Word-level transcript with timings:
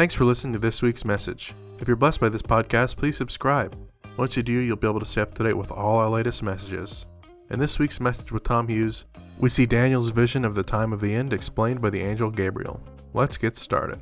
Thanks 0.00 0.14
for 0.14 0.24
listening 0.24 0.54
to 0.54 0.58
this 0.58 0.80
week's 0.80 1.04
message. 1.04 1.52
If 1.78 1.86
you're 1.86 1.94
blessed 1.94 2.20
by 2.20 2.30
this 2.30 2.40
podcast, 2.40 2.96
please 2.96 3.18
subscribe. 3.18 3.76
Once 4.16 4.34
you 4.34 4.42
do, 4.42 4.50
you'll 4.50 4.78
be 4.78 4.88
able 4.88 5.00
to 5.00 5.04
stay 5.04 5.20
up 5.20 5.34
to 5.34 5.42
date 5.44 5.58
with 5.58 5.70
all 5.70 5.98
our 5.98 6.08
latest 6.08 6.42
messages. 6.42 7.04
In 7.50 7.58
this 7.58 7.78
week's 7.78 8.00
message 8.00 8.32
with 8.32 8.42
Tom 8.42 8.68
Hughes, 8.68 9.04
we 9.38 9.50
see 9.50 9.66
Daniel's 9.66 10.08
vision 10.08 10.46
of 10.46 10.54
the 10.54 10.62
time 10.62 10.94
of 10.94 11.02
the 11.02 11.14
end 11.14 11.34
explained 11.34 11.82
by 11.82 11.90
the 11.90 12.00
angel 12.00 12.30
Gabriel. 12.30 12.82
Let's 13.12 13.36
get 13.36 13.56
started. 13.56 14.00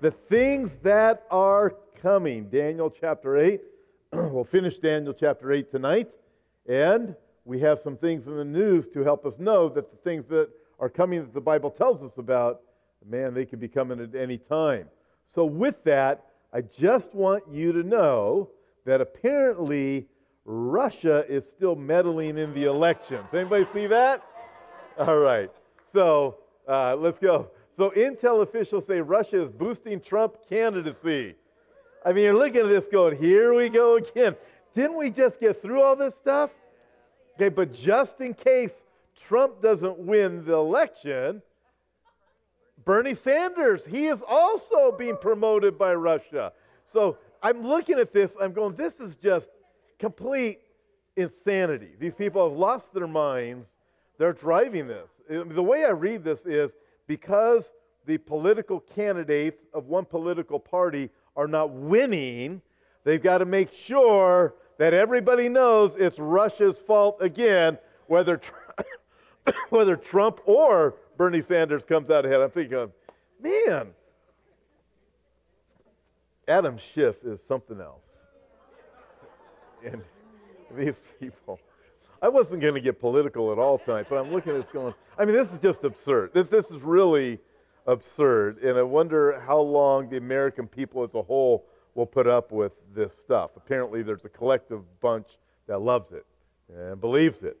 The 0.00 0.10
things 0.10 0.72
that 0.82 1.22
are 1.30 1.76
coming. 2.02 2.48
Daniel 2.48 2.90
chapter 2.90 3.38
8. 3.38 3.60
we'll 4.14 4.42
finish 4.42 4.78
Daniel 4.78 5.14
chapter 5.14 5.52
8 5.52 5.70
tonight. 5.70 6.08
And 6.68 7.14
we 7.44 7.60
have 7.60 7.78
some 7.84 7.96
things 7.98 8.26
in 8.26 8.36
the 8.36 8.44
news 8.44 8.86
to 8.92 9.04
help 9.04 9.24
us 9.26 9.34
know 9.38 9.68
that 9.68 9.92
the 9.92 9.98
things 9.98 10.24
that 10.30 10.48
are 10.80 10.88
coming 10.88 11.20
that 11.20 11.32
the 11.32 11.40
Bible 11.40 11.70
tells 11.70 12.02
us 12.02 12.18
about, 12.18 12.62
man, 13.08 13.32
they 13.32 13.44
could 13.46 13.60
be 13.60 13.68
coming 13.68 14.00
at 14.00 14.20
any 14.20 14.38
time. 14.38 14.88
So, 15.34 15.44
with 15.44 15.82
that, 15.84 16.26
I 16.52 16.60
just 16.62 17.14
want 17.14 17.44
you 17.50 17.72
to 17.72 17.82
know 17.82 18.50
that 18.84 19.00
apparently 19.00 20.06
Russia 20.44 21.24
is 21.28 21.44
still 21.50 21.74
meddling 21.74 22.38
in 22.38 22.54
the 22.54 22.64
elections. 22.64 23.26
Anybody 23.32 23.66
see 23.72 23.86
that? 23.86 24.22
All 24.98 25.18
right. 25.18 25.50
So, 25.92 26.36
uh, 26.68 26.96
let's 26.96 27.18
go. 27.18 27.48
So, 27.76 27.90
intel 27.96 28.42
officials 28.42 28.86
say 28.86 29.00
Russia 29.00 29.44
is 29.44 29.50
boosting 29.50 30.00
Trump 30.00 30.34
candidacy. 30.48 31.34
I 32.04 32.12
mean, 32.12 32.24
you're 32.24 32.36
looking 32.36 32.60
at 32.60 32.68
this 32.68 32.84
going, 32.92 33.16
here 33.20 33.54
we 33.54 33.68
go 33.68 33.96
again. 33.96 34.36
Didn't 34.74 34.96
we 34.96 35.10
just 35.10 35.40
get 35.40 35.62
through 35.62 35.82
all 35.82 35.96
this 35.96 36.12
stuff? 36.20 36.50
Okay, 37.36 37.48
but 37.48 37.72
just 37.72 38.20
in 38.20 38.34
case 38.34 38.72
Trump 39.26 39.62
doesn't 39.62 39.98
win 39.98 40.44
the 40.44 40.52
election, 40.54 41.42
Bernie 42.84 43.14
Sanders, 43.14 43.82
he 43.86 44.06
is 44.06 44.20
also 44.28 44.92
being 44.92 45.16
promoted 45.16 45.78
by 45.78 45.94
Russia. 45.94 46.52
So 46.92 47.18
I'm 47.42 47.66
looking 47.66 47.98
at 47.98 48.12
this, 48.12 48.32
I'm 48.40 48.52
going, 48.52 48.76
this 48.76 49.00
is 49.00 49.16
just 49.16 49.46
complete 49.98 50.60
insanity. 51.16 51.90
These 51.98 52.14
people 52.14 52.48
have 52.48 52.58
lost 52.58 52.92
their 52.92 53.06
minds. 53.06 53.66
They're 54.18 54.32
driving 54.32 54.86
this. 54.86 55.08
The 55.28 55.62
way 55.62 55.84
I 55.84 55.90
read 55.90 56.24
this 56.24 56.40
is 56.44 56.72
because 57.06 57.70
the 58.06 58.18
political 58.18 58.80
candidates 58.80 59.62
of 59.72 59.86
one 59.86 60.04
political 60.04 60.58
party 60.58 61.10
are 61.36 61.48
not 61.48 61.70
winning, 61.70 62.60
they've 63.04 63.22
got 63.22 63.38
to 63.38 63.46
make 63.46 63.72
sure 63.72 64.54
that 64.78 64.92
everybody 64.92 65.48
knows 65.48 65.96
it's 65.96 66.18
Russia's 66.18 66.78
fault 66.86 67.18
again, 67.20 67.78
whether, 68.06 68.40
whether 69.70 69.96
Trump 69.96 70.40
or 70.44 70.96
Bernie 71.16 71.42
Sanders 71.42 71.82
comes 71.88 72.10
out 72.10 72.24
ahead. 72.24 72.40
I'm 72.40 72.50
thinking, 72.50 72.90
man, 73.40 73.88
Adam 76.48 76.78
Schiff 76.78 77.16
is 77.24 77.40
something 77.46 77.80
else. 77.80 78.02
And 79.84 80.02
these 80.76 80.96
people, 81.20 81.60
I 82.22 82.28
wasn't 82.28 82.62
going 82.62 82.74
to 82.74 82.80
get 82.80 83.00
political 83.00 83.52
at 83.52 83.58
all 83.58 83.78
tonight, 83.78 84.06
but 84.08 84.16
I'm 84.16 84.32
looking 84.32 84.52
at 84.52 84.62
this 84.62 84.72
going, 84.72 84.94
I 85.18 85.24
mean, 85.24 85.36
this 85.36 85.48
is 85.50 85.58
just 85.58 85.84
absurd. 85.84 86.30
This, 86.34 86.46
this 86.48 86.70
is 86.70 86.80
really 86.82 87.38
absurd. 87.86 88.62
And 88.62 88.78
I 88.78 88.82
wonder 88.82 89.40
how 89.46 89.60
long 89.60 90.08
the 90.08 90.16
American 90.16 90.66
people 90.66 91.04
as 91.04 91.14
a 91.14 91.22
whole 91.22 91.66
will 91.94 92.06
put 92.06 92.26
up 92.26 92.50
with 92.50 92.72
this 92.94 93.12
stuff. 93.24 93.52
Apparently, 93.56 94.02
there's 94.02 94.24
a 94.24 94.28
collective 94.28 94.82
bunch 95.00 95.28
that 95.66 95.80
loves 95.80 96.10
it 96.12 96.26
and 96.74 97.00
believes 97.00 97.42
it. 97.42 97.58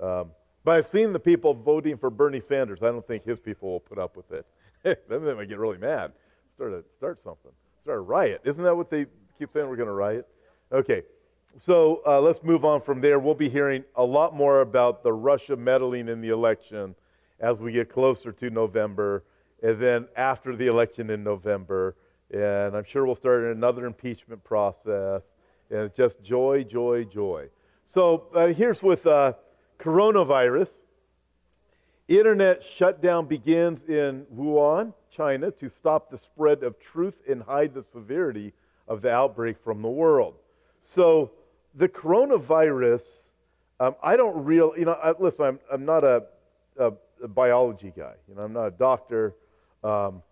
Um, 0.00 0.30
but 0.64 0.76
I've 0.76 0.88
seen 0.88 1.12
the 1.12 1.18
people 1.18 1.54
voting 1.54 1.96
for 1.96 2.10
Bernie 2.10 2.42
Sanders. 2.46 2.80
I 2.82 2.86
don't 2.86 3.06
think 3.06 3.24
his 3.24 3.40
people 3.40 3.70
will 3.70 3.80
put 3.80 3.98
up 3.98 4.16
with 4.16 4.30
it. 4.32 4.46
then 5.08 5.24
they 5.24 5.34
might 5.34 5.48
get 5.48 5.58
really 5.58 5.78
mad. 5.78 6.12
Start 6.54 6.72
a, 6.72 6.84
start 6.96 7.20
something. 7.22 7.52
Start 7.82 7.98
a 7.98 8.02
riot. 8.02 8.42
Isn't 8.44 8.64
that 8.64 8.76
what 8.76 8.90
they 8.90 9.06
keep 9.38 9.52
saying? 9.52 9.68
We're 9.68 9.76
going 9.76 9.88
to 9.88 9.92
riot. 9.92 10.28
Okay. 10.72 11.02
So 11.58 12.02
uh, 12.06 12.20
let's 12.20 12.42
move 12.42 12.64
on 12.64 12.80
from 12.80 13.00
there. 13.00 13.18
We'll 13.18 13.34
be 13.34 13.48
hearing 13.48 13.84
a 13.96 14.04
lot 14.04 14.34
more 14.34 14.60
about 14.60 15.02
the 15.02 15.12
Russia 15.12 15.56
meddling 15.56 16.08
in 16.08 16.20
the 16.20 16.28
election 16.28 16.94
as 17.40 17.60
we 17.60 17.72
get 17.72 17.90
closer 17.90 18.30
to 18.32 18.50
November, 18.50 19.24
and 19.62 19.80
then 19.80 20.06
after 20.14 20.54
the 20.54 20.66
election 20.66 21.10
in 21.10 21.24
November, 21.24 21.96
and 22.30 22.76
I'm 22.76 22.84
sure 22.84 23.04
we'll 23.04 23.16
start 23.16 23.44
another 23.44 23.86
impeachment 23.86 24.44
process. 24.44 25.22
And 25.70 25.92
just 25.94 26.22
joy, 26.22 26.64
joy, 26.64 27.04
joy. 27.04 27.48
So 27.86 28.26
uh, 28.34 28.48
here's 28.48 28.82
with 28.82 29.06
uh, 29.06 29.34
coronavirus. 29.80 30.68
Internet 32.08 32.62
shutdown 32.76 33.26
begins 33.26 33.82
in 33.88 34.26
Wuhan, 34.34 34.92
China, 35.16 35.50
to 35.52 35.68
stop 35.68 36.10
the 36.10 36.18
spread 36.18 36.62
of 36.64 36.78
truth 36.80 37.14
and 37.28 37.42
hide 37.42 37.72
the 37.72 37.84
severity 37.84 38.52
of 38.88 39.00
the 39.00 39.10
outbreak 39.10 39.56
from 39.62 39.80
the 39.80 39.88
world. 39.88 40.34
So 40.82 41.30
the 41.76 41.88
coronavirus, 41.88 43.02
um, 43.78 43.94
I 44.02 44.16
don't 44.16 44.44
real, 44.44 44.74
you 44.76 44.84
know, 44.84 44.92
I, 44.92 45.14
listen, 45.18 45.44
I'm, 45.44 45.60
I'm 45.72 45.84
not 45.84 46.02
a, 46.02 46.24
a, 46.76 46.92
a, 47.22 47.28
biology 47.28 47.92
guy. 47.96 48.14
You 48.28 48.34
know, 48.34 48.42
I'm 48.42 48.52
not 48.52 48.66
a 48.66 48.72
doctor. 48.72 49.36
Um, 49.84 50.22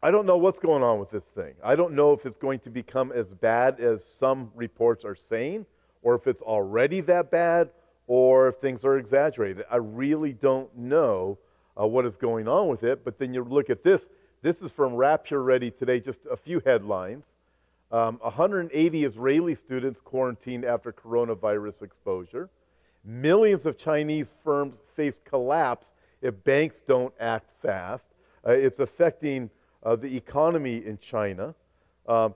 I 0.00 0.12
don't 0.12 0.26
know 0.26 0.36
what's 0.36 0.60
going 0.60 0.82
on 0.84 1.00
with 1.00 1.10
this 1.10 1.24
thing. 1.34 1.54
I 1.62 1.74
don't 1.74 1.94
know 1.94 2.12
if 2.12 2.24
it's 2.24 2.38
going 2.38 2.60
to 2.60 2.70
become 2.70 3.10
as 3.10 3.26
bad 3.26 3.80
as 3.80 4.00
some 4.20 4.52
reports 4.54 5.04
are 5.04 5.16
saying, 5.16 5.66
or 6.02 6.14
if 6.14 6.28
it's 6.28 6.40
already 6.40 7.00
that 7.02 7.32
bad, 7.32 7.70
or 8.10 8.48
if 8.48 8.56
things 8.56 8.84
are 8.84 8.98
exaggerated. 8.98 9.64
I 9.70 9.76
really 9.76 10.32
don't 10.32 10.76
know 10.76 11.38
uh, 11.80 11.86
what 11.86 12.04
is 12.04 12.16
going 12.16 12.48
on 12.48 12.66
with 12.66 12.82
it. 12.82 13.04
But 13.04 13.20
then 13.20 13.32
you 13.32 13.44
look 13.44 13.70
at 13.70 13.84
this. 13.84 14.02
This 14.42 14.56
is 14.56 14.72
from 14.72 14.96
Rapture 14.96 15.44
Ready 15.44 15.70
today, 15.70 16.00
just 16.00 16.18
a 16.28 16.36
few 16.36 16.60
headlines. 16.66 17.22
Um, 17.92 18.18
180 18.20 19.04
Israeli 19.04 19.54
students 19.54 20.00
quarantined 20.02 20.64
after 20.64 20.92
coronavirus 20.92 21.82
exposure. 21.82 22.50
Millions 23.04 23.64
of 23.64 23.78
Chinese 23.78 24.26
firms 24.42 24.74
face 24.96 25.20
collapse 25.24 25.86
if 26.20 26.34
banks 26.42 26.80
don't 26.88 27.14
act 27.20 27.48
fast. 27.62 28.02
Uh, 28.44 28.50
it's 28.50 28.80
affecting 28.80 29.48
uh, 29.84 29.94
the 29.94 30.16
economy 30.16 30.84
in 30.84 30.98
China. 30.98 31.54
Uh, 32.08 32.30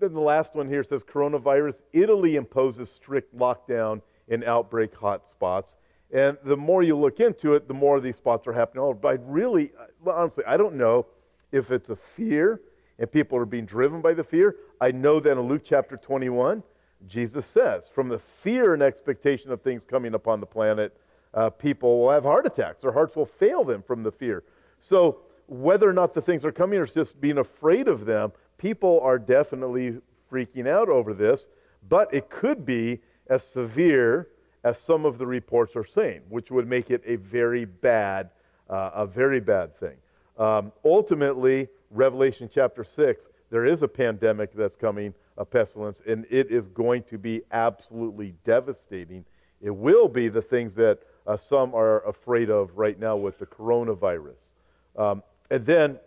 then 0.00 0.12
the 0.12 0.20
last 0.20 0.56
one 0.56 0.68
here 0.68 0.82
says 0.82 1.04
coronavirus. 1.04 1.76
Italy 1.92 2.34
imposes 2.34 2.90
strict 2.90 3.32
lockdown 3.38 4.02
in 4.28 4.44
outbreak 4.44 4.94
hotspots. 4.94 5.74
And 6.12 6.36
the 6.44 6.56
more 6.56 6.82
you 6.82 6.96
look 6.96 7.20
into 7.20 7.54
it, 7.54 7.66
the 7.68 7.74
more 7.74 8.00
these 8.00 8.16
spots 8.16 8.46
are 8.46 8.52
happening. 8.52 8.84
Oh, 8.84 8.94
but 8.94 9.08
I 9.08 9.18
really, 9.24 9.72
honestly, 10.06 10.44
I 10.46 10.56
don't 10.56 10.76
know 10.76 11.06
if 11.52 11.70
it's 11.70 11.90
a 11.90 11.98
fear 12.16 12.60
and 12.98 13.10
people 13.10 13.36
are 13.38 13.46
being 13.46 13.66
driven 13.66 14.00
by 14.00 14.14
the 14.14 14.24
fear. 14.24 14.56
I 14.80 14.90
know 14.92 15.20
that 15.20 15.32
in 15.32 15.40
Luke 15.40 15.62
chapter 15.64 15.96
21, 15.96 16.62
Jesus 17.08 17.44
says, 17.46 17.90
from 17.94 18.08
the 18.08 18.20
fear 18.42 18.72
and 18.72 18.82
expectation 18.82 19.52
of 19.52 19.60
things 19.62 19.84
coming 19.84 20.14
upon 20.14 20.40
the 20.40 20.46
planet, 20.46 20.96
uh, 21.34 21.50
people 21.50 22.00
will 22.00 22.10
have 22.10 22.22
heart 22.22 22.46
attacks. 22.46 22.82
Their 22.82 22.92
hearts 22.92 23.14
will 23.16 23.26
fail 23.26 23.64
them 23.64 23.82
from 23.82 24.02
the 24.02 24.12
fear. 24.12 24.44
So 24.80 25.18
whether 25.46 25.88
or 25.88 25.92
not 25.92 26.14
the 26.14 26.22
things 26.22 26.44
are 26.44 26.52
coming 26.52 26.78
or 26.78 26.86
just 26.86 27.20
being 27.20 27.38
afraid 27.38 27.88
of 27.88 28.06
them, 28.06 28.32
people 28.58 29.00
are 29.02 29.18
definitely 29.18 29.98
freaking 30.32 30.66
out 30.66 30.88
over 30.88 31.14
this, 31.14 31.48
but 31.88 32.12
it 32.12 32.30
could 32.30 32.64
be 32.64 33.00
as 33.28 33.44
severe 33.44 34.28
as 34.64 34.78
some 34.78 35.04
of 35.04 35.18
the 35.18 35.26
reports 35.26 35.76
are 35.76 35.84
saying, 35.84 36.22
which 36.28 36.50
would 36.50 36.68
make 36.68 36.90
it 36.90 37.02
a 37.06 37.16
very 37.16 37.64
bad, 37.64 38.30
uh, 38.68 38.90
a 38.94 39.06
very 39.06 39.40
bad 39.40 39.78
thing. 39.78 39.96
Um, 40.38 40.72
ultimately, 40.84 41.68
Revelation 41.90 42.50
chapter 42.52 42.84
6, 42.84 43.24
there 43.50 43.64
is 43.64 43.82
a 43.82 43.88
pandemic 43.88 44.52
that's 44.54 44.76
coming, 44.76 45.14
a 45.38 45.44
pestilence, 45.44 45.98
and 46.06 46.26
it 46.30 46.50
is 46.50 46.66
going 46.68 47.04
to 47.04 47.16
be 47.16 47.42
absolutely 47.52 48.34
devastating. 48.44 49.24
It 49.60 49.70
will 49.70 50.08
be 50.08 50.28
the 50.28 50.42
things 50.42 50.74
that 50.74 50.98
uh, 51.26 51.36
some 51.36 51.74
are 51.74 52.06
afraid 52.06 52.50
of 52.50 52.76
right 52.76 52.98
now 52.98 53.16
with 53.16 53.38
the 53.38 53.46
coronavirus. 53.46 54.50
Um, 54.96 55.22
and 55.50 55.64
then 55.64 55.98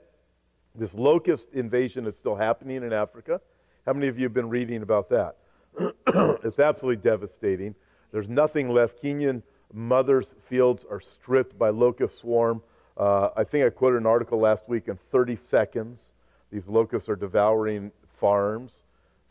this 0.75 0.93
locust 0.93 1.47
invasion 1.53 2.05
is 2.05 2.15
still 2.17 2.35
happening 2.35 2.83
in 2.83 2.93
Africa. 2.93 3.41
How 3.85 3.93
many 3.93 4.07
of 4.07 4.17
you 4.17 4.25
have 4.25 4.33
been 4.33 4.49
reading 4.49 4.81
about 4.81 5.09
that? 5.09 5.37
it's 6.07 6.59
absolutely 6.59 7.01
devastating. 7.01 7.75
There's 8.11 8.29
nothing 8.29 8.69
left. 8.69 9.01
Kenyan 9.03 9.41
mothers' 9.73 10.33
fields 10.47 10.85
are 10.89 10.99
stripped 10.99 11.57
by 11.57 11.69
locust 11.69 12.19
swarm. 12.19 12.61
Uh, 12.97 13.29
I 13.35 13.43
think 13.43 13.65
I 13.65 13.69
quoted 13.69 13.97
an 13.97 14.05
article 14.05 14.39
last 14.39 14.67
week 14.67 14.87
in 14.87 14.97
30 15.11 15.37
seconds. 15.49 15.99
These 16.51 16.67
locusts 16.67 17.07
are 17.07 17.15
devouring 17.15 17.91
farms. 18.19 18.73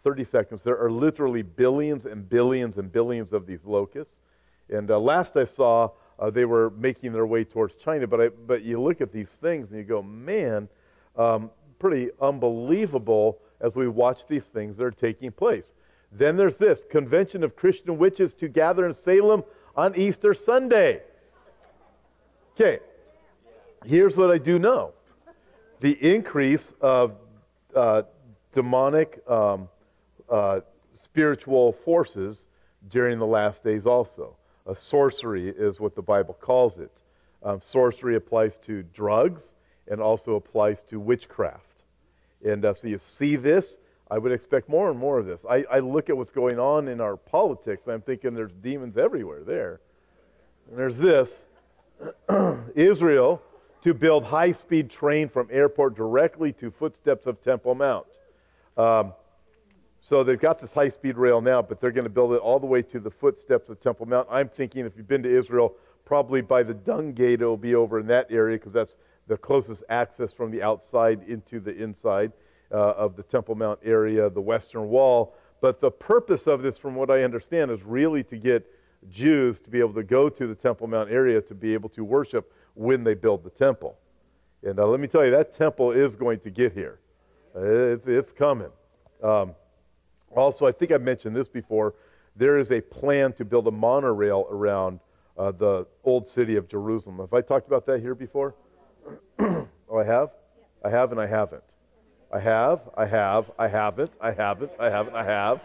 30 0.05 0.25
seconds. 0.25 0.63
There 0.63 0.79
are 0.79 0.91
literally 0.91 1.43
billions 1.43 2.07
and 2.07 2.29
billions 2.29 2.79
and 2.79 2.91
billions 2.91 3.33
of 3.33 3.47
these 3.47 3.65
locusts. 3.65 4.17
And 4.71 4.91
uh, 4.91 4.99
last 4.99 5.37
I 5.37 5.45
saw, 5.45 5.91
uh, 6.19 6.31
they 6.31 6.45
were 6.45 6.71
making 6.71 7.13
their 7.13 7.27
way 7.27 7.45
towards 7.45 7.75
China. 7.77 8.07
But, 8.07 8.21
I, 8.21 8.29
but 8.29 8.63
you 8.63 8.81
look 8.81 9.01
at 9.01 9.13
these 9.13 9.29
things 9.41 9.69
and 9.71 9.79
you 9.79 9.85
go, 9.85 10.03
man, 10.03 10.69
um, 11.17 11.51
pretty 11.79 12.11
unbelievable 12.21 13.39
as 13.61 13.75
we 13.75 13.89
watch 13.89 14.21
these 14.29 14.45
things 14.45 14.77
that 14.77 14.85
are 14.85 14.91
taking 14.91 15.33
place. 15.33 15.73
Then 16.13 16.37
there's 16.37 16.57
this 16.57 16.81
Convention 16.91 17.45
of 17.45 17.57
Christian 17.57 17.99
Witches 17.99 18.35
to 18.35 18.49
gather 18.49 18.87
in 18.87 18.95
Salem 18.95 19.45
on 19.77 19.95
Easter 19.97 20.35
Sunday. 20.35 21.03
Okay, 22.55 22.81
here's 23.85 24.17
what 24.17 24.31
I 24.31 24.39
do 24.39 24.59
know 24.59 24.93
the 25.81 25.93
increase 25.93 26.73
of 26.81 27.15
uh, 27.75 28.03
demonic 28.53 29.23
um, 29.29 29.69
uh, 30.29 30.61
spiritual 30.95 31.73
forces 31.85 32.49
during 32.89 33.19
the 33.19 33.27
last 33.27 33.63
days 33.63 33.87
also. 33.87 34.37
Uh, 34.67 34.75
sorcery 34.75 35.49
is 35.49 35.79
what 35.79 35.95
the 35.95 36.03
Bible 36.03 36.35
calls 36.35 36.79
it. 36.79 36.91
Um, 37.43 37.61
sorcery 37.61 38.17
applies 38.17 38.59
to 38.67 38.83
drugs 38.83 39.43
and 39.87 40.01
also 40.01 40.35
applies 40.35 40.83
to 40.91 40.99
witchcraft. 40.99 41.65
And 42.45 42.65
uh, 42.65 42.75
so 42.75 42.89
you 42.89 42.99
see 42.99 43.37
this. 43.37 43.77
I 44.11 44.19
would 44.19 44.33
expect 44.33 44.69
more 44.69 44.91
and 44.91 44.99
more 44.99 45.19
of 45.19 45.27
this. 45.27 45.41
I, 45.49 45.65
I 45.71 45.79
look 45.81 46.09
at 46.09 46.17
what's 46.17 46.31
going 46.31 46.59
on 46.59 46.89
in 46.89 47.01
our 47.01 47.17
politics, 47.17 47.83
and 47.87 47.95
I'm 47.95 48.01
thinking 48.01 48.35
there's 48.35 48.55
demons 48.63 48.97
everywhere 48.97 49.43
there. 49.45 49.81
And 50.69 50.79
there's 50.79 50.97
this 50.97 51.29
Israel 52.75 53.43
to 53.83 53.95
build 53.95 54.25
high 54.25 54.53
speed 54.53 54.91
train 54.91 55.29
from 55.29 55.49
airport 55.51 55.95
directly 55.95 56.53
to 56.55 56.71
footsteps 56.71 57.27
of 57.27 57.43
Temple 57.43 57.75
Mount. 57.75 58.07
Um, 58.77 59.13
so 60.01 60.25
they've 60.25 60.41
got 60.41 60.61
this 60.61 60.73
high 60.73 60.89
speed 60.89 61.19
rail 61.19 61.41
now, 61.41 61.61
but 61.61 61.81
they're 61.81 61.91
going 61.91 62.05
to 62.05 62.11
build 62.11 62.33
it 62.33 62.41
all 62.41 62.59
the 62.59 62.67
way 62.67 62.83
to 62.83 63.01
the 63.01 63.11
footsteps 63.11 63.69
of 63.69 63.81
Temple 63.81 64.07
Mount. 64.07 64.27
I'm 64.31 64.49
thinking 64.49 64.87
if 64.87 64.97
you've 64.97 65.09
been 65.09 65.23
to 65.23 65.39
Israel, 65.39 65.75
probably 66.07 66.41
by 66.41 66.63
the 66.63 66.75
Dung 66.75 67.13
Gate, 67.13 67.43
it'll 67.43 67.57
be 67.57 67.75
over 67.75 68.01
in 68.01 68.07
that 68.07 68.29
area 68.31 68.57
because 68.57 68.73
that's 68.73 68.97
the 69.27 69.37
closest 69.37 69.83
access 69.91 70.33
from 70.33 70.51
the 70.51 70.63
outside 70.63 71.21
into 71.29 71.61
the 71.61 71.77
inside 71.77 72.33
uh, 72.73 72.77
of 72.77 73.17
the 73.17 73.23
Temple 73.23 73.55
Mount 73.55 73.79
area, 73.85 74.29
the 74.31 74.41
Western 74.41 74.89
Wall. 74.89 75.35
But 75.61 75.81
the 75.81 75.91
purpose 75.91 76.47
of 76.47 76.63
this, 76.63 76.79
from 76.79 76.95
what 76.95 77.11
I 77.11 77.23
understand, 77.23 77.71
is 77.71 77.83
really 77.83 78.23
to 78.25 78.37
get 78.37 78.67
Jews 79.11 79.61
to 79.61 79.71
be 79.71 79.79
able 79.79 79.95
to 79.95 80.03
go 80.03 80.29
to 80.29 80.47
the 80.47 80.55
Temple 80.55 80.87
Mount 80.87 81.11
area 81.11 81.41
to 81.43 81.55
be 81.55 81.75
able 81.75 81.89
to 81.91 82.05
worship 82.05 82.53
when 82.75 83.05
they 83.05 83.15
build 83.15 83.43
the 83.43 83.51
temple. 83.51 83.97
And 84.63 84.79
uh, 84.79 84.87
let 84.87 85.01
me 85.01 85.09
tell 85.09 85.25
you, 85.25 85.31
that 85.33 85.57
temple 85.57 85.93
is 85.93 86.15
going 86.15 86.41
to 86.41 86.51
get 86.51 86.73
here. 86.73 87.01
Uh, 87.55 87.63
it's, 87.63 88.07
it's 88.07 88.33
coming. 88.33 88.71
Um, 89.23 89.55
also, 90.35 90.67
I 90.67 90.73
think 90.73 90.93
I 90.93 90.99
mentioned 90.99 91.35
this 91.35 91.49
before. 91.49 91.95
There 92.37 92.59
is 92.59 92.71
a 92.71 92.81
plan 92.81 93.33
to 93.35 93.45
build 93.45 93.67
a 93.67 93.71
monorail 93.71 94.47
around 94.51 95.01
uh, 95.37 95.53
the 95.53 95.87
old 96.05 96.29
city 96.29 96.57
of 96.57 96.69
Jerusalem. 96.69 97.19
Have 97.19 97.33
I 97.33 97.41
talked 97.41 97.67
about 97.67 97.87
that 97.87 98.01
here 98.01 98.15
before? 98.15 98.55
oh, 99.41 99.67
I 99.99 100.05
have? 100.05 100.31
I 100.85 100.91
have 100.91 101.11
and 101.13 101.21
I 101.21 101.27
haven't. 101.27 101.65
I 102.31 102.41
have, 102.41 102.81
I 102.95 103.07
have, 103.07 103.51
I 103.59 103.69
haven't, 103.69 104.13
I 104.21 104.33
haven't, 104.33 104.71
I 104.79 104.91
haven't, 104.91 105.15
I 105.15 105.25
have. 105.25 105.61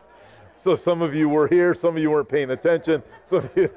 So 0.64 0.76
some 0.76 1.02
of 1.02 1.14
you 1.14 1.28
were 1.28 1.48
here, 1.48 1.74
some 1.74 1.98
of 1.98 2.02
you 2.02 2.10
weren't 2.10 2.30
paying 2.30 2.52
attention. 2.52 3.04
So 3.30 3.48
you, 3.56 3.70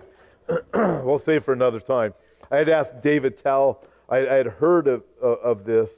we'll 0.74 1.18
save 1.18 1.44
for 1.44 1.52
another 1.52 1.80
time. 1.80 2.14
I 2.50 2.58
had 2.58 2.68
asked 2.68 3.02
David 3.02 3.42
Tell, 3.42 3.82
I, 4.08 4.18
I 4.18 4.34
had 4.34 4.46
heard 4.46 4.86
of, 4.86 5.02
uh, 5.20 5.26
of 5.26 5.64
this 5.64 5.90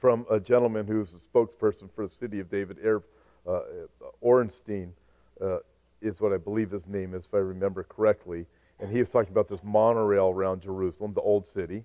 from 0.00 0.24
a 0.30 0.40
gentleman 0.40 0.86
who's 0.86 1.12
a 1.12 1.36
spokesperson 1.36 1.90
for 1.94 2.06
the 2.06 2.14
city 2.14 2.40
of 2.40 2.50
David, 2.50 2.78
Air, 2.82 3.02
uh, 3.46 3.60
Orenstein 4.24 4.90
uh, 5.42 5.58
is 6.00 6.20
what 6.20 6.32
I 6.32 6.38
believe 6.38 6.70
his 6.70 6.86
name 6.86 7.14
is, 7.14 7.24
if 7.26 7.34
I 7.34 7.38
remember 7.38 7.82
correctly. 7.82 8.46
And 8.80 8.90
he 8.90 8.98
was 8.98 9.10
talking 9.10 9.32
about 9.32 9.48
this 9.48 9.60
monorail 9.62 10.28
around 10.28 10.62
Jerusalem, 10.62 11.12
the 11.12 11.20
old 11.20 11.46
city. 11.46 11.84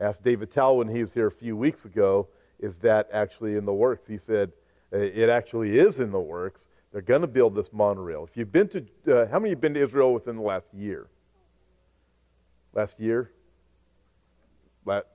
I 0.00 0.04
asked 0.04 0.22
David 0.22 0.52
Tell 0.52 0.76
when 0.76 0.88
he 0.88 1.00
was 1.00 1.12
here 1.12 1.26
a 1.26 1.32
few 1.32 1.56
weeks 1.56 1.84
ago, 1.84 2.28
is 2.60 2.76
that 2.78 3.08
actually 3.12 3.56
in 3.56 3.64
the 3.64 3.72
works? 3.72 4.06
He 4.08 4.18
said, 4.18 4.52
uh, 4.92 4.98
it 4.98 5.28
actually 5.28 5.78
is 5.78 5.98
in 5.98 6.12
the 6.12 6.20
works. 6.20 6.66
They're 6.92 7.02
going 7.02 7.22
to 7.22 7.26
build 7.26 7.54
this 7.54 7.66
monorail. 7.72 8.26
If 8.30 8.36
you've 8.36 8.52
been 8.52 8.68
to, 8.68 8.84
uh, 9.12 9.26
how 9.28 9.38
many 9.38 9.50
have 9.50 9.60
been 9.60 9.74
to 9.74 9.82
Israel 9.82 10.14
within 10.14 10.36
the 10.36 10.42
last 10.42 10.66
year? 10.72 11.08
Last 12.72 12.98
year? 13.00 13.30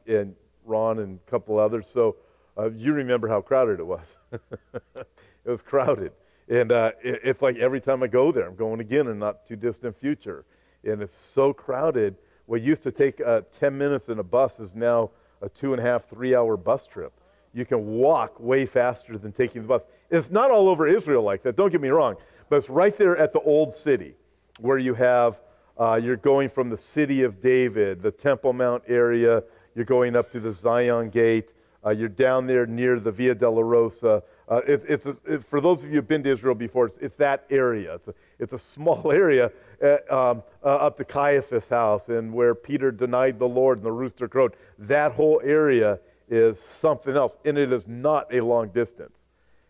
And 0.08 0.36
Ron 0.66 1.00
and 1.00 1.20
a 1.26 1.32
couple 1.32 1.58
others. 1.58 1.86
So 1.94 2.18
uh, 2.58 2.70
you 2.72 2.94
remember 2.94 3.28
how 3.30 3.42
crowded 3.42 3.80
it 3.80 3.86
was. 3.86 4.06
it 4.34 5.06
was 5.46 5.62
crowded. 5.62 6.12
And 6.50 6.72
uh, 6.72 6.92
it, 7.02 7.22
it's 7.24 7.42
like 7.42 7.58
every 7.58 7.80
time 7.80 8.04
I 8.04 8.08
go 8.08 8.32
there, 8.32 8.48
I'm 8.48 8.56
going 8.56 8.82
again 8.82 9.08
in 9.08 9.20
not 9.20 9.48
too 9.48 9.56
distant 9.56 9.98
future. 10.00 10.44
And 10.84 11.02
it's 11.02 11.16
so 11.34 11.54
crowded. 11.54 12.16
What 12.48 12.62
used 12.62 12.84
to 12.84 12.92
take 12.92 13.22
uh, 13.22 13.42
10 13.60 13.78
minutes 13.78 14.10
in 14.10 14.20
a 14.20 14.24
bus 14.24 14.60
is 14.60 14.74
now 14.74 15.12
a 15.42 15.50
two 15.50 15.74
and 15.74 15.82
a 15.82 15.86
half, 15.86 16.10
three 16.10 16.36
hour 16.36 16.58
bus 16.58 16.86
trip. 16.92 17.14
You 17.54 17.66
can 17.66 17.86
walk 17.86 18.40
way 18.40 18.66
faster 18.66 19.18
than 19.18 19.32
taking 19.32 19.64
the 19.64 19.68
bus. 19.68 19.84
It's 20.10 20.30
not 20.30 20.52
all 20.52 20.70
over 20.70 20.88
Israel 20.88 21.24
like 21.24 21.44
that, 21.44 21.56
don't 21.56 21.72
get 21.72 21.82
me 21.82 21.90
wrong, 21.90 22.16
but 22.50 22.58
it's 22.58 22.70
right 22.70 22.98
there 22.98 23.18
at 23.18 23.34
the 23.34 23.42
old 23.42 23.76
city 23.76 24.16
where 24.60 24.78
you 24.78 24.94
have, 24.94 25.40
uh, 25.80 25.96
you're 25.96 26.18
going 26.18 26.50
from 26.50 26.70
the 26.70 26.78
city 26.78 27.24
of 27.24 27.42
David, 27.42 28.02
the 28.02 28.12
Temple 28.12 28.54
Mount 28.54 28.84
area, 28.88 29.44
you're 29.76 29.86
going 29.86 30.16
up 30.16 30.32
to 30.32 30.40
the 30.40 30.52
Zion 30.52 31.10
Gate, 31.10 31.50
uh, 31.86 31.92
you're 31.92 32.10
down 32.10 32.46
there 32.46 32.66
near 32.66 33.00
the 33.00 33.12
Via 33.12 33.34
Dolorosa. 33.34 34.22
Uh, 34.50 34.62
it, 34.68 34.84
it's 34.88 35.06
a, 35.06 35.16
it, 35.26 35.44
for 35.50 35.62
those 35.62 35.84
of 35.84 35.90
you 35.90 35.96
who've 35.96 36.08
been 36.08 36.24
to 36.24 36.32
Israel 36.32 36.56
before, 36.56 36.88
it's, 36.88 36.96
it's 37.00 37.16
that 37.16 37.46
area. 37.50 37.96
It's 37.96 38.08
a, 38.10 38.14
it's 38.40 38.54
a 38.54 38.60
small 38.60 39.12
area 39.14 39.52
at, 39.82 40.12
uh, 40.12 40.32
um, 40.32 40.44
uh, 40.64 40.68
up 40.68 40.98
to 40.98 41.06
Caiaphas' 41.06 41.70
house 41.70 42.10
and 42.10 42.34
where 42.34 42.54
Peter 42.54 42.92
denied 42.92 43.40
the 43.40 43.48
Lord 43.48 43.78
and 43.78 43.86
the 43.86 43.92
rooster 43.92 44.28
crowed. 44.28 44.56
That 44.78 45.14
whole 45.14 45.40
area 45.44 46.00
is 46.30 46.60
something 46.60 47.16
else, 47.16 47.38
and 47.46 47.58
it 47.58 47.74
is 47.74 47.88
not 47.88 48.34
a 48.34 48.42
long 48.42 48.70
distance. 48.70 49.14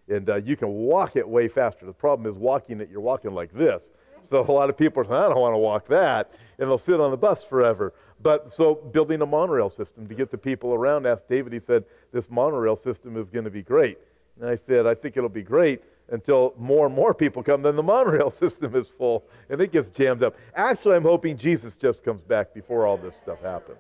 And 0.08 0.30
uh, 0.30 0.36
you 0.38 0.58
can 0.58 0.70
walk 0.70 1.16
it 1.16 1.28
way 1.28 1.48
faster. 1.48 1.86
The 1.86 1.94
problem 1.94 2.32
is 2.32 2.38
walking 2.38 2.82
it, 2.82 2.90
you're 2.90 3.02
walking 3.02 3.34
like 3.34 3.54
this. 3.54 3.84
So 4.30 4.42
a 4.42 4.52
lot 4.52 4.70
of 4.70 4.78
people 4.78 5.02
are 5.02 5.06
saying, 5.06 5.16
I 5.16 5.30
don't 5.30 5.40
want 5.40 5.54
to 5.54 5.60
walk 5.60 5.88
that, 5.88 6.32
and 6.58 6.70
they'll 6.70 6.78
sit 6.78 7.00
on 7.00 7.12
the 7.12 7.18
bus 7.18 7.44
forever. 7.44 7.94
But 8.22 8.52
so 8.52 8.76
building 8.76 9.22
a 9.22 9.26
monorail 9.26 9.70
system 9.70 10.08
to 10.08 10.16
get 10.16 10.30
the 10.30 10.38
people 10.38 10.74
around, 10.74 11.06
asked 11.06 11.30
David, 11.30 11.54
he 11.54 11.60
said, 11.60 11.86
this 12.12 12.30
monorail 12.30 12.76
system 12.76 13.16
is 13.16 13.30
going 13.30 13.46
to 13.46 13.52
be 13.52 13.62
great. 13.62 13.98
And 14.40 14.50
I 14.50 14.58
said, 14.68 14.86
I 14.86 14.96
think 14.96 15.16
it'll 15.16 15.30
be 15.30 15.44
great 15.44 15.82
until 16.12 16.54
more 16.58 16.86
and 16.86 16.96
more 16.96 17.14
people 17.14 17.44
come, 17.44 17.62
then 17.62 17.76
the 17.76 17.84
monorail 17.84 18.32
system 18.44 18.76
is 18.76 18.88
full 18.98 19.24
and 19.50 19.62
it 19.62 19.72
gets 19.72 19.90
jammed 19.92 20.24
up. 20.24 20.36
Actually, 20.56 20.96
I'm 20.96 21.04
hoping 21.04 21.38
Jesus 21.38 21.76
just 21.76 22.04
comes 22.04 22.22
back 22.22 22.54
before 22.54 22.86
all 22.86 22.98
this 22.98 23.16
stuff 23.16 23.42
happens. 23.42 23.80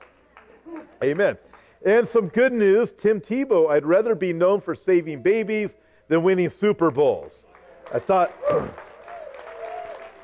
Amen. 1.04 1.38
And 1.86 2.10
some 2.10 2.28
good 2.28 2.54
news 2.54 2.92
Tim 2.92 3.22
Tebow, 3.22 3.70
I'd 3.70 3.86
rather 3.86 4.16
be 4.16 4.34
known 4.34 4.62
for 4.62 4.76
saving 4.76 5.22
babies 5.22 5.76
than 6.08 6.24
winning 6.24 6.50
Super 6.50 6.92
Bowls. 6.92 7.32
I 7.94 8.00
thought. 8.00 8.32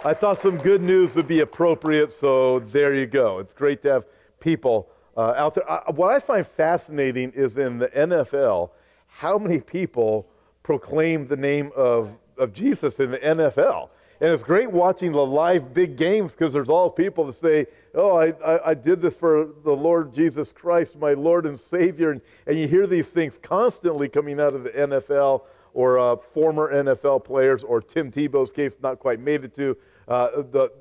I 0.05 0.13
thought 0.13 0.39
some 0.39 0.57
good 0.57 0.83
news 0.83 1.15
would 1.15 1.27
be 1.27 1.39
appropriate, 1.39 2.13
so 2.13 2.59
there 2.59 2.93
you 2.93 3.07
go. 3.07 3.39
It's 3.39 3.55
great 3.55 3.81
to 3.81 3.91
have 3.91 4.05
people 4.39 4.87
uh, 5.17 5.33
out 5.35 5.55
there. 5.55 5.67
Uh, 5.67 5.91
what 5.93 6.13
I 6.13 6.19
find 6.19 6.45
fascinating 6.45 7.31
is 7.31 7.57
in 7.57 7.79
the 7.79 7.87
NFL, 7.87 8.69
how 9.07 9.39
many 9.39 9.59
people 9.59 10.27
proclaim 10.61 11.27
the 11.27 11.35
name 11.35 11.71
of, 11.75 12.11
of 12.37 12.53
Jesus 12.53 12.99
in 12.99 13.09
the 13.09 13.17
NFL. 13.17 13.89
And 14.21 14.31
it's 14.31 14.43
great 14.43 14.71
watching 14.71 15.11
the 15.11 15.25
live 15.25 15.73
big 15.73 15.97
games 15.97 16.31
because 16.31 16.53
there's 16.53 16.69
all 16.69 16.89
people 16.89 17.25
that 17.27 17.35
say, 17.35 17.67
Oh, 17.93 18.17
I, 18.17 18.33
I, 18.45 18.69
I, 18.71 18.73
did 18.73 19.01
this 19.01 19.15
for 19.15 19.47
the 19.63 19.71
Lord 19.71 20.13
Jesus 20.13 20.51
Christ, 20.51 20.97
my 20.97 21.13
Lord 21.13 21.45
and 21.45 21.57
Savior. 21.57 22.11
And, 22.11 22.21
and 22.45 22.59
you 22.59 22.67
hear 22.67 22.87
these 22.87 23.07
things 23.07 23.33
constantly 23.41 24.09
coming 24.09 24.39
out 24.39 24.53
of 24.53 24.63
the 24.63 24.69
NFL 24.69 25.43
or 25.73 25.99
uh, 25.99 26.15
former 26.33 26.73
NFL 26.73 27.25
players, 27.25 27.63
or 27.63 27.81
Tim 27.81 28.11
Tebow's 28.11 28.51
case, 28.51 28.77
not 28.81 28.99
quite 28.99 29.19
made 29.19 29.43
it 29.43 29.53
to, 29.57 29.77
uh, 30.07 30.27
the, 30.51 30.71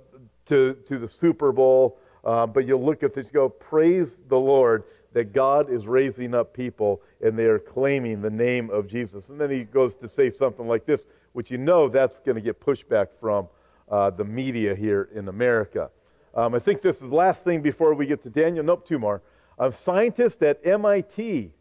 to, 0.46 0.74
to 0.86 0.98
the 0.98 1.08
Super 1.08 1.50
Bowl. 1.50 1.98
Uh, 2.24 2.46
but 2.46 2.66
you'll 2.66 2.84
look 2.84 3.02
at 3.02 3.12
this, 3.12 3.26
you 3.26 3.32
go, 3.32 3.48
Praise 3.48 4.18
the 4.28 4.38
Lord 4.38 4.84
that 5.12 5.32
God 5.32 5.70
is 5.70 5.86
raising 5.86 6.34
up 6.34 6.52
people 6.52 7.00
and 7.20 7.38
they 7.38 7.44
are 7.44 7.58
claiming 7.58 8.20
the 8.20 8.30
name 8.30 8.68
of 8.70 8.86
Jesus. 8.86 9.28
And 9.28 9.40
then 9.40 9.50
he 9.50 9.64
goes 9.64 9.94
to 9.96 10.08
say 10.08 10.30
something 10.30 10.66
like 10.66 10.84
this, 10.84 11.00
which 11.34 11.50
you 11.50 11.58
know 11.58 11.88
that's 11.88 12.18
going 12.24 12.36
to 12.36 12.40
get 12.40 12.60
pushback 12.60 13.08
from 13.20 13.46
uh, 13.90 14.08
the 14.10 14.24
media 14.24 14.74
here 14.74 15.10
in 15.14 15.28
America. 15.28 15.90
Um, 16.34 16.54
I 16.54 16.58
think 16.58 16.82
this 16.82 16.96
is 16.96 17.02
the 17.02 17.14
last 17.14 17.44
thing 17.44 17.60
before 17.60 17.94
we 17.94 18.06
get 18.06 18.22
to 18.22 18.30
Daniel. 18.30 18.64
Nope, 18.64 18.88
two 18.88 18.98
more. 18.98 19.20
A 19.58 19.72
scientist 19.72 20.42
at 20.42 20.58
MIT 20.66 21.52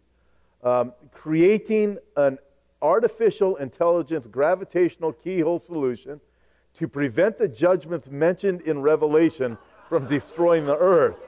um, 0.63 0.93
creating 1.11 1.97
an 2.15 2.39
artificial 2.81 3.57
intelligence 3.57 4.25
gravitational 4.31 5.11
keyhole 5.11 5.59
solution 5.59 6.19
to 6.77 6.87
prevent 6.87 7.37
the 7.37 7.47
judgments 7.47 8.09
mentioned 8.09 8.61
in 8.61 8.81
Revelation 8.81 9.57
from 9.89 10.07
destroying 10.07 10.65
the 10.65 10.77
earth. 10.77 11.17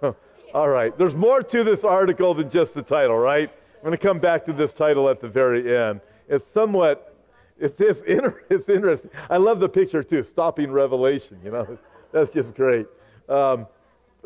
So, 0.00 0.14
all 0.52 0.68
right. 0.68 0.96
There's 0.96 1.14
more 1.14 1.42
to 1.42 1.64
this 1.64 1.82
article 1.82 2.34
than 2.34 2.48
just 2.48 2.74
the 2.74 2.82
title, 2.82 3.16
right? 3.18 3.50
I'm 3.50 3.80
going 3.82 3.92
to 3.92 3.98
come 3.98 4.20
back 4.20 4.44
to 4.44 4.52
this 4.52 4.72
title 4.72 5.08
at 5.08 5.20
the 5.20 5.28
very 5.28 5.76
end. 5.76 6.00
It's 6.28 6.46
somewhat, 6.52 7.13
it's, 7.58 7.80
it's, 7.80 8.00
inter, 8.02 8.42
it's 8.50 8.68
interesting. 8.68 9.10
I 9.30 9.36
love 9.36 9.60
the 9.60 9.68
picture 9.68 10.02
too, 10.02 10.22
stopping 10.22 10.70
Revelation, 10.70 11.38
you 11.44 11.50
know. 11.50 11.78
That's 12.12 12.30
just 12.30 12.54
great. 12.54 12.86
Um, 13.28 13.66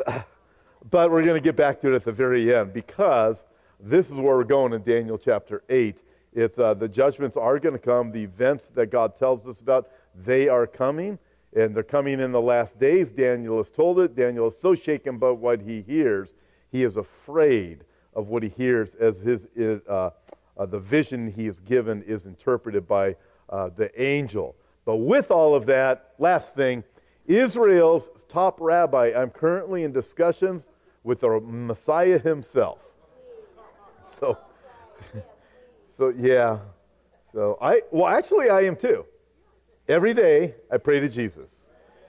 but 0.91 1.11
we're 1.11 1.23
going 1.23 1.35
to 1.35 1.41
get 1.41 1.57
back 1.57 1.81
to 1.83 1.93
it 1.93 1.97
at 1.97 2.05
the 2.05 2.13
very 2.13 2.55
end 2.55 2.73
because 2.73 3.45
this 3.81 4.07
is 4.07 4.15
where 4.17 4.37
we're 4.37 4.45
going 4.45 4.73
in 4.73 4.83
Daniel 4.83 5.19
chapter 5.19 5.63
8. 5.69 6.03
It's 6.35 6.59
uh, 6.59 6.75
the 6.75 6.89
judgments 6.89 7.37
are 7.37 7.59
going 7.59 7.73
to 7.75 7.79
come, 7.79 8.13
the 8.13 8.23
events 8.23 8.69
that 8.75 8.87
God 8.87 9.19
tells 9.19 9.47
us 9.47 9.61
about, 9.61 9.89
they 10.25 10.49
are 10.49 10.67
coming 10.67 11.19
and 11.57 11.75
they're 11.75 11.83
coming 11.83 12.21
in 12.21 12.33
the 12.33 12.41
last 12.41 12.79
days. 12.79 13.11
Daniel 13.11 13.57
has 13.59 13.71
told 13.71 13.99
it. 14.01 14.15
Daniel 14.15 14.49
is 14.49 14.55
so 14.61 14.75
shaken 14.75 15.19
by 15.19 15.31
what 15.31 15.61
he 15.61 15.83
hears, 15.83 16.29
he 16.71 16.85
is 16.85 16.97
afraid 16.97 17.85
of 18.15 18.29
what 18.29 18.43
he 18.43 18.49
hears 18.51 18.91
as 19.01 19.19
his, 19.19 19.47
uh, 19.89 20.11
uh, 20.59 20.67
the 20.67 20.79
vision 20.79 21.31
he 21.31 21.47
is 21.47 21.59
given 21.61 22.03
is 22.03 22.25
interpreted 22.25 22.87
by 22.87 23.15
uh, 23.49 23.71
the 23.77 23.91
angel. 24.03 24.55
But 24.85 24.97
with 24.97 25.31
all 25.31 25.55
of 25.55 25.67
that, 25.67 26.15
last 26.19 26.55
thing, 26.55 26.83
Israel's 27.27 28.09
top 28.29 28.59
rabbi, 28.61 29.13
I'm 29.15 29.31
currently 29.31 29.85
in 29.85 29.93
discussions 29.93 30.65
with 31.05 31.21
the 31.21 31.41
Messiah 31.41 32.19
himself. 32.19 32.79
So, 34.19 34.39
so 35.97 36.09
yeah. 36.17 36.59
So 37.33 37.59
I, 37.61 37.83
well, 37.91 38.07
actually, 38.07 38.49
I 38.49 38.63
am 38.63 38.77
too. 38.77 39.05
Every 39.89 40.15
day 40.15 40.55
I 40.71 40.79
pray 40.79 41.01
to 41.01 41.09
Jesus, 41.09 41.51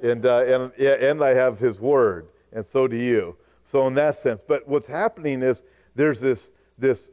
and 0.02 0.26
uh, 0.26 0.44
and 0.46 0.74
and 0.74 1.24
I 1.24 1.34
have 1.34 1.60
His 1.60 1.80
Word, 1.80 2.28
and 2.54 2.66
so 2.72 2.88
do 2.88 2.96
you. 2.96 3.36
So 3.72 3.86
in 3.88 3.94
that 3.96 4.20
sense, 4.20 4.42
but 4.48 4.68
what's 4.68 4.88
happening 4.88 5.44
is 5.44 5.64
there's 5.96 6.20
this 6.20 6.50
this 6.78 7.10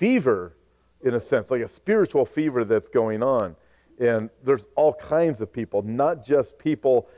fever, 0.00 0.56
in 1.02 1.14
a 1.14 1.20
sense, 1.20 1.50
like 1.50 1.62
a 1.62 1.68
spiritual 1.68 2.26
fever 2.26 2.64
that's 2.64 2.88
going 2.88 3.22
on, 3.22 3.54
and 4.00 4.30
there's 4.42 4.66
all 4.74 4.94
kinds 4.94 5.40
of 5.40 5.52
people, 5.52 5.82
not 5.82 6.26
just 6.26 6.58
people 6.58 7.08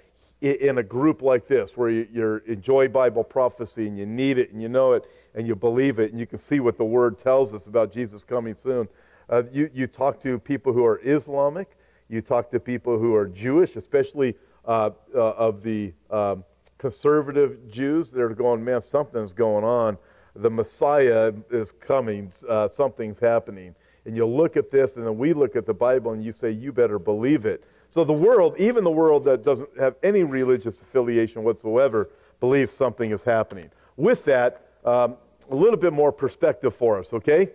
in 0.43 0.79
a 0.79 0.83
group 0.83 1.23
like 1.23 1.47
this 1.47 1.77
where 1.77 1.89
you, 1.89 2.09
you 2.13 2.43
enjoy 2.49 2.89
Bible 2.89 3.23
prophecy 3.23 3.87
and 3.87 3.97
you 3.97 4.05
need 4.05 4.39
it 4.39 4.51
and 4.51 4.61
you 4.61 4.69
know 4.69 4.93
it 4.93 5.05
and 5.37 5.47
you 5.47 5.55
believe 5.55 6.01
it 6.01 6.11
and 6.11 6.19
you 6.19 6.27
can 6.27 6.39
see 6.39 6.59
what 6.59 6.77
the 6.77 6.85
Word 6.85 7.17
tells 7.17 7.55
us 7.55 7.69
about 7.69 7.93
Jesus 7.93 8.25
coming 8.25 8.57
soon. 8.61 8.89
Uh, 9.31 9.45
you, 9.53 9.71
you 9.73 9.87
talk 9.87 10.21
to 10.21 10.41
people 10.41 10.73
who 10.73 10.85
are 10.85 11.01
Islamic, 11.05 11.79
you 12.09 12.21
talk 12.21 12.51
to 12.51 12.59
people 12.59 12.99
who 12.99 13.15
are 13.15 13.29
Jewish, 13.29 13.77
especially 13.77 14.35
uh, 14.67 14.91
uh, 15.15 15.21
of 15.21 15.63
the 15.63 15.93
um, 16.11 16.45
conservative 16.79 17.71
Jews. 17.71 18.11
They're 18.11 18.29
going, 18.31 18.65
man, 18.65 18.83
something's 18.83 19.33
going 19.33 19.65
on. 19.65 19.97
The 20.35 20.51
Messiah 20.51 21.33
is 21.51 21.73
coming, 21.73 22.33
uh, 22.49 22.69
something's 22.69 23.19
happening. 23.19 23.75
And 24.05 24.17
you 24.17 24.27
look 24.27 24.57
at 24.57 24.71
this, 24.71 24.93
and 24.97 25.07
then 25.07 25.19
we 25.19 25.33
look 25.33 25.57
at 25.57 25.67
the 25.67 25.75
Bible, 25.75 26.13
and 26.13 26.25
you 26.25 26.33
say, 26.33 26.51
you 26.51 26.73
better 26.73 26.99
believe 26.99 27.47
it. 27.47 27.65
So 27.91 28.05
the 28.05 28.13
world, 28.13 28.55
even 28.59 28.85
the 28.85 28.91
world 28.91 29.25
that 29.27 29.45
doesn't 29.45 29.69
have 29.79 29.95
any 30.03 30.23
religious 30.23 30.81
affiliation 30.81 31.45
whatsoever, 31.45 32.09
believes 32.41 32.73
something 32.73 33.13
is 33.13 33.23
happening. 33.23 33.71
With 33.97 34.25
that, 34.25 34.67
um, 34.85 35.17
a 35.51 35.55
little 35.55 35.77
bit 35.77 35.93
more 35.93 36.11
perspective 36.11 36.75
for 36.75 36.99
us, 36.99 37.13
okay? 37.13 37.51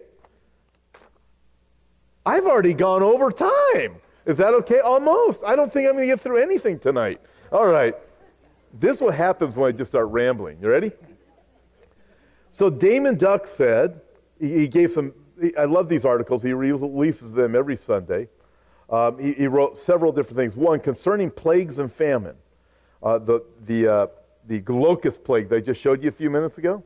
I've 2.26 2.46
already 2.46 2.74
gone 2.74 3.04
over 3.04 3.32
time. 3.32 3.96
Is 4.26 4.38
that 4.38 4.54
okay? 4.54 4.80
Almost. 4.80 5.42
I 5.46 5.56
don't 5.56 5.72
think 5.72 5.88
I'm 5.88 5.94
going 5.94 6.08
to 6.08 6.14
get 6.14 6.22
through 6.22 6.38
anything 6.38 6.78
tonight. 6.78 7.22
All 7.52 7.66
right. 7.66 7.96
This 8.74 8.98
is 8.98 9.02
what 9.02 9.16
happens 9.16 9.56
when 9.56 9.74
I 9.74 9.78
just 9.78 9.90
start 9.90 10.08
rambling. 10.08 10.60
You 10.62 10.70
ready? 10.70 10.92
So 12.58 12.72
Daymond 12.72 13.20
Duck 13.20 13.46
said, 13.46 14.02
he, 14.40 14.68
gave 14.68 14.92
some, 14.92 15.14
I 15.60 15.66
love 15.66 15.88
these 15.88 16.06
articles. 16.06 16.42
He 16.42 16.54
releases 16.54 17.32
them 17.32 17.56
every 17.56 17.78
Sunday. 17.78 18.30
Um, 18.90 19.20
he, 19.20 19.34
he, 19.34 19.46
wrote 19.46 19.78
several 19.78 20.12
different 20.12 20.38
things. 20.38 20.56
One, 20.56 20.80
concerning 20.80 21.30
plagues 21.30 21.78
and 21.78 21.94
famine. 21.94 22.36
Uh, 23.04 23.20
the, 23.20 23.46
the, 23.68 23.88
uh, 23.88 24.08
the 24.48 24.64
locust 24.74 25.24
plague 25.24 25.50
that 25.50 25.58
I 25.58 25.60
just 25.60 25.80
showed 25.80 26.02
you 26.02 26.10
a 26.10 26.12
few 26.12 26.32
minutes 26.32 26.58
ago. 26.58 26.84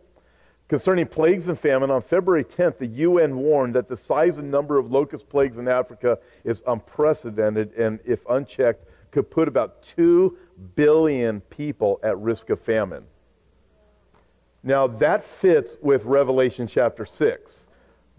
Concerning 0.68 1.08
plagues 1.08 1.48
and 1.48 1.58
famine, 1.58 1.90
on 1.90 2.02
February 2.02 2.44
10th, 2.44 2.78
the 2.78 2.88
UN 2.88 3.38
warned 3.38 3.76
that 3.76 3.88
the 3.88 3.96
size 3.96 4.40
and 4.40 4.52
number 4.52 4.78
of 4.78 4.92
locust 4.92 5.30
plagues 5.30 5.58
in 5.58 5.70
Africa 5.70 6.20
is 6.44 6.62
unprecedented 6.68 7.72
and, 7.76 7.98
if 8.04 8.20
unchecked, 8.30 8.90
could 9.12 9.32
put 9.32 9.48
about 9.48 9.84
2 9.96 10.38
billion 10.76 11.40
people 11.40 11.98
at 12.04 12.18
risk 12.18 12.50
of 12.50 12.60
famine. 12.60 13.06
Now, 14.64 14.88
that 14.88 15.26
fits 15.42 15.72
with 15.82 16.04
Revelation 16.06 16.68
chapter 16.68 17.06
6, 17.06 17.52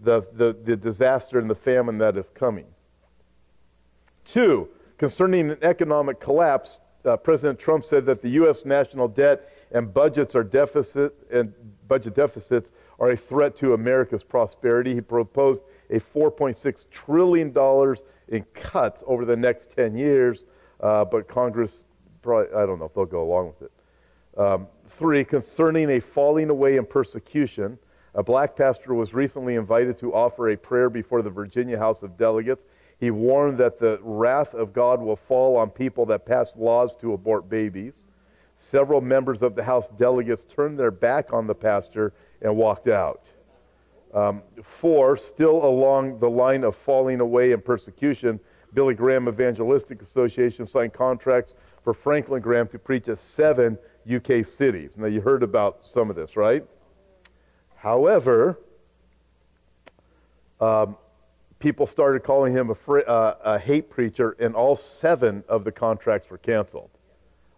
the, 0.01 0.21
the, 0.33 0.55
the 0.63 0.75
disaster 0.75 1.39
and 1.39 1.49
the 1.49 1.55
famine 1.55 1.97
that 1.99 2.17
is 2.17 2.29
coming. 2.33 2.65
Two, 4.25 4.67
concerning 4.97 5.51
an 5.51 5.57
economic 5.61 6.19
collapse, 6.19 6.79
uh, 7.05 7.17
President 7.17 7.59
Trump 7.59 7.83
said 7.85 8.05
that 8.05 8.21
the 8.21 8.29
U.S. 8.29 8.65
national 8.65 9.07
debt 9.07 9.49
and 9.71 9.93
budgets 9.93 10.35
are 10.35 10.43
deficit 10.43 11.13
and 11.31 11.53
budget 11.87 12.15
deficits 12.15 12.71
are 12.99 13.11
a 13.11 13.17
threat 13.17 13.57
to 13.57 13.73
America's 13.73 14.23
prosperity. 14.23 14.93
He 14.95 15.01
proposed 15.01 15.61
a 15.89 15.99
4.6 15.99 16.85
trillion 16.91 17.51
dollars 17.51 18.03
in 18.29 18.43
cuts 18.53 19.03
over 19.05 19.25
the 19.25 19.35
next 19.35 19.71
10 19.75 19.95
years, 19.97 20.45
uh, 20.79 21.03
but 21.05 21.27
Congress, 21.27 21.85
probably, 22.21 22.53
I 22.55 22.65
don't 22.65 22.79
know 22.79 22.85
if 22.85 22.93
they'll 22.93 23.05
go 23.05 23.23
along 23.23 23.47
with 23.47 23.63
it. 23.63 24.39
Um, 24.39 24.67
three, 24.97 25.23
concerning 25.23 25.89
a 25.89 25.99
falling 25.99 26.49
away 26.49 26.77
in 26.77 26.85
persecution, 26.85 27.77
a 28.15 28.23
black 28.23 28.55
pastor 28.55 28.93
was 28.93 29.13
recently 29.13 29.55
invited 29.55 29.97
to 29.99 30.13
offer 30.13 30.49
a 30.49 30.57
prayer 30.57 30.89
before 30.89 31.21
the 31.21 31.29
Virginia 31.29 31.77
House 31.77 32.03
of 32.03 32.17
Delegates. 32.17 32.65
He 32.99 33.11
warned 33.11 33.57
that 33.57 33.79
the 33.79 33.99
wrath 34.01 34.53
of 34.53 34.71
God 34.71 35.01
will 35.01 35.15
fall 35.15 35.57
on 35.57 35.69
people 35.69 36.05
that 36.07 36.25
pass 36.25 36.55
laws 36.55 36.95
to 36.97 37.13
abort 37.13 37.49
babies. 37.49 38.05
Several 38.55 39.01
members 39.01 39.41
of 39.41 39.55
the 39.55 39.63
House 39.63 39.87
delegates 39.97 40.43
turned 40.43 40.79
their 40.79 40.91
back 40.91 41.33
on 41.33 41.47
the 41.47 41.55
pastor 41.55 42.13
and 42.41 42.55
walked 42.55 42.87
out. 42.87 43.29
Um, 44.13 44.43
four, 44.79 45.17
still 45.17 45.65
along 45.65 46.19
the 46.19 46.29
line 46.29 46.63
of 46.63 46.75
falling 46.85 47.19
away 47.19 47.51
in 47.51 47.61
persecution, 47.61 48.39
Billy 48.73 48.93
Graham 48.93 49.27
Evangelistic 49.27 50.01
Association 50.01 50.67
signed 50.67 50.93
contracts 50.93 51.55
for 51.83 51.93
Franklin 51.93 52.41
Graham 52.41 52.67
to 52.69 52.79
preach 52.79 53.07
at 53.07 53.17
seven 53.17 53.77
UK 54.11 54.45
cities. 54.45 54.93
Now, 54.97 55.07
you 55.07 55.21
heard 55.21 55.43
about 55.43 55.83
some 55.83 56.09
of 56.09 56.15
this, 56.15 56.35
right? 56.35 56.65
However, 57.75 58.59
um, 60.59 60.95
people 61.59 61.87
started 61.87 62.23
calling 62.23 62.53
him 62.53 62.69
a, 62.69 62.91
uh, 62.91 63.35
a 63.43 63.59
hate 63.59 63.89
preacher, 63.89 64.35
and 64.39 64.55
all 64.55 64.75
seven 64.75 65.43
of 65.47 65.63
the 65.63 65.71
contracts 65.71 66.29
were 66.29 66.37
canceled. 66.37 66.89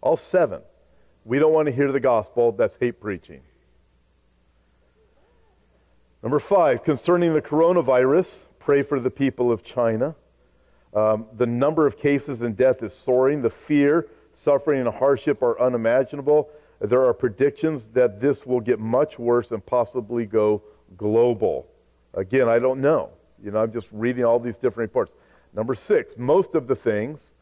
All 0.01 0.17
seven. 0.17 0.61
We 1.23 1.39
don't 1.39 1.53
want 1.53 1.67
to 1.67 1.73
hear 1.73 1.91
the 1.91 1.99
gospel. 1.99 2.51
That's 2.51 2.75
hate 2.79 3.01
preaching. 3.01 3.41
Number 6.21 6.39
five, 6.39 6.83
concerning 6.83 7.33
the 7.33 7.41
coronavirus, 7.41 8.27
pray 8.59 8.81
for 8.81 8.99
the 8.99 9.11
people 9.11 9.51
of 9.51 9.63
China. 9.63 10.15
Um, 10.93 11.27
the 11.37 11.45
number 11.45 11.85
of 11.85 11.97
cases 11.97 12.41
and 12.41 12.55
death 12.55 12.81
is 12.81 12.93
soaring. 12.93 13.41
The 13.41 13.49
fear, 13.49 14.07
suffering, 14.35 14.81
and 14.81 14.93
hardship 14.93 15.41
are 15.41 15.59
unimaginable. 15.59 16.49
There 16.81 17.05
are 17.05 17.13
predictions 17.13 17.89
that 17.93 18.19
this 18.19 18.45
will 18.45 18.59
get 18.59 18.79
much 18.79 19.17
worse 19.17 19.51
and 19.51 19.65
possibly 19.65 20.25
go 20.25 20.61
global. 20.97 21.67
Again, 22.13 22.47
I 22.47 22.59
don't 22.59 22.81
know. 22.81 23.09
You 23.43 23.51
know, 23.51 23.61
I'm 23.61 23.71
just 23.71 23.87
reading 23.91 24.25
all 24.25 24.39
these 24.39 24.57
different 24.57 24.89
reports. 24.89 25.13
Number 25.53 25.75
six, 25.75 26.15
most 26.17 26.55
of 26.55 26.67
the 26.67 26.75
things, 26.75 27.33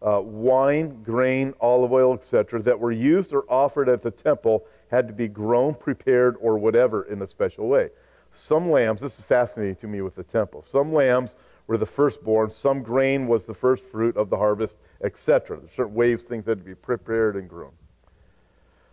uh, 0.00 0.20
wine, 0.20 1.02
grain, 1.02 1.54
olive 1.60 1.92
oil, 1.92 2.14
etc., 2.14 2.62
that 2.62 2.78
were 2.78 2.92
used 2.92 3.32
or 3.32 3.44
offered 3.48 3.88
at 3.88 4.02
the 4.02 4.10
temple 4.10 4.64
had 4.90 5.06
to 5.08 5.14
be 5.14 5.28
grown, 5.28 5.74
prepared, 5.74 6.36
or 6.40 6.58
whatever 6.58 7.04
in 7.04 7.22
a 7.22 7.26
special 7.26 7.68
way. 7.68 7.88
Some 8.32 8.70
lambs, 8.70 9.00
this 9.00 9.18
is 9.18 9.24
fascinating 9.24 9.76
to 9.76 9.86
me 9.86 10.00
with 10.00 10.14
the 10.14 10.22
temple, 10.22 10.62
some 10.62 10.92
lambs 10.92 11.36
were 11.66 11.78
the 11.78 11.86
firstborn, 11.86 12.50
some 12.50 12.82
grain 12.82 13.26
was 13.26 13.44
the 13.44 13.54
first 13.54 13.84
fruit 13.84 14.16
of 14.16 14.30
the 14.30 14.36
harvest, 14.36 14.76
etc. 15.02 15.58
There's 15.58 15.70
certain 15.74 15.94
ways 15.94 16.22
things 16.22 16.46
had 16.46 16.58
to 16.58 16.64
be 16.64 16.74
prepared 16.74 17.36
and 17.36 17.48
grown. 17.48 17.72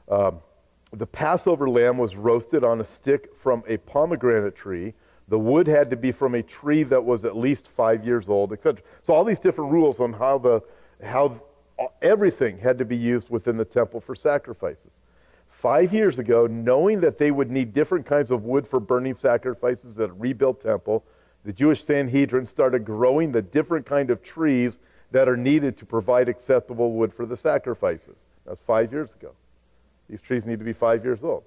Um, 0.10 0.40
the 0.94 1.06
Passover 1.06 1.70
lamb 1.70 1.98
was 1.98 2.16
roasted 2.16 2.64
on 2.64 2.82
a 2.82 2.86
stick 2.86 3.30
from 3.42 3.64
a 3.68 3.78
pomegranate 3.78 4.56
tree 4.56 4.94
the 5.30 5.40
wood 5.40 5.68
had 5.68 5.92
to 5.92 5.96
be 5.96 6.12
from 6.12 6.36
a 6.36 6.42
tree 6.42 6.84
that 6.84 7.04
was 7.04 7.24
at 7.24 7.38
least 7.38 7.70
five 7.78 8.04
years 8.04 8.28
old, 8.30 8.52
etc. 8.52 8.82
So 9.04 9.14
all 9.14 9.24
these 9.24 9.40
different 9.40 9.72
rules 9.72 10.00
on 10.00 10.12
how 10.12 10.40
the 10.40 10.62
how 11.04 11.42
everything 12.02 12.58
had 12.58 12.78
to 12.80 12.86
be 12.86 12.98
used 12.98 13.30
within 13.30 13.56
the 13.56 13.64
temple 13.64 14.02
for 14.02 14.16
sacrifices. 14.16 14.92
Five 15.50 15.94
years 15.94 16.20
ago, 16.20 16.48
knowing 16.48 17.00
that 17.02 17.18
they 17.18 17.32
would 17.32 17.52
need 17.52 17.74
different 17.74 18.06
kinds 18.06 18.32
of 18.32 18.44
wood 18.44 18.68
for 18.68 18.80
burning 18.80 19.16
sacrifices 19.16 19.98
at 20.00 20.10
a 20.10 20.14
rebuilt 20.14 20.62
temple, 20.62 21.06
the 21.46 21.54
Jewish 21.54 21.84
Sanhedrin 21.84 22.46
started 22.46 22.86
growing 22.86 23.32
the 23.32 23.42
different 23.42 23.86
kind 23.86 24.10
of 24.10 24.24
trees 24.24 24.78
that 25.12 25.28
are 25.28 25.38
needed 25.38 25.78
to 25.78 25.86
provide 25.86 26.30
acceptable 26.30 26.92
wood 26.94 27.14
for 27.14 27.26
the 27.26 27.38
sacrifices. 27.38 28.18
That's 28.46 28.60
five 28.68 28.92
years 28.92 29.14
ago. 29.14 29.32
These 30.10 30.22
trees 30.22 30.46
need 30.46 30.60
to 30.60 30.66
be 30.66 30.74
five 30.74 31.04
years 31.04 31.24
old. 31.24 31.44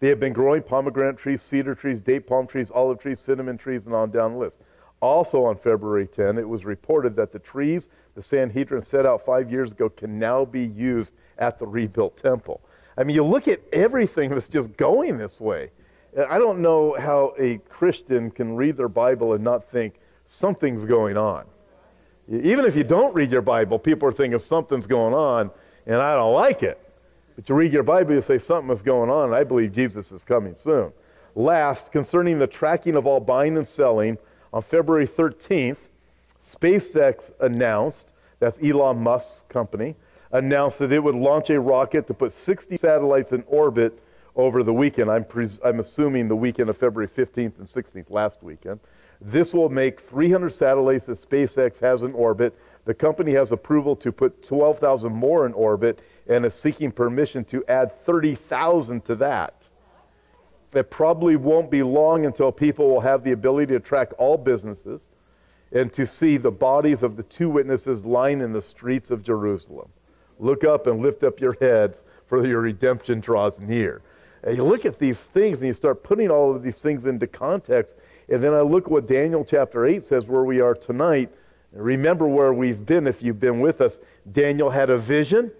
They 0.00 0.08
have 0.08 0.20
been 0.20 0.32
growing 0.32 0.62
pomegranate 0.62 1.18
trees, 1.18 1.42
cedar 1.42 1.74
trees, 1.74 2.00
date 2.00 2.26
palm 2.26 2.46
trees, 2.46 2.70
olive 2.70 3.00
trees, 3.00 3.18
cinnamon 3.18 3.56
trees, 3.56 3.86
and 3.86 3.94
on 3.94 4.10
down 4.10 4.34
the 4.34 4.38
list. 4.38 4.58
Also 5.00 5.44
on 5.44 5.56
February 5.56 6.06
10, 6.06 6.38
it 6.38 6.48
was 6.48 6.64
reported 6.64 7.16
that 7.16 7.32
the 7.32 7.38
trees 7.38 7.88
the 8.14 8.22
Sanhedrin 8.22 8.82
set 8.82 9.04
out 9.04 9.24
five 9.26 9.50
years 9.52 9.72
ago 9.72 9.90
can 9.90 10.18
now 10.18 10.44
be 10.44 10.64
used 10.64 11.12
at 11.38 11.58
the 11.58 11.66
rebuilt 11.66 12.16
temple. 12.16 12.60
I 12.96 13.04
mean, 13.04 13.14
you 13.14 13.22
look 13.22 13.46
at 13.46 13.60
everything 13.74 14.30
that's 14.30 14.48
just 14.48 14.74
going 14.76 15.18
this 15.18 15.38
way. 15.38 15.70
I 16.16 16.38
don't 16.38 16.60
know 16.60 16.96
how 16.98 17.34
a 17.38 17.58
Christian 17.68 18.30
can 18.30 18.56
read 18.56 18.76
their 18.76 18.88
Bible 18.88 19.34
and 19.34 19.44
not 19.44 19.70
think 19.70 19.94
something's 20.26 20.84
going 20.84 21.16
on. 21.16 21.44
Even 22.28 22.64
if 22.64 22.74
you 22.74 22.84
don't 22.84 23.14
read 23.14 23.30
your 23.30 23.42
Bible, 23.42 23.78
people 23.78 24.08
are 24.08 24.12
thinking 24.12 24.38
something's 24.38 24.86
going 24.86 25.14
on, 25.14 25.50
and 25.86 25.96
I 25.96 26.14
don't 26.14 26.32
like 26.32 26.62
it. 26.62 26.80
But 27.36 27.48
you 27.48 27.54
read 27.54 27.72
your 27.72 27.82
Bible, 27.82 28.14
you 28.14 28.22
say 28.22 28.38
something 28.38 28.74
is 28.74 28.82
going 28.82 29.10
on, 29.10 29.26
and 29.26 29.34
I 29.34 29.44
believe 29.44 29.72
Jesus 29.72 30.10
is 30.10 30.24
coming 30.24 30.56
soon. 30.56 30.90
Last, 31.34 31.92
concerning 31.92 32.38
the 32.38 32.46
tracking 32.46 32.96
of 32.96 33.06
all 33.06 33.20
buying 33.20 33.58
and 33.58 33.68
selling, 33.68 34.16
on 34.54 34.62
February 34.62 35.06
13th, 35.06 35.76
SpaceX 36.50 37.30
announced, 37.40 38.12
that's 38.40 38.58
Elon 38.62 39.02
Musk's 39.02 39.42
company, 39.50 39.94
announced 40.32 40.78
that 40.78 40.92
it 40.92 41.02
would 41.02 41.14
launch 41.14 41.50
a 41.50 41.60
rocket 41.60 42.06
to 42.06 42.14
put 42.14 42.32
60 42.32 42.78
satellites 42.78 43.32
in 43.32 43.44
orbit 43.46 44.02
over 44.36 44.62
the 44.62 44.72
weekend. 44.72 45.10
I'm, 45.10 45.24
pres- 45.24 45.58
I'm 45.64 45.80
assuming 45.80 46.28
the 46.28 46.36
weekend 46.36 46.70
of 46.70 46.76
February 46.76 47.08
15th 47.08 47.58
and 47.58 47.66
16th, 47.66 48.10
last 48.10 48.42
weekend. 48.42 48.78
This 49.20 49.54
will 49.54 49.70
make 49.70 50.00
300 50.00 50.50
satellites 50.50 51.06
that 51.06 51.28
SpaceX 51.28 51.78
has 51.80 52.02
in 52.02 52.12
orbit. 52.12 52.56
The 52.84 52.94
company 52.94 53.32
has 53.32 53.50
approval 53.50 53.96
to 53.96 54.12
put 54.12 54.46
12,000 54.46 55.10
more 55.10 55.46
in 55.46 55.54
orbit 55.54 56.00
and 56.28 56.44
is 56.44 56.54
seeking 56.54 56.92
permission 56.92 57.44
to 57.46 57.64
add 57.66 58.04
30,000 58.04 59.04
to 59.06 59.14
that. 59.16 59.54
It 60.74 60.90
probably 60.90 61.36
won't 61.36 61.70
be 61.70 61.82
long 61.82 62.26
until 62.26 62.52
people 62.52 62.88
will 62.88 63.00
have 63.00 63.24
the 63.24 63.32
ability 63.32 63.72
to 63.72 63.80
track 63.80 64.12
all 64.18 64.36
businesses 64.36 65.08
and 65.72 65.90
to 65.94 66.06
see 66.06 66.36
the 66.36 66.50
bodies 66.50 67.02
of 67.02 67.16
the 67.16 67.22
two 67.24 67.48
witnesses 67.48 68.04
lying 68.04 68.42
in 68.42 68.52
the 68.52 68.60
streets 68.62 69.10
of 69.10 69.22
Jerusalem. 69.22 69.88
Look 70.38 70.64
up 70.64 70.86
and 70.86 71.00
lift 71.00 71.24
up 71.24 71.40
your 71.40 71.56
heads, 71.60 72.02
for 72.26 72.44
your 72.46 72.60
redemption 72.60 73.20
draws 73.20 73.60
near. 73.60 74.02
And 74.46 74.56
you 74.56 74.62
look 74.62 74.86
at 74.86 75.00
these 75.00 75.18
things 75.18 75.58
and 75.58 75.66
you 75.66 75.74
start 75.74 76.04
putting 76.04 76.30
all 76.30 76.54
of 76.54 76.62
these 76.62 76.76
things 76.76 77.04
into 77.04 77.26
context. 77.26 77.96
And 78.28 78.42
then 78.42 78.54
I 78.54 78.60
look 78.60 78.84
at 78.84 78.92
what 78.92 79.08
Daniel 79.08 79.44
chapter 79.44 79.84
8 79.84 80.06
says 80.06 80.26
where 80.26 80.44
we 80.44 80.60
are 80.60 80.74
tonight. 80.74 81.30
Remember 81.72 82.28
where 82.28 82.52
we've 82.52 82.86
been 82.86 83.08
if 83.08 83.22
you've 83.22 83.40
been 83.40 83.58
with 83.58 83.80
us. 83.80 83.98
Daniel 84.32 84.70
had 84.70 84.88
a 84.88 84.98
vision. 84.98 85.50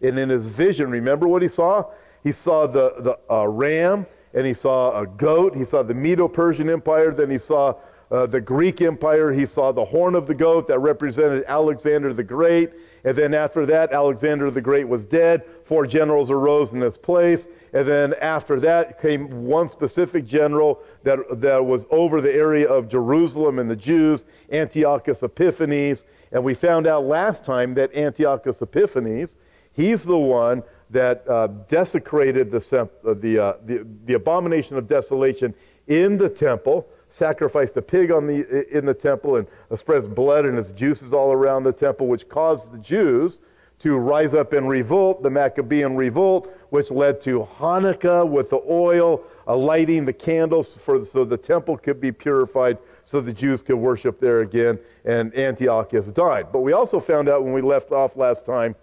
And 0.00 0.16
in 0.16 0.28
his 0.28 0.46
vision, 0.46 0.90
remember 0.90 1.26
what 1.26 1.42
he 1.42 1.48
saw? 1.48 1.90
He 2.22 2.30
saw 2.30 2.68
the, 2.68 2.94
the 3.00 3.18
uh, 3.28 3.48
ram 3.48 4.06
and 4.32 4.46
he 4.46 4.54
saw 4.54 5.00
a 5.00 5.06
goat. 5.06 5.56
He 5.56 5.64
saw 5.64 5.82
the 5.82 5.94
Medo 5.94 6.28
Persian 6.28 6.70
Empire. 6.70 7.10
Then 7.10 7.30
he 7.30 7.38
saw 7.38 7.74
uh, 8.12 8.26
the 8.26 8.40
Greek 8.40 8.80
Empire. 8.80 9.32
He 9.32 9.46
saw 9.46 9.72
the 9.72 9.84
horn 9.84 10.14
of 10.14 10.28
the 10.28 10.34
goat 10.34 10.68
that 10.68 10.78
represented 10.78 11.42
Alexander 11.48 12.14
the 12.14 12.22
Great. 12.22 12.70
And 13.06 13.16
then 13.16 13.34
after 13.34 13.64
that, 13.66 13.92
Alexander 13.92 14.50
the 14.50 14.60
Great 14.60 14.88
was 14.88 15.04
dead. 15.04 15.44
Four 15.64 15.86
generals 15.86 16.28
arose 16.28 16.72
in 16.72 16.80
his 16.80 16.98
place. 16.98 17.46
And 17.72 17.86
then 17.86 18.14
after 18.20 18.58
that 18.60 19.00
came 19.00 19.46
one 19.46 19.70
specific 19.70 20.26
general 20.26 20.80
that, 21.04 21.20
that 21.40 21.64
was 21.64 21.86
over 21.90 22.20
the 22.20 22.32
area 22.32 22.68
of 22.68 22.88
Jerusalem 22.88 23.60
and 23.60 23.70
the 23.70 23.76
Jews, 23.76 24.24
Antiochus 24.50 25.22
Epiphanes. 25.22 26.04
And 26.32 26.42
we 26.42 26.54
found 26.54 26.88
out 26.88 27.04
last 27.04 27.44
time 27.44 27.74
that 27.74 27.94
Antiochus 27.94 28.60
Epiphanes, 28.60 29.36
he's 29.72 30.02
the 30.02 30.18
one 30.18 30.64
that 30.90 31.28
uh, 31.28 31.46
desecrated 31.68 32.50
the, 32.50 32.58
uh, 32.58 33.14
the, 33.14 33.38
uh, 33.38 33.52
the, 33.66 33.86
the 34.06 34.14
abomination 34.14 34.76
of 34.76 34.88
desolation 34.88 35.54
in 35.86 36.18
the 36.18 36.28
temple 36.28 36.88
sacrificed 37.16 37.76
a 37.76 37.82
pig 37.82 38.10
on 38.10 38.26
the, 38.26 38.76
in 38.76 38.84
the 38.84 38.94
temple 38.94 39.36
and 39.36 39.46
spreads 39.76 40.06
blood 40.06 40.44
and 40.44 40.58
its 40.58 40.70
juices 40.72 41.12
all 41.12 41.32
around 41.32 41.62
the 41.62 41.72
temple, 41.72 42.06
which 42.06 42.28
caused 42.28 42.70
the 42.70 42.78
Jews 42.78 43.40
to 43.78 43.96
rise 43.96 44.34
up 44.34 44.52
and 44.52 44.68
revolt, 44.68 45.22
the 45.22 45.30
Maccabean 45.30 45.96
revolt, 45.96 46.50
which 46.70 46.90
led 46.90 47.20
to 47.22 47.46
Hanukkah 47.58 48.26
with 48.26 48.50
the 48.50 48.60
oil, 48.68 49.22
uh, 49.46 49.56
lighting 49.56 50.04
the 50.04 50.12
candles 50.12 50.76
for, 50.84 51.04
so 51.04 51.24
the 51.24 51.36
temple 51.36 51.76
could 51.76 52.00
be 52.00 52.10
purified 52.10 52.78
so 53.04 53.20
the 53.20 53.32
Jews 53.32 53.62
could 53.62 53.76
worship 53.76 54.18
there 54.18 54.40
again, 54.40 54.78
and 55.04 55.34
Antiochus 55.36 56.06
died. 56.06 56.48
But 56.52 56.60
we 56.60 56.72
also 56.72 57.00
found 57.00 57.28
out 57.28 57.44
when 57.44 57.52
we 57.52 57.62
left 57.62 57.92
off 57.92 58.16
last 58.16 58.44
time 58.44 58.74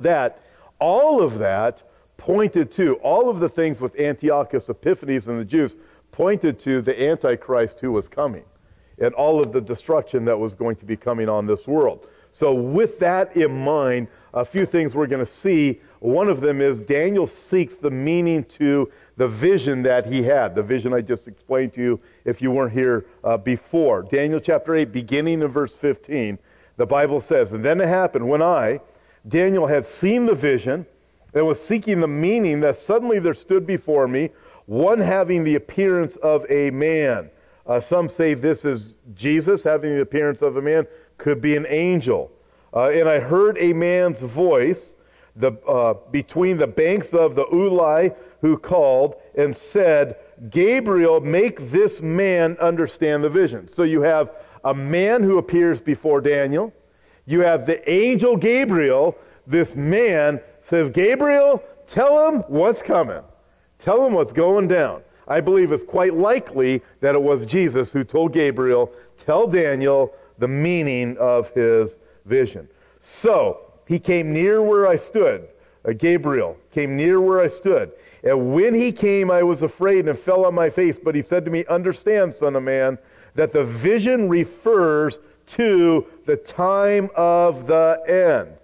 that 0.00 0.40
all 0.78 1.22
of 1.22 1.38
that 1.38 1.82
pointed 2.16 2.70
to, 2.72 2.94
all 2.96 3.30
of 3.30 3.38
the 3.38 3.48
things 3.48 3.80
with 3.80 3.98
Antiochus 4.00 4.68
Epiphanes 4.68 5.28
and 5.28 5.38
the 5.38 5.44
Jews 5.44 5.76
pointed 6.16 6.58
to 6.58 6.80
the 6.80 7.08
Antichrist 7.08 7.78
who 7.78 7.92
was 7.92 8.08
coming 8.08 8.44
and 8.98 9.12
all 9.14 9.38
of 9.38 9.52
the 9.52 9.60
destruction 9.60 10.24
that 10.24 10.38
was 10.38 10.54
going 10.54 10.74
to 10.76 10.86
be 10.86 10.96
coming 10.96 11.28
on 11.28 11.46
this 11.46 11.66
world. 11.66 12.06
So, 12.30 12.54
with 12.54 12.98
that 13.00 13.36
in 13.36 13.52
mind, 13.52 14.08
a 14.32 14.44
few 14.44 14.64
things 14.64 14.94
we're 14.94 15.06
going 15.06 15.24
to 15.24 15.30
see. 15.30 15.80
One 16.00 16.28
of 16.28 16.40
them 16.40 16.62
is 16.62 16.80
Daniel 16.80 17.26
seeks 17.26 17.76
the 17.76 17.90
meaning 17.90 18.44
to 18.44 18.90
the 19.18 19.28
vision 19.28 19.82
that 19.82 20.06
he 20.06 20.22
had, 20.22 20.54
the 20.54 20.62
vision 20.62 20.94
I 20.94 21.02
just 21.02 21.28
explained 21.28 21.74
to 21.74 21.82
you 21.82 22.00
if 22.24 22.40
you 22.40 22.50
weren't 22.50 22.72
here 22.72 23.04
uh, 23.22 23.36
before. 23.36 24.02
Daniel 24.02 24.40
chapter 24.40 24.74
8, 24.74 24.92
beginning 24.92 25.42
in 25.42 25.48
verse 25.48 25.74
15, 25.74 26.38
the 26.78 26.86
Bible 26.86 27.20
says, 27.20 27.52
And 27.52 27.64
then 27.64 27.80
it 27.80 27.88
happened 27.88 28.26
when 28.26 28.42
I, 28.42 28.80
Daniel, 29.28 29.66
had 29.66 29.84
seen 29.84 30.24
the 30.26 30.34
vision 30.34 30.86
and 31.34 31.46
was 31.46 31.62
seeking 31.62 32.00
the 32.00 32.08
meaning 32.08 32.60
that 32.60 32.78
suddenly 32.78 33.18
there 33.18 33.34
stood 33.34 33.66
before 33.66 34.08
me 34.08 34.30
one 34.66 34.98
having 34.98 35.44
the 35.44 35.54
appearance 35.54 36.16
of 36.16 36.44
a 36.50 36.70
man. 36.70 37.30
Uh, 37.66 37.80
some 37.80 38.08
say 38.08 38.34
this 38.34 38.64
is 38.64 38.96
Jesus 39.14 39.62
having 39.62 39.94
the 39.94 40.02
appearance 40.02 40.42
of 40.42 40.56
a 40.56 40.62
man, 40.62 40.86
could 41.18 41.40
be 41.40 41.56
an 41.56 41.66
angel. 41.68 42.30
Uh, 42.74 42.90
and 42.90 43.08
I 43.08 43.18
heard 43.18 43.56
a 43.58 43.72
man's 43.72 44.20
voice 44.20 44.92
the, 45.36 45.52
uh, 45.66 45.94
between 46.10 46.58
the 46.58 46.66
banks 46.66 47.12
of 47.12 47.34
the 47.34 47.44
Ulai 47.46 48.14
who 48.40 48.58
called 48.58 49.16
and 49.36 49.56
said, 49.56 50.16
Gabriel, 50.50 51.20
make 51.20 51.70
this 51.70 52.00
man 52.00 52.56
understand 52.58 53.24
the 53.24 53.28
vision. 53.30 53.68
So 53.68 53.82
you 53.82 54.02
have 54.02 54.30
a 54.64 54.74
man 54.74 55.22
who 55.22 55.38
appears 55.38 55.80
before 55.80 56.20
Daniel. 56.20 56.72
You 57.26 57.40
have 57.40 57.66
the 57.66 57.88
angel 57.90 58.36
Gabriel. 58.36 59.16
This 59.46 59.76
man 59.76 60.40
says, 60.62 60.90
Gabriel, 60.90 61.62
tell 61.86 62.28
him 62.28 62.40
what's 62.48 62.82
coming. 62.82 63.22
Tell 63.78 64.04
him 64.04 64.14
what's 64.14 64.32
going 64.32 64.68
down. 64.68 65.02
I 65.28 65.40
believe 65.40 65.72
it's 65.72 65.84
quite 65.84 66.14
likely 66.14 66.82
that 67.00 67.14
it 67.14 67.22
was 67.22 67.46
Jesus 67.46 67.92
who 67.92 68.04
told 68.04 68.32
Gabriel, 68.32 68.92
tell 69.24 69.46
Daniel 69.46 70.14
the 70.38 70.48
meaning 70.48 71.16
of 71.18 71.50
his 71.50 71.96
vision. 72.24 72.68
So 73.00 73.72
he 73.86 73.98
came 73.98 74.32
near 74.32 74.62
where 74.62 74.86
I 74.86 74.96
stood. 74.96 75.48
Uh, 75.84 75.92
Gabriel 75.92 76.56
came 76.72 76.96
near 76.96 77.20
where 77.20 77.40
I 77.40 77.46
stood. 77.46 77.92
And 78.24 78.52
when 78.52 78.74
he 78.74 78.92
came, 78.92 79.30
I 79.30 79.42
was 79.42 79.62
afraid 79.62 80.08
and 80.08 80.18
fell 80.18 80.44
on 80.44 80.54
my 80.54 80.70
face. 80.70 80.98
But 81.02 81.14
he 81.14 81.22
said 81.22 81.44
to 81.44 81.50
me, 81.50 81.64
Understand, 81.66 82.34
son 82.34 82.56
of 82.56 82.62
man, 82.62 82.98
that 83.34 83.52
the 83.52 83.64
vision 83.64 84.28
refers 84.28 85.18
to 85.46 86.06
the 86.24 86.36
time 86.36 87.10
of 87.14 87.66
the 87.66 88.02
end. 88.08 88.56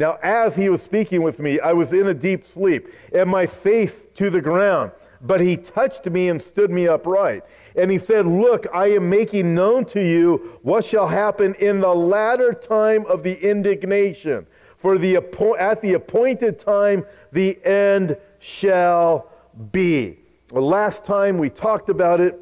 Now, 0.00 0.18
as 0.22 0.56
he 0.56 0.70
was 0.70 0.80
speaking 0.80 1.20
with 1.20 1.38
me, 1.40 1.60
I 1.60 1.74
was 1.74 1.92
in 1.92 2.06
a 2.06 2.14
deep 2.14 2.46
sleep, 2.46 2.88
and 3.12 3.28
my 3.28 3.44
face 3.44 4.06
to 4.14 4.30
the 4.30 4.40
ground. 4.40 4.92
But 5.20 5.42
he 5.42 5.58
touched 5.58 6.06
me 6.06 6.30
and 6.30 6.40
stood 6.40 6.70
me 6.70 6.88
upright. 6.88 7.44
And 7.76 7.90
he 7.90 7.98
said, 7.98 8.24
Look, 8.24 8.66
I 8.72 8.86
am 8.92 9.10
making 9.10 9.54
known 9.54 9.84
to 9.86 10.00
you 10.00 10.58
what 10.62 10.86
shall 10.86 11.06
happen 11.06 11.54
in 11.56 11.80
the 11.80 11.94
latter 11.94 12.54
time 12.54 13.04
of 13.04 13.22
the 13.22 13.38
indignation. 13.46 14.46
For 14.78 14.96
the, 14.96 15.16
at 15.58 15.82
the 15.82 15.92
appointed 15.92 16.58
time, 16.58 17.04
the 17.32 17.62
end 17.62 18.16
shall 18.38 19.30
be. 19.70 20.18
Well, 20.50 20.66
last 20.66 21.04
time 21.04 21.36
we 21.36 21.50
talked 21.50 21.90
about 21.90 22.20
it, 22.20 22.40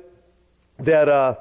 that 0.79 1.09
uh, 1.09 1.35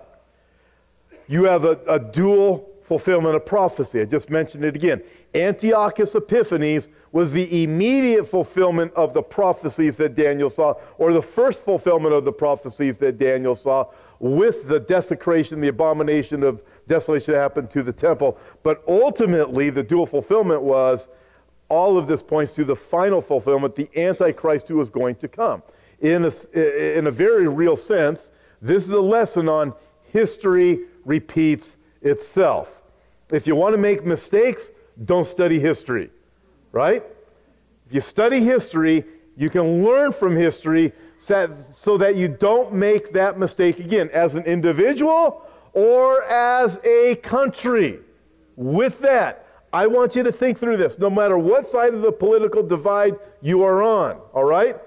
you 1.28 1.44
have 1.44 1.64
a, 1.64 1.80
a 1.88 2.00
dual 2.00 2.68
fulfillment 2.88 3.36
of 3.36 3.46
prophecy. 3.46 4.02
I 4.02 4.06
just 4.06 4.32
mentioned 4.32 4.66
it 4.66 4.76
again. 4.76 5.04
Antiochus 5.36 6.16
Epiphanes 6.16 6.88
was 7.12 7.32
the 7.32 7.64
immediate 7.64 8.30
fulfillment 8.30 8.94
of 8.94 9.14
the 9.14 9.22
prophecies 9.22 9.96
that 9.98 10.16
Daniel 10.16 10.50
saw, 10.50 10.74
or 10.98 11.14
the 11.14 11.22
first 11.22 11.64
fulfillment 11.64 12.14
of 12.14 12.26
the 12.26 12.32
prophecies 12.32 12.98
that 12.98 13.18
Daniel 13.18 13.56
saw 13.56 13.86
with 14.20 14.68
the 14.68 14.80
desecration, 14.80 15.62
the 15.62 15.68
abomination 15.68 16.44
of 16.44 16.62
desolation 16.88 17.34
that 17.34 17.40
happened 17.40 17.70
to 17.72 17.84
the 17.84 17.94
temple. 17.94 18.38
But 18.64 18.84
ultimately, 18.88 19.70
the 19.70 19.84
dual 19.84 20.06
fulfillment 20.06 20.62
was 20.62 21.08
all 21.70 21.98
of 21.98 22.08
this 22.08 22.24
points 22.24 22.54
to 22.54 22.64
the 22.64 22.76
final 22.76 23.22
fulfillment, 23.22 23.76
the 23.76 23.90
Antichrist 23.96 24.68
who 24.68 24.80
is 24.82 24.90
going 24.90 25.16
to 25.16 25.28
come. 25.28 25.62
In 26.00 26.26
a, 26.26 26.98
in 26.98 27.08
a 27.08 27.12
very 27.12 27.48
real 27.48 27.76
sense, 27.76 28.32
this 28.62 28.86
is 28.86 28.92
a 28.92 29.00
lesson 29.00 29.50
on 29.50 29.74
history 30.12 30.82
repeats 31.06 31.76
itself. 32.02 32.70
If 33.32 33.46
you 33.46 33.56
want 33.56 33.74
to 33.74 33.78
make 33.78 34.06
mistakes, 34.06 34.70
don't 35.06 35.26
study 35.26 35.60
history, 35.60 36.10
right? 36.72 37.04
If 37.88 37.94
you 37.94 38.02
study 38.02 38.42
history, 38.42 39.06
you 39.36 39.50
can 39.50 39.84
learn 39.84 40.12
from 40.12 40.36
history 40.36 40.92
so 41.20 41.98
that 41.98 42.16
you 42.16 42.28
don't 42.28 42.74
make 42.74 43.14
that 43.14 43.40
mistake 43.40 43.80
again 43.80 44.10
as 44.12 44.36
an 44.36 44.44
individual 44.44 45.44
or 45.74 46.24
as 46.24 46.80
a 46.84 47.16
country. 47.18 48.00
With 48.56 49.00
that, 49.02 49.46
I 49.72 49.86
want 49.86 50.16
you 50.16 50.24
to 50.24 50.32
think 50.32 50.60
through 50.60 50.78
this. 50.78 50.98
No 50.98 51.10
matter 51.10 51.38
what 51.38 51.70
side 51.70 51.94
of 51.94 52.02
the 52.02 52.12
political 52.12 52.64
divide 52.64 53.16
you 53.42 53.64
are 53.64 53.84
on, 53.84 54.18
all 54.34 54.46
right? 54.46 54.78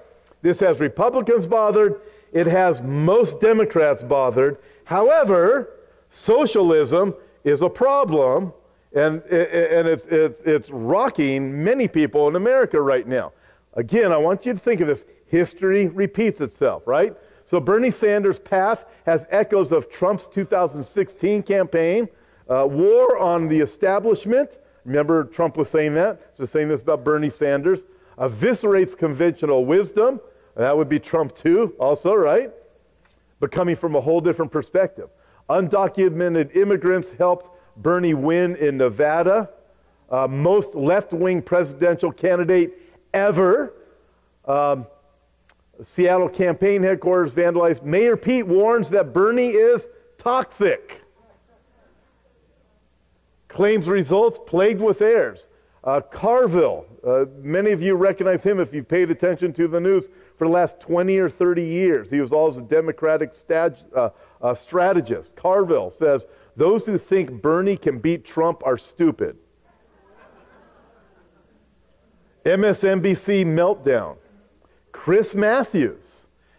This 0.41 0.59
has 0.59 0.79
Republicans 0.79 1.45
bothered, 1.45 2.01
it 2.33 2.47
has 2.47 2.81
most 2.81 3.39
Democrats 3.39 4.03
bothered. 4.03 4.57
However, 4.85 5.69
socialism 6.09 7.13
is 7.43 7.61
a 7.61 7.69
problem 7.69 8.51
and, 8.93 9.21
and 9.23 9.87
it's, 9.87 10.05
it's, 10.05 10.41
it's 10.41 10.69
rocking 10.69 11.63
many 11.63 11.87
people 11.87 12.27
in 12.27 12.35
America 12.35 12.79
right 12.81 13.07
now. 13.07 13.31
Again, 13.75 14.11
I 14.11 14.17
want 14.17 14.45
you 14.45 14.53
to 14.53 14.59
think 14.59 14.81
of 14.81 14.87
this. 14.87 15.05
History 15.27 15.87
repeats 15.87 16.41
itself, 16.41 16.85
right? 16.85 17.15
So 17.45 17.61
Bernie 17.61 17.91
Sanders' 17.91 18.37
path 18.37 18.83
has 19.05 19.25
echoes 19.29 19.71
of 19.71 19.89
Trump's 19.89 20.27
2016 20.27 21.43
campaign, 21.43 22.09
uh, 22.49 22.67
war 22.69 23.17
on 23.17 23.47
the 23.47 23.59
establishment. 23.59 24.57
Remember, 24.83 25.23
Trump 25.23 25.55
was 25.55 25.69
saying 25.69 25.93
that. 25.93 26.33
So 26.35 26.43
saying 26.43 26.67
this 26.67 26.81
about 26.81 27.05
Bernie 27.05 27.29
Sanders. 27.29 27.85
Eviscerates 28.17 28.97
conventional 28.97 29.65
wisdom. 29.65 30.19
That 30.55 30.75
would 30.75 30.89
be 30.89 30.99
Trump 30.99 31.33
too, 31.33 31.73
also, 31.79 32.13
right? 32.13 32.51
But 33.39 33.51
coming 33.51 33.77
from 33.77 33.95
a 33.95 34.01
whole 34.01 34.19
different 34.19 34.51
perspective. 34.51 35.09
Undocumented 35.49 36.55
immigrants 36.55 37.09
helped 37.17 37.49
Bernie 37.77 38.13
win 38.13 38.55
in 38.55 38.77
Nevada. 38.77 39.49
Uh, 40.09 40.27
most 40.27 40.75
left 40.75 41.13
wing 41.13 41.41
presidential 41.41 42.11
candidate 42.11 42.73
ever. 43.13 43.73
Um, 44.45 44.85
Seattle 45.83 46.29
campaign 46.29 46.83
headquarters 46.83 47.31
vandalized. 47.31 47.83
Mayor 47.83 48.17
Pete 48.17 48.45
warns 48.45 48.89
that 48.89 49.13
Bernie 49.13 49.49
is 49.49 49.87
toxic. 50.17 51.01
Claims 53.47 53.87
results 53.87 54.39
plagued 54.45 54.81
with 54.81 55.01
errors. 55.01 55.47
Uh, 55.83 55.99
Carville, 55.99 56.85
uh, 57.05 57.25
many 57.41 57.71
of 57.71 57.81
you 57.81 57.95
recognize 57.95 58.43
him 58.43 58.59
if 58.59 58.73
you've 58.73 58.87
paid 58.87 59.09
attention 59.09 59.51
to 59.53 59.67
the 59.67 59.79
news 59.79 60.07
for 60.37 60.45
the 60.45 60.53
last 60.53 60.79
20 60.79 61.17
or 61.17 61.29
30 61.29 61.63
years. 61.63 62.11
He 62.11 62.21
was 62.21 62.31
always 62.31 62.57
a 62.57 62.61
Democratic 62.61 63.33
stag- 63.33 63.75
uh, 63.95 64.09
strategist. 64.53 65.35
Carville 65.35 65.89
says, 65.91 66.27
Those 66.55 66.85
who 66.85 66.97
think 66.97 67.41
Bernie 67.41 67.77
can 67.77 67.99
beat 67.99 68.25
Trump 68.25 68.61
are 68.65 68.77
stupid. 68.77 69.37
MSNBC 72.45 73.45
meltdown. 73.45 74.17
Chris 74.91 75.33
Matthews 75.33 76.03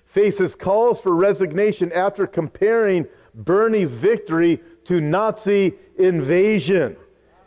faces 0.06 0.54
calls 0.54 1.00
for 1.00 1.14
resignation 1.14 1.92
after 1.92 2.26
comparing 2.26 3.06
Bernie's 3.34 3.92
victory 3.92 4.60
to 4.84 5.00
Nazi 5.00 5.74
invasion. 5.98 6.96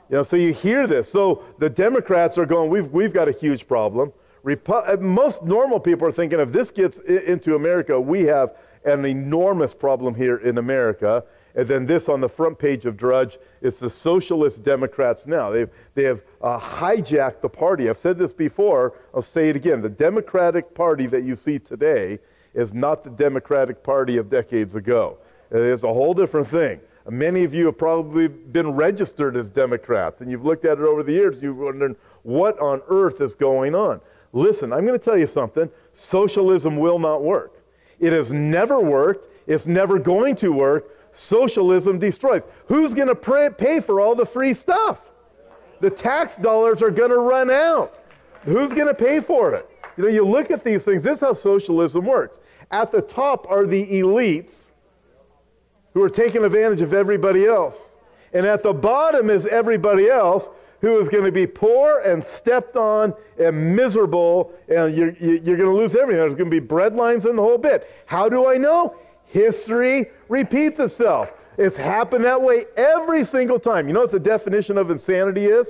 You 0.09 0.17
know, 0.17 0.23
so 0.23 0.35
you 0.35 0.53
hear 0.53 0.87
this. 0.87 1.11
So 1.11 1.43
the 1.59 1.69
Democrats 1.69 2.37
are 2.37 2.45
going, 2.45 2.69
we've, 2.69 2.91
we've 2.91 3.13
got 3.13 3.27
a 3.27 3.31
huge 3.31 3.67
problem. 3.67 4.11
Repu- 4.43 4.87
uh, 4.87 4.97
most 4.97 5.43
normal 5.43 5.79
people 5.79 6.07
are 6.07 6.11
thinking 6.11 6.39
if 6.39 6.51
this 6.51 6.69
gets 6.69 6.99
into 6.99 7.55
America, 7.55 7.99
we 7.99 8.23
have 8.23 8.55
an 8.83 9.05
enormous 9.05 9.73
problem 9.73 10.13
here 10.13 10.37
in 10.37 10.59
America. 10.59 11.23
And 11.55 11.67
then 11.67 11.85
this 11.85 12.09
on 12.09 12.19
the 12.19 12.27
front 12.27 12.59
page 12.59 12.85
of 12.85 12.97
Drudge, 12.97 13.37
it's 13.61 13.79
the 13.79 13.89
socialist 13.89 14.63
Democrats 14.63 15.25
now. 15.25 15.51
They've, 15.51 15.69
they 15.93 16.03
have 16.03 16.21
uh, 16.41 16.59
hijacked 16.59 17.41
the 17.41 17.49
party. 17.49 17.89
I've 17.89 17.99
said 17.99 18.17
this 18.17 18.33
before, 18.33 18.93
I'll 19.13 19.21
say 19.21 19.49
it 19.49 19.55
again. 19.55 19.81
The 19.81 19.89
Democratic 19.89 20.73
Party 20.75 21.07
that 21.07 21.23
you 21.23 21.35
see 21.35 21.59
today 21.59 22.19
is 22.53 22.73
not 22.73 23.03
the 23.03 23.09
Democratic 23.09 23.83
Party 23.83 24.17
of 24.17 24.29
decades 24.29 24.75
ago. 24.75 25.17
It's 25.51 25.83
a 25.83 25.93
whole 25.93 26.13
different 26.13 26.49
thing. 26.49 26.79
Many 27.09 27.43
of 27.43 27.53
you 27.53 27.67
have 27.67 27.77
probably 27.77 28.27
been 28.27 28.71
registered 28.71 29.37
as 29.37 29.49
Democrats, 29.49 30.21
and 30.21 30.31
you've 30.31 30.43
looked 30.43 30.65
at 30.65 30.79
it 30.79 30.83
over 30.83 31.03
the 31.03 31.11
years. 31.11 31.41
You've 31.41 31.57
wondered, 31.57 31.95
what 32.23 32.59
on 32.59 32.81
earth 32.89 33.21
is 33.21 33.35
going 33.35 33.75
on? 33.75 34.01
Listen, 34.33 34.73
I'm 34.73 34.85
going 34.85 34.99
to 34.99 35.05
tell 35.05 35.17
you 35.17 35.27
something. 35.27 35.69
Socialism 35.93 36.77
will 36.77 36.99
not 36.99 37.23
work. 37.23 37.61
It 37.99 38.11
has 38.11 38.33
never 38.33 38.79
worked. 38.79 39.29
It's 39.47 39.67
never 39.67 39.99
going 39.99 40.35
to 40.37 40.51
work. 40.51 40.89
Socialism 41.15 41.97
destroys. 41.97 42.43
Who's 42.67 42.93
going 42.93 43.07
to 43.07 43.15
pay 43.51 43.79
for 43.79 44.01
all 44.01 44.15
the 44.15 44.25
free 44.25 44.53
stuff? 44.53 44.99
The 45.79 45.89
tax 45.89 46.35
dollars 46.35 46.81
are 46.81 46.91
going 46.91 47.09
to 47.09 47.19
run 47.19 47.49
out. 47.49 47.99
Who's 48.43 48.69
going 48.69 48.87
to 48.87 48.93
pay 48.93 49.19
for 49.19 49.53
it? 49.53 49.69
You 49.97 50.03
know, 50.03 50.09
you 50.09 50.27
look 50.27 50.51
at 50.51 50.63
these 50.63 50.83
things. 50.83 51.03
This 51.03 51.15
is 51.15 51.21
how 51.21 51.33
socialism 51.33 52.05
works. 52.05 52.39
At 52.71 52.91
the 52.91 53.01
top 53.01 53.49
are 53.49 53.65
the 53.65 53.85
elites 53.87 54.53
who 55.93 56.03
are 56.03 56.09
taking 56.09 56.43
advantage 56.43 56.81
of 56.81 56.93
everybody 56.93 57.45
else. 57.45 57.77
And 58.33 58.45
at 58.45 58.61
the 58.61 58.73
bottom 58.73 59.29
is 59.29 59.45
everybody 59.45 60.09
else 60.09 60.49
who 60.81 60.99
is 60.99 61.07
going 61.07 61.23
to 61.23 61.31
be 61.31 61.47
poor 61.47 62.01
and 62.01 62.21
stepped 62.21 62.75
on 62.75 63.13
and 63.39 63.75
miserable, 63.75 64.51
and 64.67 64.95
you're, 64.95 65.11
you're 65.13 65.57
going 65.57 65.69
to 65.69 65.75
lose 65.75 65.95
everything. 65.95 66.21
There's 66.21 66.35
going 66.35 66.51
to 66.51 66.61
be 66.61 66.65
breadlines 66.65 67.25
in 67.25 67.37
the 67.37 67.41
whole 67.41 67.57
bit. 67.57 67.89
How 68.05 68.27
do 68.27 68.49
I 68.49 68.57
know? 68.57 68.95
History 69.35 70.11
repeats 70.29 70.79
itself. 70.79 71.33
It's 71.57 71.75
happened 71.75 72.23
that 72.23 72.41
way 72.41 72.67
every 72.77 73.25
single 73.25 73.59
time. 73.59 73.85
You 73.89 73.93
know 73.93 73.99
what 73.99 74.13
the 74.13 74.17
definition 74.17 74.77
of 74.77 74.89
insanity 74.89 75.47
is? 75.47 75.67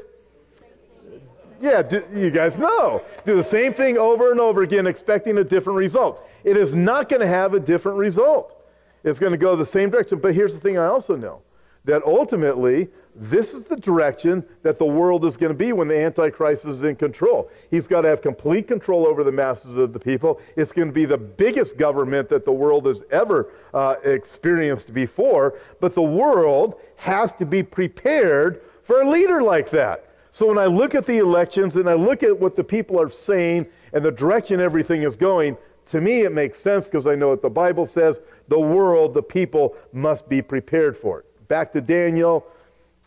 Yeah, 1.60 1.82
do, 1.82 2.04
you 2.16 2.30
guys 2.30 2.60
know. 2.60 3.02
Do 3.26 3.36
the 3.36 3.44
same 3.44 3.74
thing 3.74 3.98
over 3.98 4.30
and 4.30 4.40
over 4.40 4.62
again, 4.62 4.86
expecting 4.86 5.40
a 5.40 5.44
different 5.44 5.80
result. 5.80 6.30
It 6.44 6.58
is 6.58 6.76
not 6.76 7.10
going 7.10 7.22
to 7.22 7.28
have 7.28 7.56
a 7.56 7.60
different 7.60 7.98
result. 7.98 8.56
It's 9.04 9.18
going 9.18 9.32
to 9.32 9.38
go 9.38 9.56
the 9.56 9.66
same 9.66 9.90
direction. 9.90 10.20
But 10.20 10.36
here's 10.36 10.54
the 10.54 10.60
thing 10.60 10.78
I 10.78 10.86
also 10.86 11.16
know 11.16 11.42
that 11.86 12.04
ultimately, 12.06 12.90
this 13.18 13.54
is 13.54 13.62
the 13.62 13.78
direction 13.78 14.44
that 14.62 14.78
the 14.78 14.86
world 14.86 15.24
is 15.24 15.38
going 15.38 15.52
to 15.52 15.58
be 15.58 15.72
when 15.72 15.88
the 15.88 15.98
Antichrist 15.98 16.66
is 16.66 16.84
in 16.84 16.98
control. 16.98 17.50
He's 17.72 17.88
got 17.88 18.02
to 18.02 18.10
have 18.10 18.22
complete 18.22 18.68
control 18.68 19.08
over 19.08 19.24
the 19.24 19.32
masses 19.32 19.78
of 19.78 19.94
the 19.94 20.00
people. 20.00 20.42
It's 20.58 20.74
going 20.74 20.90
to 20.90 20.94
be 20.94 21.06
the 21.06 21.18
biggest 21.18 21.78
government 21.78 22.28
that 22.30 22.44
the 22.44 22.52
world 22.52 22.86
has 22.88 23.04
ever 23.12 23.52
uh, 23.74 23.96
experienced 24.04 24.94
before. 24.94 25.58
But 25.80 25.96
the 25.96 26.02
world 26.02 26.76
has 26.98 27.32
to 27.34 27.46
be 27.46 27.64
prepared 27.64 28.62
for 28.84 29.02
a 29.02 29.10
leader 29.10 29.42
like 29.42 29.70
that. 29.70 30.10
So 30.32 30.48
when 30.48 30.58
I 30.58 30.66
look 30.66 30.94
at 30.94 31.06
the 31.06 31.20
elections 31.20 31.78
and 31.78 31.90
I 31.90 31.94
look 31.94 32.22
at 32.22 32.38
what 32.38 32.58
the 32.58 32.64
people 32.64 33.00
are 33.00 33.10
saying 33.10 33.66
and 33.94 34.04
the 34.04 34.12
direction 34.12 34.60
everything 34.60 35.04
is 35.04 35.16
going, 35.16 35.58
to 35.92 36.02
me 36.02 36.24
it 36.24 36.34
makes 36.34 36.60
sense 36.60 36.84
because 36.84 37.08
I 37.08 37.16
know 37.16 37.30
what 37.30 37.42
the 37.42 37.50
Bible 37.50 37.86
says 37.86 38.20
the 38.50 38.60
world, 38.60 39.14
the 39.14 39.24
people, 39.24 39.76
must 39.94 40.28
be 40.28 40.42
prepared 40.42 40.98
for 40.98 41.20
it. 41.20 41.48
Back 41.48 41.72
to 41.74 41.82
Daniel, 41.82 42.46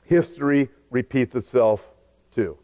history 0.09 0.69
repeats 0.91 1.35
itself 1.35 1.83
too. 2.35 2.57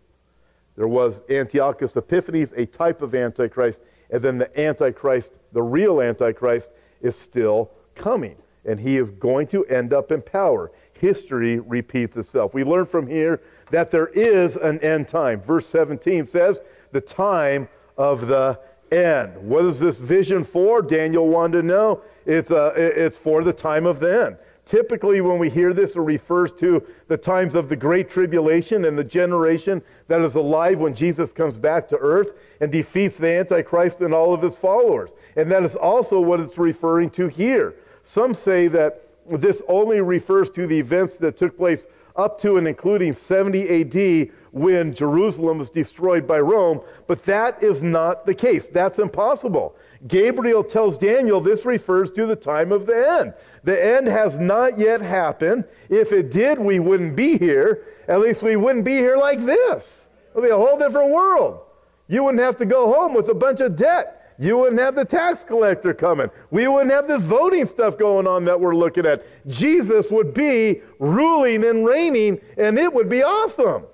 There 0.77 0.89
was 0.89 1.21
Antiochus 1.31 1.95
Epiphanes, 1.95 2.53
a 2.57 2.67
type 2.67 3.03
of 3.03 3.15
Antichrist, 3.15 3.81
and 4.11 4.23
then 4.23 4.39
the 4.39 4.61
Antichrist, 4.61 5.33
the 5.53 5.63
real 5.63 6.01
Antichrist, 6.01 6.71
is 7.03 7.17
still 7.17 7.71
coming. 7.95 8.37
And 8.65 8.81
he 8.81 8.97
is 8.97 9.11
going 9.11 9.47
to 9.49 9.65
end 9.67 9.93
up 9.93 10.11
in 10.11 10.23
power. 10.23 10.73
History 10.95 11.61
repeats 11.61 12.17
itself. 12.17 12.55
We 12.55 12.65
learn 12.65 12.87
from 12.87 13.07
here 13.07 13.43
that 13.71 13.91
there 13.91 14.07
is 14.09 14.57
an 14.57 14.81
end 14.81 15.07
time. 15.07 15.43
Verse 15.43 15.67
17 15.69 16.27
says, 16.27 16.61
the 16.93 17.01
time 17.01 17.69
of 17.99 18.27
the 18.27 18.59
end. 18.91 19.37
What 19.37 19.67
is 19.67 19.79
this 19.79 19.97
vision 19.99 20.45
for? 20.45 20.81
Daniel 20.81 21.29
wanted 21.29 21.61
to 21.61 21.67
know. 21.67 22.01
It's, 22.25 22.51
uh, 22.51 22.73
it's 22.75 23.19
for 23.19 23.45
the 23.45 23.53
time 23.53 23.85
of 23.85 24.01
the 24.01 24.27
end. 24.27 24.37
Typically, 24.67 25.21
when 25.21 25.39
we 25.39 25.51
hear 25.51 25.75
this, 25.75 25.95
it 25.95 26.01
refers 26.01 26.53
to 26.55 26.83
the 27.09 27.17
times 27.17 27.55
of 27.55 27.69
the 27.69 27.77
Great 27.77 28.09
Tribulation 28.09 28.87
and 28.87 28.97
the 28.97 29.05
generation 29.05 29.83
that 30.09 30.23
is 30.23 30.37
alive 30.37 30.79
when 30.79 30.95
Jesus 30.95 31.33
comes 31.33 31.57
back 31.57 31.87
to 31.89 31.99
earth 31.99 32.33
and 32.61 32.73
defeats 32.73 33.19
the 33.19 33.29
Antichrist 33.29 34.01
and 34.01 34.15
all 34.15 34.33
of 34.33 34.41
his 34.41 34.57
followers. 34.57 35.11
And 35.37 35.51
that 35.51 35.65
is 35.65 35.75
also 35.75 36.19
what 36.19 36.41
it's 36.41 36.57
referring 36.57 37.11
to 37.11 37.29
here. 37.29 37.75
Some 38.03 38.33
say 38.33 38.69
that 38.69 39.03
this 39.29 39.61
only 39.69 40.01
refers 40.01 40.51
to 40.51 40.67
the 40.67 40.79
events 40.79 41.17
that 41.19 41.37
took 41.37 41.57
place 41.57 41.87
up 42.17 42.41
to 42.41 42.57
and 42.57 42.67
including 42.67 43.15
70 43.15 43.81
AD 43.81 44.31
when 44.53 44.95
Jerusalem 44.95 45.59
was 45.59 45.69
destroyed 45.69 46.27
by 46.27 46.41
Rome, 46.41 46.81
but 47.07 47.25
that 47.25 47.63
is 47.63 47.83
not 47.83 48.25
the 48.25 48.35
case. 48.35 48.69
That's 48.69 48.99
impossible. 48.99 49.75
Gabriel 50.07 50.63
tells 50.63 50.99
Daniel 50.99 51.41
this 51.41 51.65
refers 51.65 52.11
to 52.13 52.27
the 52.27 52.37
time 52.37 52.73
of 52.73 52.87
the 52.87 53.19
end. 53.21 53.35
The 53.63 53.83
end 53.83 54.07
has 54.07 54.39
not 54.39 54.79
yet 54.79 55.01
happened. 55.01 55.65
If 55.89 56.13
it 56.13 56.31
did, 56.31 56.59
we 56.59 56.79
wouldn't 56.79 57.17
be 57.17 57.39
here. 57.39 57.87
At 58.09 58.21
least 58.21 58.43
we 58.43 58.57
wouldn't 58.57 58.85
be 58.85 58.97
here 58.97 59.17
like 59.17 59.45
this. 59.45 60.07
It 60.29 60.37
would 60.37 60.45
be 60.45 60.51
a 60.51 60.57
whole 60.57 60.79
different 60.79 61.11
world. 61.11 61.61
You 62.09 62.23
wouldn't 62.25 62.43
have 62.43 62.59
to 62.59 62.67
go 62.67 62.93
home 62.93 63.15
with 63.15 63.29
a 63.31 63.35
bunch 63.35 63.61
of 63.61 63.77
debt. 63.77 64.35
You 64.39 64.59
wouldn't 64.59 64.81
have 64.81 64.95
the 64.95 65.05
tax 65.05 65.45
collector 65.45 65.95
coming. 65.95 66.29
We 66.51 66.67
wouldn't 66.67 66.91
have 66.91 67.07
this 67.07 67.23
voting 67.23 67.67
stuff 67.67 67.97
going 67.97 68.27
on 68.27 68.45
that 68.45 68.61
we're 68.61 68.75
looking 68.75 69.07
at. 69.07 69.25
Jesus 69.47 70.11
would 70.11 70.35
be 70.35 70.83
ruling 70.99 71.65
and 71.65 71.87
reigning, 71.87 72.41
and 72.59 72.79
it 72.79 72.93
would 72.93 73.09
be 73.09 73.23
awesome. 73.23 73.85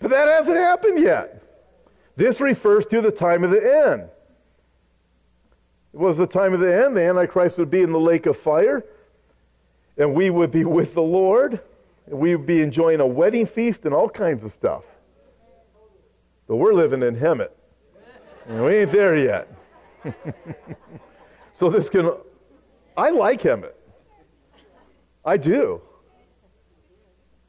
But 0.00 0.10
that 0.10 0.28
hasn't 0.28 0.56
happened 0.56 1.00
yet. 1.00 1.41
This 2.16 2.40
refers 2.40 2.86
to 2.86 3.00
the 3.00 3.10
time 3.10 3.44
of 3.44 3.50
the 3.50 3.86
end. 3.88 4.08
It 5.92 5.98
was 5.98 6.16
the 6.16 6.26
time 6.26 6.54
of 6.54 6.60
the 6.60 6.84
end. 6.84 6.96
The 6.96 7.02
Antichrist 7.02 7.58
would 7.58 7.70
be 7.70 7.82
in 7.82 7.92
the 7.92 8.00
lake 8.00 8.26
of 8.26 8.38
fire, 8.38 8.84
and 9.98 10.14
we 10.14 10.30
would 10.30 10.50
be 10.50 10.64
with 10.64 10.94
the 10.94 11.02
Lord, 11.02 11.60
and 12.06 12.18
we 12.18 12.34
would 12.34 12.46
be 12.46 12.62
enjoying 12.62 13.00
a 13.00 13.06
wedding 13.06 13.46
feast 13.46 13.84
and 13.84 13.94
all 13.94 14.08
kinds 14.08 14.42
of 14.42 14.52
stuff. 14.52 14.84
But 16.48 16.56
we're 16.56 16.74
living 16.74 17.02
in 17.02 17.16
Hemet. 17.16 17.50
And 18.46 18.64
we 18.64 18.76
ain't 18.76 18.92
there 18.92 19.16
yet. 19.16 19.48
so 21.52 21.70
this 21.70 21.88
can 21.88 22.10
I 22.96 23.10
like 23.10 23.42
Hemet. 23.42 23.72
I 25.24 25.36
do. 25.36 25.80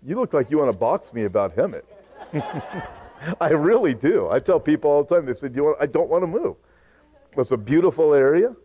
You 0.05 0.15
look 0.15 0.33
like 0.33 0.51
you 0.51 0.57
want 0.59 0.71
to 0.71 0.77
box 0.77 1.11
me 1.13 1.23
about 1.23 1.55
Hemet. 1.55 1.83
I 3.39 3.49
really 3.49 3.93
do. 3.93 4.29
I 4.29 4.39
tell 4.39 4.59
people 4.59 4.91
all 4.91 5.03
the 5.03 5.15
time, 5.15 5.25
they 5.25 5.33
said, 5.33 5.55
you 5.55 5.63
want, 5.63 5.77
I 5.79 5.85
don't 5.85 6.09
want 6.09 6.23
to 6.23 6.27
move. 6.27 6.55
It's 7.37 7.51
a 7.51 7.57
beautiful 7.57 8.13
area. 8.13 8.55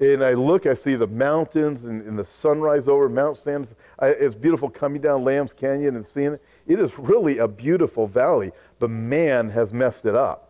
And 0.00 0.22
I 0.22 0.34
look, 0.34 0.66
I 0.66 0.74
see 0.74 0.94
the 0.94 1.08
mountains 1.08 1.82
and, 1.82 2.02
and 2.06 2.16
the 2.16 2.24
sunrise 2.24 2.86
over 2.86 3.08
Mount 3.08 3.36
Sands. 3.36 3.74
I, 3.98 4.08
it's 4.08 4.36
beautiful 4.36 4.70
coming 4.70 5.02
down 5.02 5.24
Lambs 5.24 5.52
Canyon 5.52 5.96
and 5.96 6.06
seeing 6.06 6.34
it. 6.34 6.42
It 6.68 6.78
is 6.78 6.96
really 6.98 7.38
a 7.38 7.48
beautiful 7.48 8.06
valley, 8.06 8.52
but 8.78 8.90
man 8.90 9.50
has 9.50 9.72
messed 9.72 10.04
it 10.04 10.14
up. 10.14 10.44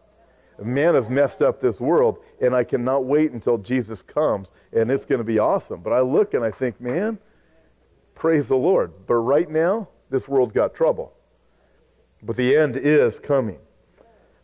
Man 0.63 0.95
has 0.95 1.09
messed 1.09 1.41
up 1.41 1.61
this 1.61 1.79
world, 1.81 2.19
and 2.43 2.55
I 2.55 2.65
cannot 2.65 3.05
wait 3.05 3.31
until 3.31 3.59
Jesus 3.59 4.03
comes, 4.03 4.49
and 4.73 4.91
it's 4.91 5.05
going 5.05 5.21
to 5.21 5.25
be 5.25 5.39
awesome. 5.39 5.81
But 5.81 5.93
I 5.93 6.01
look 6.01 6.35
and 6.35 6.45
I 6.45 6.51
think, 6.51 6.81
man, 6.81 7.17
praise 8.17 8.49
the 8.49 8.57
Lord. 8.57 8.93
But 9.07 9.15
right 9.15 9.49
now, 9.49 9.89
this 10.11 10.27
world's 10.27 10.53
got 10.53 10.75
trouble. 10.75 11.15
But 12.23 12.37
the 12.37 12.57
end 12.57 12.77
is 12.77 13.19
coming. 13.19 13.59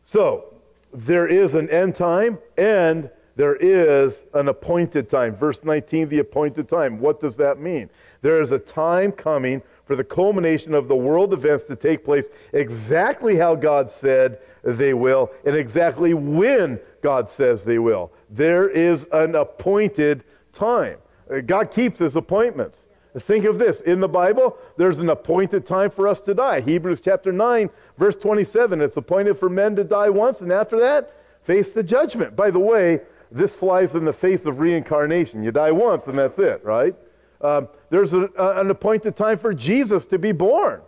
So, 0.02 0.54
there 0.92 1.26
is 1.26 1.54
an 1.54 1.68
end 1.70 1.96
time, 1.96 2.38
and 2.56 3.10
there 3.36 3.56
is 3.56 4.22
an 4.34 4.48
appointed 4.48 5.08
time. 5.08 5.34
Verse 5.34 5.64
19, 5.64 6.08
the 6.08 6.20
appointed 6.20 6.68
time. 6.68 7.00
What 7.00 7.20
does 7.20 7.36
that 7.36 7.58
mean? 7.58 7.90
There 8.22 8.40
is 8.40 8.52
a 8.52 8.58
time 8.58 9.10
coming 9.10 9.60
for 9.86 9.96
the 9.96 10.04
culmination 10.04 10.72
of 10.72 10.88
the 10.88 10.96
world 10.96 11.32
events 11.32 11.64
to 11.64 11.76
take 11.76 12.04
place 12.04 12.26
exactly 12.52 13.36
how 13.36 13.54
God 13.54 13.90
said 13.90 14.38
they 14.62 14.94
will 14.94 15.30
and 15.44 15.54
exactly 15.54 16.14
when 16.14 16.80
God 17.02 17.28
says 17.28 17.64
they 17.64 17.78
will. 17.78 18.12
There 18.30 18.68
is 18.70 19.06
an 19.12 19.34
appointed 19.34 20.24
time. 20.52 20.98
Uh, 21.30 21.40
God 21.40 21.70
keeps 21.70 21.98
his 21.98 22.16
appointments. 22.16 22.78
Think 23.20 23.44
of 23.44 23.58
this. 23.58 23.80
In 23.80 24.00
the 24.00 24.08
Bible, 24.08 24.58
there's 24.76 24.98
an 24.98 25.10
appointed 25.10 25.64
time 25.64 25.90
for 25.90 26.08
us 26.08 26.20
to 26.22 26.34
die. 26.34 26.60
Hebrews 26.60 27.00
chapter 27.00 27.32
9, 27.32 27.70
verse 27.96 28.16
27. 28.16 28.80
It's 28.80 28.96
appointed 28.96 29.38
for 29.38 29.48
men 29.48 29.76
to 29.76 29.84
die 29.84 30.10
once, 30.10 30.40
and 30.40 30.50
after 30.50 30.80
that, 30.80 31.12
face 31.44 31.72
the 31.72 31.82
judgment. 31.82 32.34
By 32.34 32.50
the 32.50 32.58
way, 32.58 33.00
this 33.30 33.54
flies 33.54 33.94
in 33.94 34.04
the 34.04 34.12
face 34.12 34.46
of 34.46 34.60
reincarnation. 34.60 35.42
You 35.42 35.50
die 35.50 35.72
once 35.72 36.06
and 36.06 36.18
that's 36.18 36.38
it, 36.38 36.64
right? 36.64 36.94
Um, 37.40 37.68
there's 37.90 38.12
a, 38.12 38.30
a, 38.38 38.60
an 38.60 38.70
appointed 38.70 39.16
time 39.16 39.38
for 39.38 39.52
Jesus 39.52 40.06
to 40.06 40.18
be 40.18 40.32
born. 40.32 40.80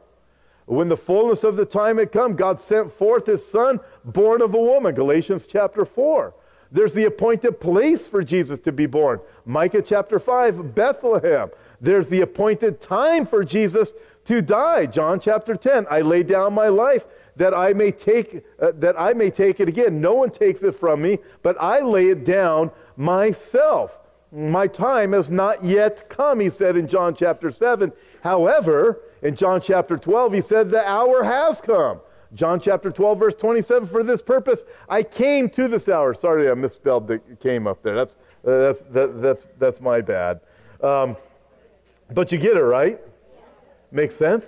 When 0.67 0.89
the 0.89 0.97
fullness 0.97 1.45
of 1.45 1.57
the 1.57 1.65
time 1.65 1.99
had 1.99 2.12
come, 2.12 2.35
God 2.35 2.61
sent 2.61 2.93
forth 2.97 3.27
his 3.27 3.47
son, 3.47 3.79
born 4.05 4.43
of 4.43 4.55
a 4.55 4.61
woman. 4.61 4.95
Galatians 4.95 5.47
chapter 5.47 5.85
4. 5.85 6.35
There's 6.73 6.93
the 6.93 7.05
appointed 7.05 7.61
place 7.61 8.07
for 8.07 8.23
Jesus 8.23 8.59
to 8.61 8.73
be 8.73 8.87
born. 8.87 9.21
Micah 9.45 9.83
chapter 9.83 10.19
5, 10.19 10.75
Bethlehem. 10.75 11.51
There's 11.81 12.09
the 12.09 12.23
appointed 12.23 12.81
time 12.81 13.27
for 13.27 13.45
Jesus 13.45 13.93
to 14.27 14.43
die. 14.43 14.87
John 14.87 15.21
chapter 15.21 15.57
10. 15.57 15.87
I 15.91 16.01
lay 16.01 16.23
down 16.23 16.53
my 16.55 16.69
life 16.69 17.05
that 17.37 17.55
I 17.55 17.73
may 17.73 17.91
take 17.91 18.45
uh, 18.61 18.73
that 18.77 18.99
I 18.99 19.12
may 19.12 19.31
take 19.31 19.61
it 19.61 19.69
again. 19.69 20.01
No 20.01 20.15
one 20.15 20.31
takes 20.31 20.62
it 20.62 20.79
from 20.79 21.03
me, 21.03 21.19
but 21.43 21.61
I 21.61 21.81
lay 21.81 22.09
it 22.09 22.25
down 22.25 22.71
myself. 22.97 23.93
My 24.33 24.67
time 24.67 25.12
has 25.12 25.31
not 25.31 25.65
yet 25.65 26.09
come, 26.09 26.41
he 26.41 26.51
said 26.51 26.77
in 26.77 26.89
John 26.89 27.15
chapter 27.15 27.51
7. 27.51 27.93
However, 28.23 29.01
in 29.23 29.37
John 29.37 29.61
chapter 29.61 29.97
12, 29.97 30.33
he 30.33 30.41
said, 30.41 30.71
The 30.71 30.87
hour 30.87 31.23
has 31.23 31.61
come. 31.61 32.01
John 32.35 32.61
chapter 32.61 32.91
12, 32.91 33.19
verse 33.19 33.35
27, 33.37 33.89
for 33.89 34.03
this 34.03 34.21
purpose 34.21 34.61
I 34.89 35.03
came 35.03 35.49
to 35.51 35.69
this 35.69 35.89
hour. 35.89 36.12
Sorry, 36.12 36.51
I 36.51 36.55
misspelled 36.55 37.07
the 37.07 37.19
came 37.41 37.67
up 37.67 37.83
there. 37.83 37.95
That's, 37.95 38.17
uh, 38.47 38.59
that's, 38.59 38.83
that, 38.91 39.23
that's, 39.23 39.47
that's 39.59 39.81
my 39.81 40.01
bad. 40.01 40.41
Um, 40.83 41.17
but 42.12 42.33
you 42.33 42.38
get 42.38 42.57
it, 42.57 42.62
right? 42.62 43.01
Makes 43.90 44.16
sense? 44.16 44.45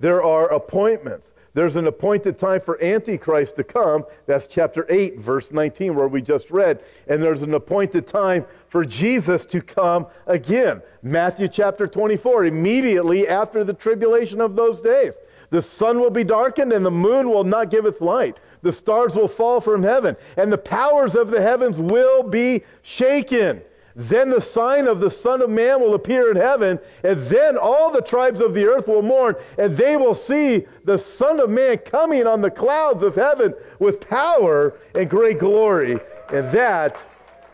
There 0.00 0.22
are 0.22 0.52
appointments. 0.52 1.32
There's 1.54 1.76
an 1.76 1.88
appointed 1.88 2.38
time 2.38 2.60
for 2.60 2.80
Antichrist 2.82 3.56
to 3.56 3.64
come. 3.64 4.04
That's 4.26 4.46
chapter 4.46 4.86
8, 4.88 5.18
verse 5.18 5.50
19, 5.50 5.94
where 5.94 6.06
we 6.06 6.22
just 6.22 6.50
read. 6.50 6.84
And 7.08 7.22
there's 7.22 7.42
an 7.42 7.54
appointed 7.54 8.06
time 8.06 8.44
for 8.68 8.84
Jesus 8.84 9.44
to 9.46 9.60
come 9.60 10.06
again. 10.26 10.82
Matthew 11.02 11.48
chapter 11.48 11.88
24, 11.88 12.44
immediately 12.44 13.26
after 13.26 13.64
the 13.64 13.72
tribulation 13.72 14.40
of 14.40 14.54
those 14.54 14.80
days. 14.80 15.14
The 15.50 15.62
sun 15.62 15.98
will 15.98 16.10
be 16.10 16.24
darkened 16.24 16.72
and 16.72 16.84
the 16.84 16.90
moon 16.90 17.28
will 17.28 17.44
not 17.44 17.70
give 17.70 17.86
its 17.86 18.00
light. 18.00 18.36
The 18.62 18.72
stars 18.72 19.14
will 19.14 19.28
fall 19.28 19.60
from 19.60 19.82
heaven 19.82 20.16
and 20.36 20.52
the 20.52 20.58
powers 20.58 21.14
of 21.14 21.30
the 21.30 21.40
heavens 21.40 21.80
will 21.80 22.22
be 22.22 22.62
shaken. 22.82 23.62
Then 23.98 24.30
the 24.30 24.40
sign 24.40 24.86
of 24.86 25.00
the 25.00 25.10
Son 25.10 25.42
of 25.42 25.50
Man 25.50 25.80
will 25.80 25.94
appear 25.94 26.30
in 26.30 26.36
heaven, 26.36 26.78
and 27.02 27.26
then 27.26 27.58
all 27.58 27.90
the 27.90 28.00
tribes 28.00 28.40
of 28.40 28.54
the 28.54 28.64
earth 28.64 28.86
will 28.86 29.02
mourn, 29.02 29.34
and 29.58 29.76
they 29.76 29.96
will 29.96 30.14
see 30.14 30.68
the 30.84 30.96
Son 30.96 31.40
of 31.40 31.50
Man 31.50 31.78
coming 31.78 32.24
on 32.24 32.40
the 32.40 32.50
clouds 32.50 33.02
of 33.02 33.16
heaven 33.16 33.52
with 33.80 34.00
power 34.08 34.78
and 34.94 35.10
great 35.10 35.40
glory. 35.40 35.98
And 36.32 36.48
that 36.52 36.96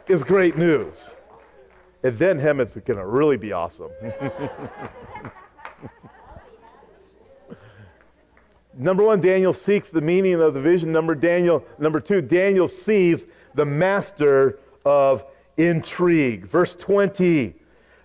is 0.07 0.23
great 0.23 0.59
news. 0.59 1.15
And 2.03 2.19
then 2.19 2.39
heaven's 2.39 2.75
going 2.75 2.99
to 2.99 3.07
really 3.07 3.39
be 3.39 3.53
awesome. 3.53 3.89
number 8.77 9.03
one, 9.03 9.23
Daniel 9.23 9.55
seeks 9.55 9.89
the 9.89 10.03
meaning 10.03 10.43
of 10.43 10.53
the 10.53 10.61
vision. 10.61 10.93
Number 10.93 11.15
Daniel, 11.15 11.65
number 11.79 12.01
two, 12.01 12.21
Daniel 12.21 12.69
sees 12.69 13.25
the 13.55 13.65
master 13.65 14.59
of 14.85 15.25
intrigue. 15.57 16.47
Verse 16.47 16.77
20 16.77 17.55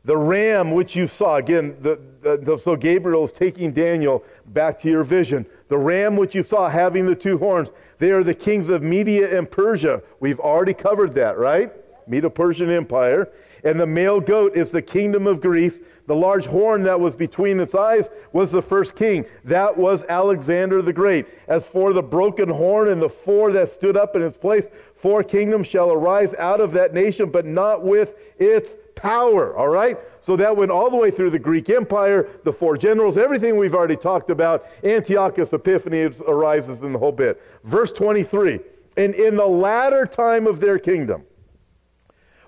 the 0.05 0.17
ram 0.17 0.71
which 0.71 0.95
you 0.95 1.07
saw, 1.07 1.35
again, 1.35 1.75
the, 1.81 1.99
the, 2.21 2.57
so 2.63 2.75
Gabriel 2.75 3.25
is 3.25 3.31
taking 3.31 3.71
Daniel 3.71 4.23
back 4.47 4.79
to 4.79 4.89
your 4.89 5.03
vision. 5.03 5.45
The 5.67 5.77
ram 5.77 6.15
which 6.15 6.33
you 6.33 6.41
saw 6.41 6.69
having 6.69 7.05
the 7.05 7.15
two 7.15 7.37
horns, 7.37 7.71
they 7.99 8.11
are 8.11 8.23
the 8.23 8.33
kings 8.33 8.69
of 8.69 8.81
Media 8.81 9.37
and 9.37 9.49
Persia. 9.49 10.01
We've 10.19 10.39
already 10.39 10.73
covered 10.73 11.13
that, 11.15 11.37
right? 11.37 11.71
Medo 12.07 12.29
Persian 12.29 12.69
Empire. 12.69 13.29
And 13.63 13.79
the 13.79 13.85
male 13.85 14.21
goat 14.21 14.55
is 14.55 14.71
the 14.71 14.81
kingdom 14.81 15.27
of 15.27 15.41
Greece. 15.41 15.79
The 16.07 16.15
large 16.15 16.45
horn 16.45 16.81
that 16.83 16.99
was 16.99 17.15
between 17.15 17.59
its 17.59 17.75
eyes 17.75 18.09
was 18.33 18.51
the 18.51 18.61
first 18.61 18.95
king. 18.95 19.25
That 19.43 19.77
was 19.77 20.05
Alexander 20.05 20.81
the 20.81 20.93
Great. 20.93 21.27
As 21.47 21.65
for 21.65 21.93
the 21.93 22.01
broken 22.01 22.49
horn 22.49 22.87
and 22.87 23.01
the 23.01 23.09
four 23.09 23.51
that 23.51 23.69
stood 23.69 23.95
up 23.95 24.15
in 24.15 24.23
its 24.23 24.37
place, 24.37 24.69
Four 25.01 25.23
kingdoms 25.23 25.67
shall 25.67 25.91
arise 25.91 26.33
out 26.37 26.59
of 26.59 26.73
that 26.73 26.93
nation, 26.93 27.29
but 27.29 27.45
not 27.45 27.83
with 27.83 28.15
its 28.37 28.73
power. 28.95 29.55
All 29.55 29.69
right? 29.69 29.97
So 30.19 30.35
that 30.35 30.55
went 30.55 30.71
all 30.71 30.89
the 30.89 30.97
way 30.97 31.09
through 31.09 31.29
the 31.29 31.39
Greek 31.39 31.69
Empire, 31.69 32.27
the 32.43 32.51
four 32.51 32.75
generals, 32.75 33.17
everything 33.17 33.55
we've 33.57 33.73
already 33.73 33.95
talked 33.95 34.29
about. 34.29 34.65
Antiochus 34.83 35.53
Epiphanes 35.53 36.21
arises 36.27 36.81
in 36.81 36.91
the 36.91 36.99
whole 36.99 37.13
bit. 37.13 37.41
Verse 37.63 37.93
23 37.93 38.59
And 38.97 39.15
in 39.15 39.37
the 39.37 39.45
latter 39.45 40.05
time 40.05 40.47
of 40.47 40.59
their 40.59 40.77
kingdom, 40.77 41.23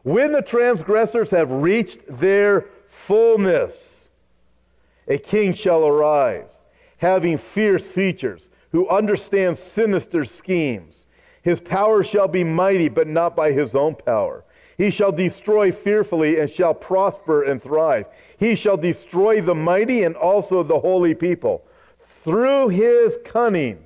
when 0.03 0.33
the 0.33 0.41
transgressors 0.41 1.29
have 1.29 1.51
reached 1.51 1.99
their 2.19 2.65
fullness, 3.05 4.09
a 5.07 5.17
king 5.17 5.53
shall 5.53 5.85
arise, 5.85 6.51
having 6.97 7.37
fierce 7.37 7.87
features, 7.87 8.49
who 8.71 8.89
understands 8.89 9.59
sinister 9.59 10.25
schemes 10.25 11.00
his 11.41 11.59
power 11.59 12.03
shall 12.03 12.27
be 12.27 12.43
mighty, 12.43 12.89
but 12.89 13.07
not 13.07 13.35
by 13.35 13.51
his 13.51 13.75
own 13.75 13.95
power. 13.95 14.43
He 14.77 14.89
shall 14.89 15.11
destroy 15.11 15.71
fearfully 15.71 16.39
and 16.39 16.49
shall 16.49 16.73
prosper 16.73 17.43
and 17.43 17.61
thrive. 17.61 18.05
He 18.37 18.55
shall 18.55 18.77
destroy 18.77 19.41
the 19.41 19.55
mighty 19.55 20.03
and 20.03 20.15
also 20.15 20.63
the 20.63 20.79
holy 20.79 21.13
people. 21.13 21.63
Through 22.23 22.69
his 22.69 23.17
cunning, 23.25 23.83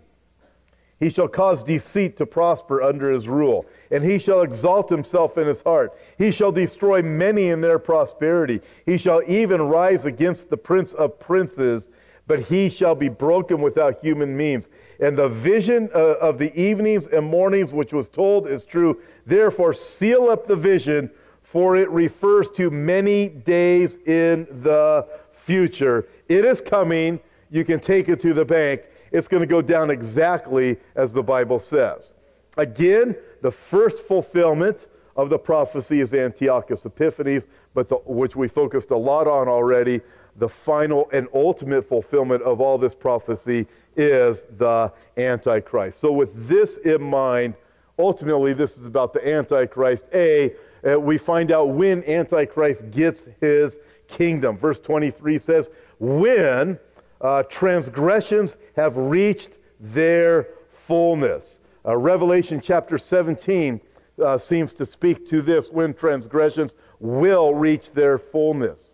he 0.99 1.09
shall 1.09 1.27
cause 1.27 1.63
deceit 1.63 2.15
to 2.17 2.25
prosper 2.25 2.81
under 2.81 3.11
his 3.11 3.27
rule, 3.27 3.65
and 3.91 4.03
he 4.03 4.17
shall 4.17 4.41
exalt 4.41 4.89
himself 4.89 5.37
in 5.37 5.45
his 5.45 5.61
heart. 5.61 5.97
He 6.17 6.31
shall 6.31 6.51
destroy 6.51 7.01
many 7.01 7.49
in 7.49 7.59
their 7.59 7.79
prosperity. 7.79 8.61
He 8.85 8.97
shall 8.97 9.21
even 9.27 9.61
rise 9.63 10.05
against 10.05 10.49
the 10.49 10.57
prince 10.57 10.93
of 10.93 11.19
princes, 11.19 11.89
but 12.27 12.39
he 12.39 12.69
shall 12.69 12.95
be 12.95 13.09
broken 13.09 13.61
without 13.61 13.99
human 14.01 14.35
means. 14.35 14.69
And 14.99 15.17
the 15.17 15.29
vision 15.29 15.89
uh, 15.93 16.15
of 16.21 16.37
the 16.37 16.53
evenings 16.59 17.07
and 17.07 17.25
mornings 17.25 17.73
which 17.73 17.93
was 17.93 18.09
told 18.09 18.47
is 18.47 18.65
true. 18.65 18.99
Therefore, 19.25 19.73
seal 19.73 20.29
up 20.29 20.47
the 20.47 20.55
vision, 20.55 21.09
for 21.43 21.75
it 21.75 21.89
refers 21.89 22.49
to 22.51 22.69
many 22.69 23.29
days 23.29 23.97
in 24.05 24.47
the 24.61 25.07
future. 25.33 26.07
It 26.27 26.45
is 26.45 26.61
coming. 26.61 27.19
You 27.51 27.63
can 27.63 27.79
take 27.79 28.09
it 28.09 28.19
to 28.21 28.33
the 28.33 28.45
bank. 28.45 28.81
It's 29.11 29.27
going 29.27 29.41
to 29.41 29.47
go 29.47 29.61
down 29.61 29.89
exactly 29.89 30.77
as 30.95 31.13
the 31.13 31.23
Bible 31.23 31.59
says. 31.59 32.13
Again, 32.57 33.15
the 33.41 33.51
first 33.51 33.99
fulfillment 33.99 34.87
of 35.15 35.29
the 35.29 35.37
prophecy 35.37 36.01
is 36.01 36.13
Antiochus 36.13 36.85
Epiphanes, 36.85 37.45
but 37.73 37.89
the, 37.89 37.95
which 38.05 38.35
we 38.35 38.47
focused 38.47 38.91
a 38.91 38.97
lot 38.97 39.27
on 39.27 39.47
already. 39.47 40.01
The 40.37 40.49
final 40.49 41.09
and 41.13 41.27
ultimate 41.33 41.87
fulfillment 41.87 42.41
of 42.43 42.59
all 42.59 42.77
this 42.77 42.93
prophecy 42.93 43.67
is 43.95 44.45
the 44.57 44.91
Antichrist. 45.17 45.99
So, 45.99 46.11
with 46.11 46.47
this 46.47 46.77
in 46.77 47.01
mind, 47.01 47.55
ultimately, 47.97 48.53
this 48.53 48.77
is 48.77 48.85
about 48.85 49.13
the 49.13 49.27
Antichrist. 49.27 50.05
A, 50.13 50.53
uh, 50.85 50.99
we 50.99 51.17
find 51.17 51.51
out 51.51 51.69
when 51.69 52.03
Antichrist 52.03 52.91
gets 52.91 53.23
his 53.41 53.79
kingdom. 54.07 54.57
Verse 54.57 54.79
23 54.79 55.39
says, 55.39 55.69
When 55.99 56.79
uh, 57.21 57.43
transgressions 57.43 58.57
have 58.75 58.95
reached 58.95 59.57
their 59.79 60.47
fullness. 60.87 61.59
Uh, 61.85 61.95
Revelation 61.95 62.61
chapter 62.61 62.97
17 62.97 63.79
uh, 64.23 64.37
seems 64.37 64.73
to 64.73 64.85
speak 64.85 65.27
to 65.29 65.41
this 65.41 65.69
when 65.69 65.93
transgressions 65.93 66.73
will 66.99 67.53
reach 67.53 67.91
their 67.91 68.17
fullness. 68.17 68.93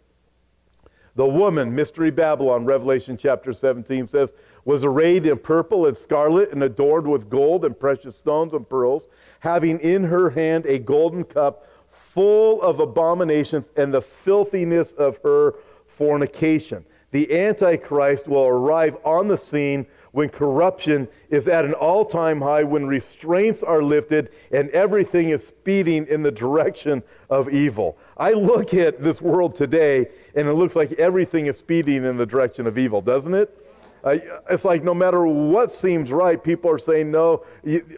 The 1.15 1.25
woman, 1.25 1.75
Mystery 1.75 2.09
Babylon, 2.09 2.65
Revelation 2.65 3.17
chapter 3.17 3.53
17 3.53 4.07
says, 4.07 4.31
was 4.65 4.83
arrayed 4.83 5.25
in 5.25 5.37
purple 5.37 5.87
and 5.87 5.97
scarlet 5.97 6.51
and 6.51 6.63
adorned 6.63 7.07
with 7.07 7.29
gold 7.29 7.65
and 7.65 7.79
precious 7.79 8.15
stones 8.15 8.53
and 8.53 8.67
pearls, 8.67 9.07
having 9.39 9.79
in 9.79 10.03
her 10.03 10.29
hand 10.29 10.65
a 10.65 10.79
golden 10.79 11.23
cup 11.23 11.67
full 12.13 12.61
of 12.61 12.79
abominations 12.79 13.69
and 13.75 13.93
the 13.93 14.01
filthiness 14.01 14.91
of 14.93 15.17
her 15.23 15.55
fornication. 15.97 16.85
The 17.11 17.45
Antichrist 17.45 18.27
will 18.27 18.47
arrive 18.47 18.97
on 19.03 19.27
the 19.27 19.37
scene 19.37 19.85
when 20.13 20.29
corruption 20.29 21.07
is 21.29 21.47
at 21.47 21.65
an 21.65 21.73
all 21.73 22.05
time 22.05 22.41
high, 22.41 22.63
when 22.63 22.85
restraints 22.85 23.63
are 23.63 23.81
lifted, 23.81 24.29
and 24.51 24.69
everything 24.71 25.29
is 25.29 25.45
speeding 25.45 26.05
in 26.07 26.21
the 26.21 26.31
direction 26.31 27.01
of 27.29 27.49
evil. 27.49 27.97
I 28.17 28.31
look 28.31 28.73
at 28.73 29.01
this 29.01 29.21
world 29.21 29.55
today, 29.55 30.07
and 30.35 30.47
it 30.47 30.53
looks 30.53 30.75
like 30.75 30.93
everything 30.93 31.47
is 31.47 31.57
speeding 31.57 32.05
in 32.05 32.17
the 32.17 32.25
direction 32.25 32.67
of 32.67 32.77
evil, 32.77 33.01
doesn't 33.01 33.33
it? 33.33 33.60
Uh, 34.03 34.17
it's 34.49 34.65
like 34.65 34.83
no 34.83 34.93
matter 34.93 35.25
what 35.25 35.71
seems 35.71 36.11
right, 36.11 36.43
people 36.43 36.71
are 36.71 36.79
saying 36.79 37.11
no. 37.11 37.45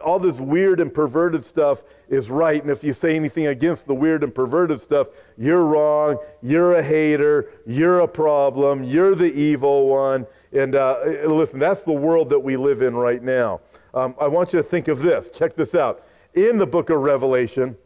all 0.04 0.20
this 0.20 0.38
weird 0.38 0.82
and 0.82 0.94
perverted 0.94 1.44
stuff 1.44 1.84
is 2.10 2.30
right. 2.30 2.62
And 2.62 2.72
if 2.72 2.84
you 2.84 2.94
say 2.94 3.16
anything 3.16 3.48
against 3.48 3.88
the 3.88 3.94
weird 3.94 4.24
and 4.24 4.34
perverted 4.34 4.82
stuff, 4.82 5.08
you're 5.38 5.64
wrong. 5.64 6.18
You're 6.42 6.74
a 6.74 6.84
hater. 6.84 7.52
You're 7.66 8.02
a 8.02 8.08
problem. 8.08 8.84
You're 8.84 9.16
the 9.16 9.34
evil 9.34 9.88
one. 9.88 10.28
And 10.52 10.76
uh, 10.76 10.98
listen, 11.26 11.60
that's 11.60 11.84
the 11.84 11.94
world 11.94 12.30
that 12.30 12.40
we 12.40 12.58
live 12.58 12.82
in 12.82 12.96
right 12.96 13.24
now. 13.24 13.62
Um, 13.94 14.16
I 14.20 14.28
want 14.28 14.54
you 14.54 14.58
to 14.62 14.64
think 14.64 14.88
of 14.88 15.00
this. 15.00 15.30
Check 15.34 15.56
this 15.56 15.74
out. 15.74 16.04
In 16.34 16.58
the 16.58 16.66
book 16.66 16.90
of 16.90 17.00
Revelation, 17.00 17.78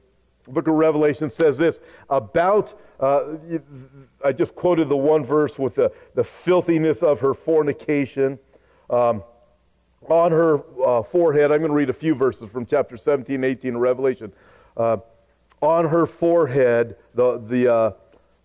book 0.51 0.67
of 0.67 0.75
Revelation 0.75 1.29
says 1.29 1.57
this 1.57 1.79
about, 2.09 2.79
uh, 2.99 3.35
I 4.23 4.31
just 4.31 4.55
quoted 4.55 4.89
the 4.89 4.97
one 4.97 5.25
verse 5.25 5.59
with 5.59 5.75
the, 5.75 5.91
the 6.15 6.23
filthiness 6.23 7.03
of 7.03 7.19
her 7.19 7.33
fornication. 7.33 8.39
Um, 8.89 9.23
on 10.09 10.31
her 10.31 10.61
uh, 10.85 11.03
forehead, 11.03 11.51
I'm 11.51 11.59
going 11.59 11.71
to 11.71 11.75
read 11.75 11.89
a 11.89 11.93
few 11.93 12.15
verses 12.15 12.49
from 12.51 12.65
chapter 12.65 12.97
17, 12.97 13.43
18 13.43 13.75
of 13.75 13.81
Revelation. 13.81 14.31
Uh, 14.75 14.97
on 15.61 15.87
her 15.87 16.05
forehead, 16.05 16.95
the, 17.15 17.39
the 17.47 17.73
uh, 17.73 17.91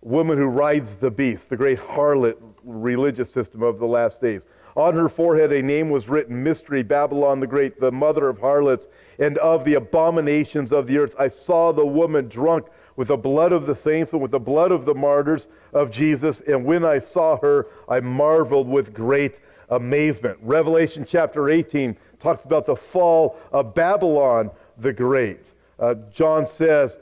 woman 0.01 0.37
who 0.37 0.47
rides 0.47 0.95
the 0.95 1.11
beast, 1.11 1.49
the 1.49 1.55
great 1.55 1.79
harlot 1.79 2.37
religious 2.63 3.31
system 3.31 3.61
of 3.63 3.79
the 3.79 3.85
last 3.85 4.21
days. 4.21 4.45
On 4.75 4.95
her 4.95 5.09
forehead 5.09 5.51
a 5.51 5.61
name 5.61 5.89
was 5.89 6.09
written, 6.09 6.41
Mystery, 6.41 6.81
Babylon 6.81 7.39
the 7.39 7.47
Great, 7.47 7.79
the 7.79 7.91
mother 7.91 8.27
of 8.27 8.39
harlots 8.39 8.87
and 9.19 9.37
of 9.37 9.63
the 9.65 9.75
abominations 9.75 10.71
of 10.71 10.87
the 10.87 10.97
earth. 10.97 11.13
I 11.19 11.27
saw 11.27 11.71
the 11.71 11.85
woman 11.85 12.27
drunk 12.27 12.65
with 12.95 13.09
the 13.09 13.17
blood 13.17 13.51
of 13.51 13.65
the 13.65 13.75
saints 13.75 14.13
and 14.13 14.21
with 14.21 14.31
the 14.31 14.39
blood 14.39 14.71
of 14.71 14.85
the 14.85 14.95
martyrs 14.95 15.47
of 15.73 15.91
Jesus. 15.91 16.41
And 16.41 16.65
when 16.65 16.83
I 16.83 16.97
saw 16.99 17.37
her, 17.37 17.67
I 17.87 17.99
marveled 17.99 18.67
with 18.67 18.93
great 18.93 19.39
amazement. 19.69 20.37
Revelation 20.41 21.05
chapter 21.07 21.49
18 21.49 21.95
talks 22.19 22.43
about 22.45 22.65
the 22.65 22.75
fall 22.75 23.37
of 23.51 23.75
Babylon 23.75 24.49
the 24.77 24.93
Great. 24.93 25.51
Uh, 25.79 25.95
John 26.11 26.47
says, 26.47 26.97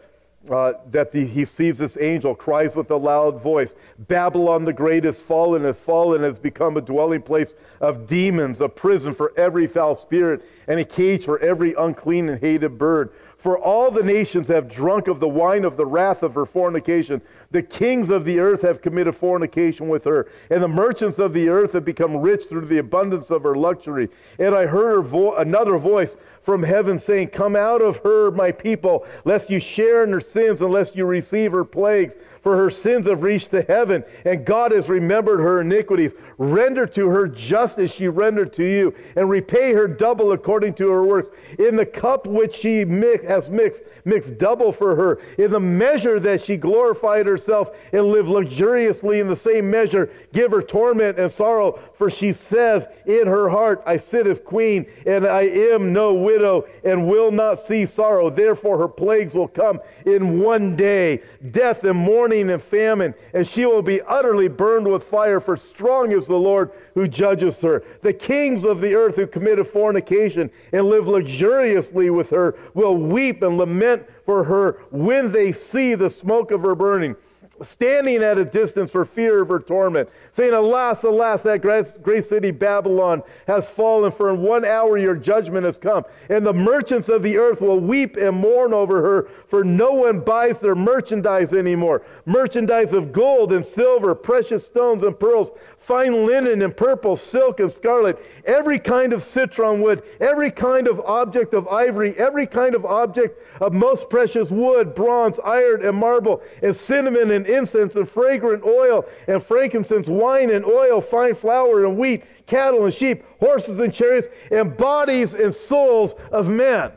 uh, 0.49 0.73
that 0.89 1.11
the, 1.11 1.25
he 1.25 1.45
sees 1.45 1.77
this 1.77 1.97
angel, 1.99 2.33
cries 2.33 2.75
with 2.75 2.89
a 2.89 2.95
loud 2.95 3.41
voice 3.41 3.75
Babylon 3.99 4.65
the 4.65 4.73
Great 4.73 5.05
is 5.05 5.19
fallen, 5.19 5.63
has 5.63 5.79
fallen, 5.79 6.23
has 6.23 6.39
become 6.39 6.77
a 6.77 6.81
dwelling 6.81 7.21
place 7.21 7.53
of 7.79 8.07
demons, 8.07 8.59
a 8.61 8.67
prison 8.67 9.13
for 9.13 9.33
every 9.37 9.67
foul 9.67 9.95
spirit, 9.95 10.43
and 10.67 10.79
a 10.79 10.85
cage 10.85 11.25
for 11.25 11.39
every 11.39 11.75
unclean 11.77 12.29
and 12.29 12.39
hated 12.39 12.77
bird. 12.77 13.11
For 13.37 13.57
all 13.57 13.91
the 13.91 14.03
nations 14.03 14.47
have 14.47 14.71
drunk 14.71 15.07
of 15.07 15.19
the 15.19 15.27
wine 15.27 15.65
of 15.65 15.77
the 15.77 15.85
wrath 15.85 16.21
of 16.23 16.35
her 16.35 16.45
fornication. 16.45 17.21
The 17.51 17.61
kings 17.61 18.09
of 18.09 18.23
the 18.23 18.39
earth 18.39 18.61
have 18.61 18.81
committed 18.81 19.15
fornication 19.15 19.89
with 19.89 20.05
her, 20.05 20.29
and 20.49 20.63
the 20.63 20.69
merchants 20.69 21.19
of 21.19 21.33
the 21.33 21.49
earth 21.49 21.73
have 21.73 21.83
become 21.83 22.15
rich 22.15 22.45
through 22.45 22.67
the 22.67 22.77
abundance 22.77 23.29
of 23.29 23.43
her 23.43 23.55
luxury. 23.55 24.09
And 24.39 24.55
I 24.55 24.65
heard 24.65 25.07
vo- 25.07 25.35
another 25.35 25.77
voice 25.77 26.15
from 26.43 26.63
heaven 26.63 26.97
saying, 26.97 27.27
Come 27.27 27.57
out 27.57 27.81
of 27.81 27.97
her, 27.97 28.31
my 28.31 28.51
people, 28.51 29.05
lest 29.25 29.49
you 29.49 29.59
share 29.59 30.03
in 30.03 30.13
her 30.13 30.21
sins, 30.21 30.61
unless 30.61 30.95
you 30.95 31.05
receive 31.05 31.51
her 31.51 31.65
plagues 31.65 32.15
for 32.41 32.57
her 32.57 32.71
sins 32.71 33.05
have 33.07 33.21
reached 33.21 33.51
to 33.51 33.61
heaven, 33.63 34.03
and 34.25 34.45
God 34.45 34.71
has 34.71 34.89
remembered 34.89 35.39
her 35.39 35.61
iniquities. 35.61 36.15
Render 36.37 36.87
to 36.87 37.07
her 37.07 37.27
just 37.27 37.77
as 37.77 37.91
she 37.91 38.07
rendered 38.07 38.51
to 38.53 38.63
you, 38.63 38.95
and 39.15 39.29
repay 39.29 39.73
her 39.73 39.87
double 39.87 40.31
according 40.31 40.73
to 40.75 40.89
her 40.89 41.03
works. 41.03 41.29
In 41.59 41.75
the 41.75 41.85
cup 41.85 42.25
which 42.25 42.55
she 42.55 42.83
mix, 42.83 43.23
has 43.25 43.49
mixed, 43.49 43.83
mix 44.05 44.31
double 44.31 44.71
for 44.71 44.95
her. 44.95 45.21
In 45.37 45.51
the 45.51 45.59
measure 45.59 46.19
that 46.19 46.43
she 46.43 46.57
glorified 46.57 47.27
herself 47.41 47.75
and 47.91 48.07
live 48.07 48.27
luxuriously 48.27 49.19
in 49.19 49.27
the 49.27 49.35
same 49.35 49.69
measure, 49.69 50.09
give 50.33 50.51
her 50.51 50.61
torment 50.61 51.19
and 51.19 51.31
sorrow. 51.31 51.79
For 51.97 52.09
she 52.09 52.33
says 52.33 52.87
in 53.05 53.27
her 53.27 53.49
heart, 53.49 53.81
I 53.85 53.97
sit 53.97 54.27
as 54.27 54.39
queen, 54.39 54.85
and 55.05 55.25
I 55.25 55.41
am 55.41 55.93
no 55.93 56.13
widow, 56.13 56.67
and 56.83 57.07
will 57.07 57.31
not 57.31 57.65
see 57.65 57.85
sorrow. 57.85 58.29
Therefore 58.29 58.77
her 58.77 58.87
plagues 58.87 59.33
will 59.33 59.47
come 59.47 59.79
in 60.05 60.39
one 60.39 60.75
day, 60.75 61.21
death 61.51 61.83
and 61.83 61.97
mourning 61.97 62.49
and 62.51 62.61
famine, 62.61 63.13
and 63.33 63.45
she 63.45 63.65
will 63.65 63.81
be 63.81 64.01
utterly 64.01 64.47
burned 64.47 64.87
with 64.87 65.03
fire, 65.03 65.39
for 65.39 65.57
strong 65.57 66.11
is 66.11 66.27
the 66.27 66.35
Lord 66.35 66.71
who 66.93 67.07
judges 67.07 67.57
her. 67.59 67.83
The 68.01 68.13
kings 68.13 68.63
of 68.65 68.81
the 68.81 68.93
earth 68.95 69.15
who 69.15 69.27
committed 69.27 69.67
fornication 69.67 70.49
and 70.73 70.87
live 70.87 71.07
luxuriously 71.07 72.09
with 72.09 72.29
her 72.29 72.55
will 72.73 72.95
weep 72.95 73.41
and 73.41 73.57
lament 73.57 74.05
for 74.25 74.43
her 74.43 74.79
when 74.91 75.31
they 75.31 75.51
see 75.51 75.95
the 75.95 76.09
smoke 76.09 76.51
of 76.51 76.61
her 76.61 76.75
burning 76.75 77.15
standing 77.63 78.23
at 78.23 78.37
a 78.37 78.45
distance 78.45 78.91
for 78.91 79.05
fear 79.05 79.41
of 79.41 79.49
her 79.49 79.59
torment, 79.59 80.09
saying, 80.33 80.53
Alas, 80.53 81.03
alas, 81.03 81.41
that 81.43 81.61
great 81.61 82.01
great 82.01 82.27
city 82.27 82.51
Babylon 82.51 83.23
has 83.47 83.69
fallen, 83.69 84.11
for 84.11 84.29
in 84.29 84.41
one 84.41 84.65
hour 84.65 84.97
your 84.97 85.15
judgment 85.15 85.65
has 85.65 85.77
come. 85.77 86.03
And 86.29 86.45
the 86.45 86.53
merchants 86.53 87.09
of 87.09 87.23
the 87.23 87.37
earth 87.37 87.61
will 87.61 87.79
weep 87.79 88.17
and 88.17 88.37
mourn 88.37 88.73
over 88.73 89.01
her, 89.01 89.29
for 89.47 89.63
no 89.63 89.91
one 89.91 90.19
buys 90.19 90.59
their 90.59 90.75
merchandise 90.75 91.53
anymore. 91.53 92.03
Merchandise 92.25 92.93
of 92.93 93.11
gold 93.11 93.53
and 93.53 93.65
silver, 93.65 94.15
precious 94.15 94.65
stones 94.65 95.03
and 95.03 95.19
pearls, 95.19 95.51
fine 95.81 96.25
linen 96.25 96.61
and 96.61 96.77
purple, 96.77 97.17
silk 97.17 97.59
and 97.59 97.71
scarlet, 97.71 98.17
every 98.45 98.79
kind 98.79 99.13
of 99.13 99.23
citron 99.23 99.81
wood, 99.81 100.03
every 100.19 100.51
kind 100.51 100.87
of 100.87 100.99
object 101.01 101.53
of 101.53 101.67
ivory, 101.67 102.15
every 102.17 102.45
kind 102.45 102.75
of 102.75 102.85
object 102.85 103.39
of 103.59 103.73
most 103.73 104.09
precious 104.09 104.49
wood, 104.51 104.93
bronze, 104.93 105.39
iron, 105.43 105.83
and 105.83 105.97
marble, 105.97 106.41
and 106.61 106.75
cinnamon 106.75 107.31
and 107.31 107.47
incense 107.47 107.95
and 107.95 108.07
fragrant 108.07 108.63
oil 108.63 109.05
and 109.27 109.43
frankincense, 109.43 110.07
wine 110.07 110.51
and 110.51 110.65
oil, 110.65 111.01
fine 111.01 111.33
flour 111.33 111.83
and 111.85 111.97
wheat, 111.97 112.23
cattle 112.45 112.85
and 112.85 112.93
sheep, 112.93 113.23
horses 113.39 113.79
and 113.79 113.93
chariots, 113.93 114.27
and 114.51 114.77
bodies 114.77 115.33
and 115.33 115.53
souls 115.53 116.13
of 116.31 116.47
men. 116.47 116.91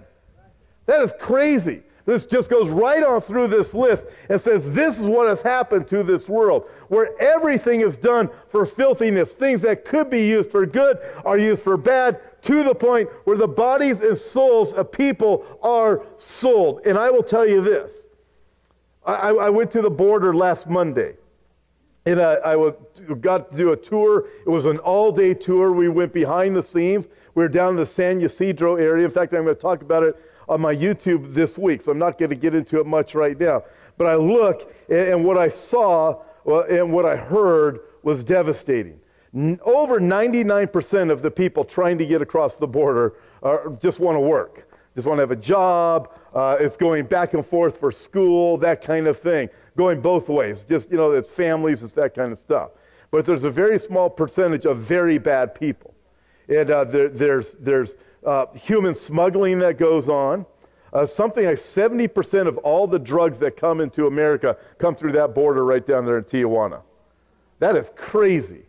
That 0.87 1.01
is 1.01 1.12
crazy. 1.18 1.83
This 2.06 2.26
just 2.26 2.50
goes 2.50 2.68
right 2.68 3.02
on 3.02 3.22
through 3.22 3.48
this 3.48 3.72
list 3.72 4.04
and 4.28 4.38
says 4.40 4.70
this 4.70 4.98
is 4.98 5.06
what 5.06 5.26
has 5.26 5.40
happened 5.40 5.88
to 5.88 6.02
this 6.02 6.28
world, 6.28 6.64
where 6.88 7.18
everything 7.20 7.80
is 7.80 7.96
done 7.96 8.28
for 8.50 8.66
filthiness. 8.66 9.32
Things 9.32 9.62
that 9.62 9.86
could 9.86 10.10
be 10.10 10.26
used 10.26 10.50
for 10.50 10.66
good 10.66 10.98
are 11.24 11.38
used 11.38 11.62
for 11.62 11.78
bad, 11.78 12.20
to 12.42 12.62
the 12.62 12.74
point 12.74 13.08
where 13.24 13.38
the 13.38 13.48
bodies 13.48 14.02
and 14.02 14.18
souls 14.18 14.74
of 14.74 14.92
people 14.92 15.46
are 15.62 16.02
sold. 16.18 16.82
And 16.84 16.98
I 16.98 17.10
will 17.10 17.22
tell 17.22 17.48
you 17.48 17.62
this 17.62 17.90
I, 19.06 19.30
I 19.30 19.50
went 19.50 19.70
to 19.72 19.82
the 19.82 19.90
border 19.90 20.34
last 20.34 20.66
Monday. 20.66 21.14
And 22.06 22.20
I, 22.20 22.34
I 22.44 22.72
got 23.20 23.50
to 23.50 23.56
do 23.56 23.72
a 23.72 23.76
tour. 23.76 24.26
It 24.44 24.50
was 24.50 24.66
an 24.66 24.76
all 24.78 25.10
day 25.10 25.32
tour. 25.32 25.72
We 25.72 25.88
went 25.88 26.12
behind 26.12 26.54
the 26.54 26.62
scenes. 26.62 27.06
We 27.34 27.42
were 27.42 27.48
down 27.48 27.70
in 27.70 27.76
the 27.76 27.86
San 27.86 28.20
Ysidro 28.20 28.76
area. 28.76 29.07
In 29.07 29.11
fact, 29.11 29.32
I'm 29.32 29.44
going 29.44 29.57
to 29.57 29.61
talk 29.61 29.80
about 29.80 30.02
it 30.02 30.14
on 30.49 30.61
my 30.61 30.74
YouTube 30.74 31.34
this 31.34 31.57
week, 31.57 31.82
so 31.82 31.92
I'm 31.92 31.99
not 31.99 32.18
going 32.18 32.30
to 32.30 32.36
get 32.36 32.55
into 32.55 32.80
it 32.80 32.86
much 32.86 33.14
right 33.14 33.38
now. 33.38 33.62
But 33.97 34.07
I 34.09 34.16
look, 34.16 34.74
and 34.88 35.24
what 35.24 35.38
I 35.38 35.49
saw 35.49 36.20
and 36.47 36.92
what 36.92 37.07
I 37.07 37.16
heard 37.16 37.80
was 38.03 38.22
devastating. 38.22 39.01
Over 39.62 39.99
99% 39.99 41.11
of 41.11 41.22
the 41.22 41.30
people 41.30 41.64
trying 41.64 41.99
to 41.99 42.07
get 42.07 42.22
across 42.22 42.57
the 42.57 42.66
border 42.66 43.14
are, 43.42 43.70
just 43.82 43.99
want 43.99 44.16
to 44.16 44.20
work, 44.20 44.68
just 44.95 45.07
want 45.07 45.18
to 45.18 45.22
have 45.22 45.32
a 45.32 45.36
job. 45.36 46.11
Uh, 46.34 46.57
it's 46.61 46.76
going 46.76 47.07
back 47.07 47.34
and 47.34 47.45
forth 47.45 47.78
for 47.80 47.90
school, 47.90 48.57
that 48.59 48.82
kind 48.82 49.07
of 49.07 49.18
thing, 49.20 49.49
going 49.76 50.01
both 50.01 50.28
ways. 50.28 50.64
Just, 50.68 50.90
you 50.90 50.97
know, 50.97 51.12
it's 51.12 51.28
families, 51.30 51.82
it's 51.82 51.95
that 51.95 52.14
kind 52.14 52.32
of 52.32 52.38
stuff. 52.38 52.70
But 53.11 53.24
there's 53.24 53.45
a 53.45 53.51
very 53.51 53.78
small 53.78 54.11
percentage 54.11 54.66
of 54.66 54.78
very 54.78 55.18
bad 55.18 55.55
people. 55.55 55.95
And 56.49 56.70
uh, 56.70 56.84
there, 56.84 57.09
there's, 57.09 57.57
there's 57.59 57.95
uh, 58.25 58.47
human 58.55 58.95
smuggling 58.95 59.59
that 59.61 59.79
goes 59.79 60.09
on. 60.09 60.47
Uh, 60.93 61.05
something 61.05 61.45
like 61.45 61.59
70% 61.59 62.47
of 62.47 62.57
all 62.59 62.87
the 62.87 62.99
drugs 62.99 63.41
that 63.41 63.57
come 63.57 63.81
into 63.81 64.07
America 64.07 64.57
come 64.79 64.95
through 64.95 65.11
that 65.12 65.35
border 65.35 65.64
right 65.64 65.85
down 65.85 66.07
there 66.07 66.18
in 66.18 66.25
Tijuana. 66.25 66.83
That 67.59 67.77
is 67.77 67.91
crazy. 67.97 68.62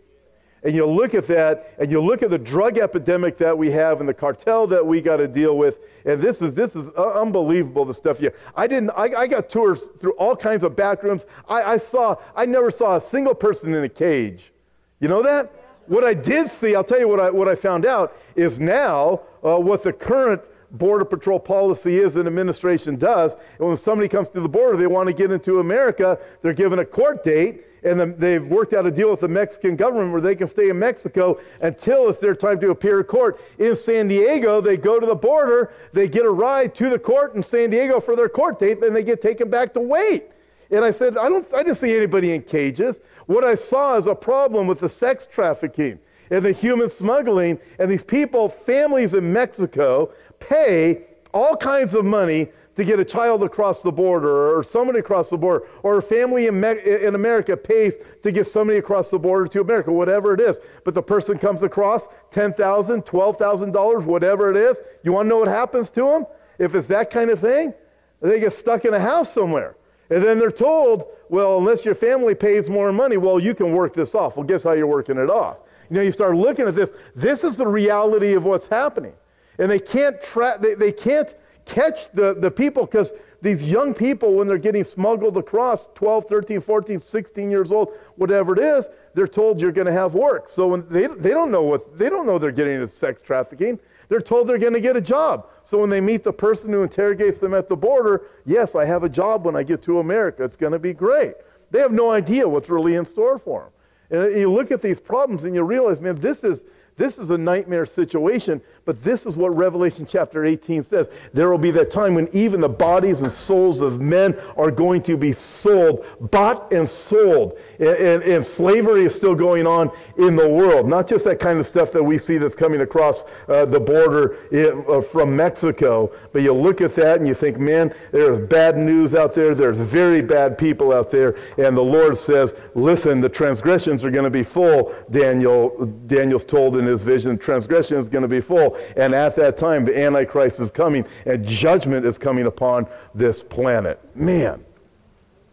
and 0.63 0.73
you 0.73 0.87
look 0.87 1.13
at 1.13 1.27
that, 1.27 1.75
and 1.77 1.91
you 1.91 2.01
look 2.01 2.23
at 2.23 2.31
the 2.31 2.39
drug 2.39 2.79
epidemic 2.79 3.37
that 3.37 3.55
we 3.55 3.69
have 3.69 3.99
and 3.99 4.09
the 4.09 4.13
cartel 4.13 4.65
that 4.65 4.83
we 4.83 4.99
got 5.01 5.17
to 5.17 5.27
deal 5.27 5.55
with, 5.57 5.77
and 6.05 6.19
this 6.19 6.41
is 6.41 6.53
this 6.53 6.75
is 6.75 6.89
unbelievable 6.95 7.85
the 7.85 7.93
stuff 7.93 8.17
here. 8.17 8.33
I 8.55 8.65
didn't. 8.65 8.89
I, 8.91 9.13
I 9.13 9.27
got 9.27 9.49
tours 9.49 9.83
through 9.99 10.13
all 10.13 10.35
kinds 10.35 10.63
of 10.63 10.75
back 10.75 11.03
rooms. 11.03 11.23
I, 11.47 11.61
I 11.73 11.77
saw. 11.77 12.15
I 12.35 12.47
never 12.47 12.71
saw 12.71 12.95
a 12.95 13.01
single 13.01 13.35
person 13.35 13.75
in 13.75 13.83
a 13.83 13.89
cage. 13.89 14.51
You 14.99 15.07
know 15.07 15.21
that? 15.21 15.51
What 15.87 16.03
I 16.03 16.13
did 16.13 16.49
see, 16.51 16.75
I'll 16.75 16.83
tell 16.83 16.99
you 16.99 17.07
what 17.07 17.19
I 17.19 17.29
what 17.29 17.47
I 17.47 17.55
found 17.55 17.85
out 17.85 18.17
is 18.35 18.59
now 18.59 19.21
uh, 19.43 19.57
what 19.57 19.83
the 19.83 19.93
current 19.93 20.41
Border 20.71 21.05
Patrol 21.05 21.39
policy 21.39 21.99
is 21.99 22.15
and 22.15 22.27
administration 22.27 22.97
does. 22.97 23.33
And 23.59 23.67
when 23.67 23.77
somebody 23.77 24.09
comes 24.09 24.29
to 24.29 24.41
the 24.41 24.49
border, 24.49 24.77
they 24.77 24.87
want 24.87 25.07
to 25.07 25.13
get 25.13 25.31
into 25.31 25.59
America, 25.59 26.17
they're 26.41 26.53
given 26.53 26.79
a 26.79 26.85
court 26.85 27.23
date, 27.23 27.65
and 27.83 27.99
the, 27.99 28.07
they've 28.17 28.45
worked 28.45 28.73
out 28.73 28.85
a 28.85 28.91
deal 28.91 29.11
with 29.11 29.19
the 29.19 29.27
Mexican 29.27 29.75
government 29.75 30.11
where 30.11 30.21
they 30.21 30.35
can 30.35 30.47
stay 30.47 30.69
in 30.69 30.79
Mexico 30.79 31.39
until 31.61 32.09
it's 32.09 32.19
their 32.19 32.35
time 32.35 32.59
to 32.59 32.71
appear 32.71 32.99
in 32.99 33.05
court. 33.05 33.39
In 33.59 33.75
San 33.75 34.07
Diego, 34.07 34.59
they 34.59 34.75
go 34.75 34.99
to 34.99 35.05
the 35.05 35.15
border, 35.15 35.71
they 35.93 36.07
get 36.07 36.25
a 36.25 36.29
ride 36.29 36.73
to 36.75 36.89
the 36.89 36.99
court 36.99 37.35
in 37.35 37.43
San 37.43 37.69
Diego 37.69 37.99
for 37.99 38.15
their 38.15 38.29
court 38.29 38.59
date, 38.59 38.81
then 38.81 38.93
they 38.93 39.03
get 39.03 39.21
taken 39.21 39.49
back 39.49 39.73
to 39.75 39.79
wait. 39.79 40.25
And 40.71 40.83
I 40.83 40.91
said, 40.91 41.15
I, 41.17 41.29
don't, 41.29 41.47
I 41.53 41.61
didn't 41.61 41.77
see 41.77 41.95
anybody 41.95 42.33
in 42.33 42.41
cages. 42.41 42.97
What 43.27 43.43
I 43.43 43.55
saw 43.55 43.97
is 43.97 44.07
a 44.07 44.15
problem 44.15 44.67
with 44.67 44.79
the 44.79 44.89
sex 44.89 45.27
trafficking 45.31 45.99
and 46.29 46.43
the 46.43 46.51
human 46.51 46.89
smuggling, 46.89 47.59
and 47.79 47.89
these 47.89 48.03
people, 48.03 48.49
families 48.49 49.13
in 49.13 49.31
Mexico, 49.31 50.11
pay 50.39 51.03
all 51.33 51.55
kinds 51.55 51.93
of 51.93 52.05
money 52.05 52.49
to 52.75 52.83
get 52.83 52.99
a 52.99 53.05
child 53.05 53.43
across 53.43 53.81
the 53.81 53.91
border 53.91 54.57
or 54.57 54.63
somebody 54.63 54.99
across 54.99 55.29
the 55.29 55.37
border, 55.37 55.65
or 55.83 55.99
a 55.99 56.01
family 56.01 56.47
in, 56.47 56.59
Me- 56.59 56.81
in 56.83 57.15
America 57.15 57.55
pays 57.55 57.93
to 58.21 58.31
get 58.31 58.47
somebody 58.47 58.79
across 58.79 59.09
the 59.09 59.19
border 59.19 59.47
to 59.47 59.61
America, 59.61 59.91
whatever 59.91 60.33
it 60.33 60.41
is. 60.41 60.57
But 60.83 60.93
the 60.93 61.01
person 61.01 61.37
comes 61.37 61.63
across 61.63 62.07
$10,000, 62.31 63.05
$12,000, 63.05 64.05
whatever 64.05 64.51
it 64.51 64.57
is. 64.57 64.77
You 65.03 65.13
want 65.13 65.25
to 65.25 65.29
know 65.29 65.37
what 65.37 65.47
happens 65.47 65.89
to 65.91 66.01
them? 66.01 66.25
If 66.59 66.75
it's 66.75 66.87
that 66.87 67.11
kind 67.11 67.29
of 67.29 67.39
thing, 67.39 67.73
they 68.21 68.39
get 68.39 68.53
stuck 68.53 68.83
in 68.83 68.93
a 68.93 68.99
house 68.99 69.33
somewhere. 69.33 69.75
And 70.09 70.23
then 70.23 70.37
they're 70.39 70.51
told, 70.51 71.05
well, 71.29 71.57
unless 71.57 71.83
your 71.83 71.95
family 71.95 72.35
pays 72.35 72.69
more 72.69 72.91
money, 72.91 73.17
well, 73.17 73.39
you 73.39 73.55
can 73.55 73.71
work 73.71 73.93
this 73.93 74.13
off. 74.13 74.35
Well, 74.37 74.45
guess 74.45 74.63
how 74.63 74.73
you're 74.73 74.87
working 74.87 75.17
it 75.17 75.29
off? 75.29 75.57
You 75.89 75.97
know, 75.97 76.03
you 76.03 76.11
start 76.11 76.35
looking 76.35 76.67
at 76.67 76.75
this. 76.75 76.91
This 77.15 77.43
is 77.43 77.55
the 77.55 77.67
reality 77.67 78.33
of 78.33 78.43
what's 78.43 78.67
happening. 78.67 79.13
And 79.57 79.69
they 79.69 79.79
can't, 79.79 80.21
tra- 80.21 80.57
they, 80.59 80.73
they 80.75 80.91
can't 80.91 81.33
catch 81.65 82.11
the, 82.13 82.35
the 82.35 82.51
people 82.51 82.85
because 82.85 83.11
these 83.41 83.61
young 83.63 83.93
people, 83.93 84.33
when 84.33 84.47
they're 84.47 84.57
getting 84.57 84.83
smuggled 84.83 85.37
across 85.37 85.89
12, 85.95 86.25
13, 86.27 86.61
14, 86.61 87.01
16 87.01 87.51
years 87.51 87.71
old, 87.71 87.89
whatever 88.15 88.53
it 88.53 88.59
is, 88.59 88.87
they're 89.13 89.27
told 89.27 89.59
you're 89.59 89.71
going 89.71 89.87
to 89.87 89.93
have 89.93 90.13
work. 90.13 90.49
So 90.49 90.67
when 90.67 90.87
they, 90.89 91.07
they 91.07 91.29
don't 91.29 91.51
know 91.51 91.63
what, 91.63 91.97
they 91.97 92.09
don't 92.09 92.25
know 92.25 92.37
they're 92.39 92.51
getting 92.51 92.75
into 92.75 92.87
sex 92.87 93.21
trafficking. 93.21 93.79
They're 94.09 94.21
told 94.21 94.47
they're 94.47 94.57
going 94.57 94.73
to 94.73 94.79
get 94.79 94.95
a 94.95 95.01
job. 95.01 95.47
So 95.65 95.79
when 95.79 95.89
they 95.89 96.01
meet 96.01 96.23
the 96.23 96.33
person 96.33 96.71
who 96.71 96.83
interrogates 96.83 97.39
them 97.39 97.53
at 97.53 97.67
the 97.67 97.75
border, 97.75 98.23
yes, 98.45 98.75
I 98.75 98.85
have 98.85 99.03
a 99.03 99.09
job 99.09 99.45
when 99.45 99.55
I 99.55 99.63
get 99.63 99.81
to 99.83 99.99
America. 99.99 100.43
It's 100.43 100.55
going 100.55 100.73
to 100.73 100.79
be 100.79 100.93
great. 100.93 101.33
They 101.71 101.79
have 101.79 101.91
no 101.91 102.11
idea 102.11 102.47
what's 102.47 102.69
really 102.69 102.95
in 102.95 103.05
store 103.05 103.39
for 103.39 103.71
them. 104.09 104.29
And 104.29 104.39
you 104.39 104.51
look 104.51 104.71
at 104.71 104.81
these 104.81 104.99
problems 104.99 105.43
and 105.43 105.55
you 105.55 105.63
realize, 105.63 105.99
man, 105.99 106.15
this 106.21 106.43
is, 106.43 106.61
this 106.97 107.17
is 107.17 107.31
a 107.31 107.37
nightmare 107.37 107.87
situation, 107.87 108.61
but 108.85 109.03
this 109.03 109.25
is 109.25 109.35
what 109.35 109.55
Revelation 109.55 110.07
chapter 110.07 110.45
18 110.45 110.83
says. 110.83 111.09
There 111.33 111.49
will 111.49 111.57
be 111.57 111.71
that 111.71 111.89
time 111.89 112.13
when 112.13 112.29
even 112.31 112.61
the 112.61 112.69
bodies 112.69 113.21
and 113.21 113.31
souls 113.31 113.81
of 113.81 113.99
men 113.99 114.39
are 114.57 114.69
going 114.69 115.01
to 115.03 115.17
be 115.17 115.33
sold, 115.33 116.05
bought 116.31 116.71
and 116.71 116.87
sold. 116.87 117.57
And, 117.79 118.23
and, 118.23 118.45
slavery 118.45 119.05
is 119.05 119.13
still 119.13 119.35
going 119.35 119.67
on 119.67 119.91
in 120.17 120.35
the 120.35 120.47
world. 120.47 120.87
Not 120.87 121.07
just 121.07 121.25
that 121.25 121.39
kind 121.39 121.59
of 121.59 121.65
stuff 121.65 121.91
that 121.91 122.03
we 122.03 122.17
see 122.17 122.37
that's 122.37 122.55
coming 122.55 122.81
across 122.81 123.23
uh, 123.49 123.65
the 123.65 123.79
border 123.79 124.37
in, 124.51 124.85
uh, 124.87 125.01
from 125.01 125.35
Mexico, 125.35 126.11
but 126.31 126.41
you 126.41 126.53
look 126.53 126.79
at 126.81 126.95
that 126.95 127.17
and 127.17 127.27
you 127.27 127.33
think, 127.33 127.57
man, 127.57 127.93
there's 128.11 128.39
bad 128.39 128.77
news 128.77 129.13
out 129.13 129.33
there. 129.33 129.55
There's 129.55 129.79
very 129.79 130.21
bad 130.21 130.57
people 130.57 130.93
out 130.93 131.11
there. 131.11 131.37
And 131.57 131.75
the 131.75 131.81
Lord 131.81 132.17
says, 132.17 132.53
listen, 132.75 133.19
the 133.19 133.29
transgressions 133.29 134.05
are 134.05 134.11
going 134.11 134.23
to 134.23 134.29
be 134.29 134.43
full, 134.43 134.93
Daniel, 135.11 135.85
Daniel's 136.07 136.45
told 136.45 136.77
in 136.77 136.85
his 136.85 137.01
vision, 137.01 137.37
transgression 137.37 137.97
is 137.97 138.07
going 138.07 138.21
to 138.21 138.27
be 138.27 138.41
full. 138.41 138.77
And 138.95 139.13
at 139.13 139.35
that 139.35 139.57
time, 139.57 139.85
the 139.85 139.97
Antichrist 139.97 140.59
is 140.59 140.71
coming 140.71 141.05
and 141.25 141.45
judgment 141.45 142.05
is 142.05 142.17
coming 142.17 142.45
upon 142.45 142.87
this 143.13 143.43
planet. 143.43 143.99
Man, 144.15 144.63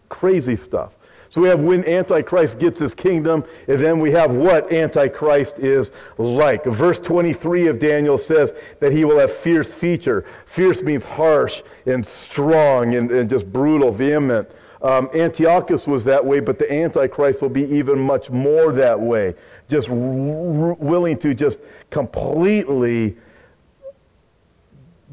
crazy 0.09 0.57
stuff. 0.57 0.93
So 1.33 1.41
we 1.41 1.49
have 1.49 1.61
when 1.61 1.83
Antichrist 1.89 2.59
gets 2.59 2.79
his 2.79 2.95
kingdom, 2.95 3.43
and 3.67 3.83
then 3.83 4.01
we 4.01 4.11
have 4.11 4.33
what 4.33 4.71
Antichrist 4.71 5.59
is 5.59 5.91
like. 6.19 6.63
Verse 6.67 7.01
23 7.01 7.69
of 7.69 7.79
Daniel 7.79 8.19
says 8.19 8.53
that 8.81 8.93
he 8.93 9.07
will 9.07 9.19
have 9.19 9.35
fierce 9.35 9.73
feature. 9.73 10.27
Fierce 10.45 10.83
means 10.83 11.07
harsh 11.07 11.63
and 11.87 12.07
strong 12.07 12.97
and, 12.97 13.11
and 13.11 13.31
just 13.31 13.51
brutal, 13.51 13.91
vehement. 13.91 14.47
Um, 14.83 15.09
Antiochus 15.15 15.87
was 15.87 16.05
that 16.05 16.23
way, 16.23 16.41
but 16.41 16.59
the 16.59 16.71
Antichrist 16.71 17.41
will 17.41 17.49
be 17.49 17.65
even 17.65 17.99
much 17.99 18.29
more 18.29 18.71
that 18.73 19.01
way 19.01 19.35
just 19.71 19.89
r- 19.89 19.95
willing 19.95 21.19
to 21.19 21.33
just 21.33 21.59
completely 21.89 23.17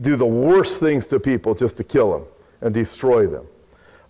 do 0.02 0.18
the 0.18 0.26
worst 0.26 0.82
things 0.82 1.06
to 1.08 1.18
people 1.18 1.56
just 1.56 1.78
to 1.78 1.84
kill 1.86 2.12
them 2.12 2.26
and 2.60 2.74
destroy 2.74 3.26
them. 3.26 3.48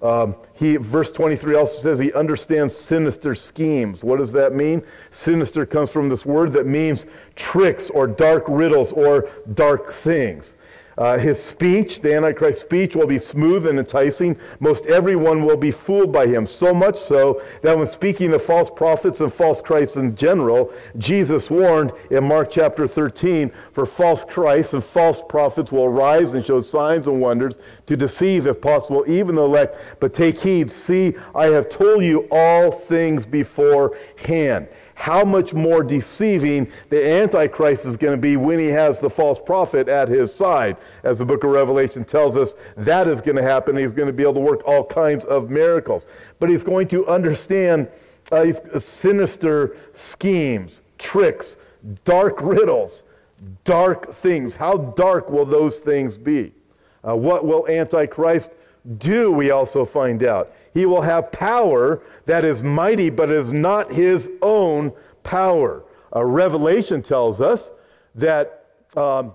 Um, 0.02 0.36
he, 0.54 0.78
verse 0.78 1.12
23 1.12 1.56
also 1.56 1.82
says 1.82 2.00
he 2.00 2.14
understands 2.14 2.76
sinister 2.76 3.36
schemes. 3.36 4.04
What 4.04 4.20
does 4.20 4.32
that 4.32 4.54
mean? 4.54 4.82
Sinister 5.12 5.66
comes 5.66 5.89
from 5.89 6.08
this 6.08 6.26
word 6.26 6.54
that 6.54 6.66
means 6.66 7.06
tricks 7.36 7.89
or 7.89 8.08
dark 8.08 8.45
riddles 8.47 8.91
or 8.93 9.30
dark 9.54 9.93
things. 9.93 10.56
Uh, 11.00 11.18
his 11.18 11.41
speech, 11.41 12.02
the 12.02 12.14
Antichrist 12.14 12.60
speech, 12.60 12.93
will 12.93 13.08
be 13.08 13.18
smooth 13.18 13.66
and 13.66 13.80
enticing. 13.80 14.38
Most 14.60 14.86
everyone 14.88 15.45
will 15.45 15.56
be 15.56 15.72
fooled 15.72 16.12
by 16.12 16.28
him, 16.28 16.45
so 16.45 16.74
much 16.74 16.97
so 17.00 17.41
that 17.62 17.78
when 17.78 17.88
speaking 17.88 18.34
of 18.34 18.43
false 18.43 18.70
prophets 18.70 19.22
and 19.22 19.34
false 19.34 19.62
Christs 19.62 19.95
in 19.95 20.14
general, 20.18 20.74
Jesus 20.97 21.50
warned 21.50 21.93
in 22.12 22.26
Mark 22.26 22.52
chapter 22.52 22.86
13 22.86 23.50
for 23.72 23.86
false 23.86 24.26
Christs 24.26 24.74
and 24.74 24.84
false 24.84 25.22
prophets 25.30 25.72
will 25.72 25.88
rise 25.88 26.34
and 26.34 26.45
show 26.45 26.60
signs 26.60 27.08
and 27.08 27.22
wonders 27.22 27.60
to 27.86 27.95
deceive, 27.95 28.45
if 28.45 28.60
possible, 28.60 29.06
even 29.08 29.36
the 29.36 29.43
elect. 29.43 29.78
But 30.02 30.14
take 30.14 30.38
heed, 30.38 30.70
see, 30.70 31.14
I 31.34 31.45
have 31.45 31.70
told 31.70 32.04
you 32.04 32.28
all 32.30 32.72
things 32.72 33.26
beforehand 33.26 34.68
how 35.00 35.24
much 35.24 35.54
more 35.54 35.82
deceiving 35.82 36.70
the 36.89 37.10
Antichrist 37.10 37.86
is 37.86 37.95
going 37.95 38.12
to 38.12 38.22
be 38.22 38.36
when 38.36 38.60
he 38.60 38.66
has 38.66 39.00
the 39.00 39.10
false 39.10 39.39
prophet 39.39 39.88
at 39.88 40.10
his 40.10 40.32
side. 40.36 40.76
As 41.04 41.18
the 41.18 41.26
book 41.26 41.45
of 41.45 41.52
Revelation 41.52 42.04
tells 42.04 42.36
us, 42.36 42.54
that 42.76 43.08
is 43.08 43.22
going 43.22 43.38
to 43.38 43.41
happen. 43.41 43.78
He's 43.78 43.93
going 43.93 44.08
to 44.08 44.14
be 44.14 44.24
able 44.24 44.34
to 44.34 44.39
work 44.41 44.62
all 44.66 44.84
kinds 44.84 45.24
of 45.24 45.50
miracles. 45.50 46.06
But 46.41 46.50
he's 46.50 46.64
going 46.64 46.89
to 46.89 47.08
understand 47.08 47.88
uh, 48.34 48.52
sinister 48.78 49.78
schemes, 49.93 50.82
tricks, 50.97 51.56
dark 52.04 52.41
riddles, 52.41 53.04
dark 53.64 54.14
things. 54.18 54.54
How 54.54 54.76
dark 54.97 55.30
will 55.30 55.45
those 55.45 55.78
things 55.78 56.18
be? 56.18 56.52
Uh, 57.08 57.16
what 57.16 57.45
will 57.45 57.66
Antichrist 57.70 58.52
do, 58.97 59.32
we 59.32 59.52
also 59.52 59.86
find 59.86 60.26
out? 60.26 60.52
He 60.74 60.86
will 60.86 61.01
have 61.01 61.32
power 61.32 62.01
that 62.26 62.45
is 62.45 62.61
mighty, 62.61 63.09
but 63.09 63.32
is 63.32 63.51
not 63.51 63.91
his 63.91 64.30
own 64.41 64.93
power. 65.24 65.84
A 66.13 66.26
Revelation 66.26 67.01
tells 67.01 67.41
us 67.41 67.72
that 68.15 68.65
um, 68.95 69.34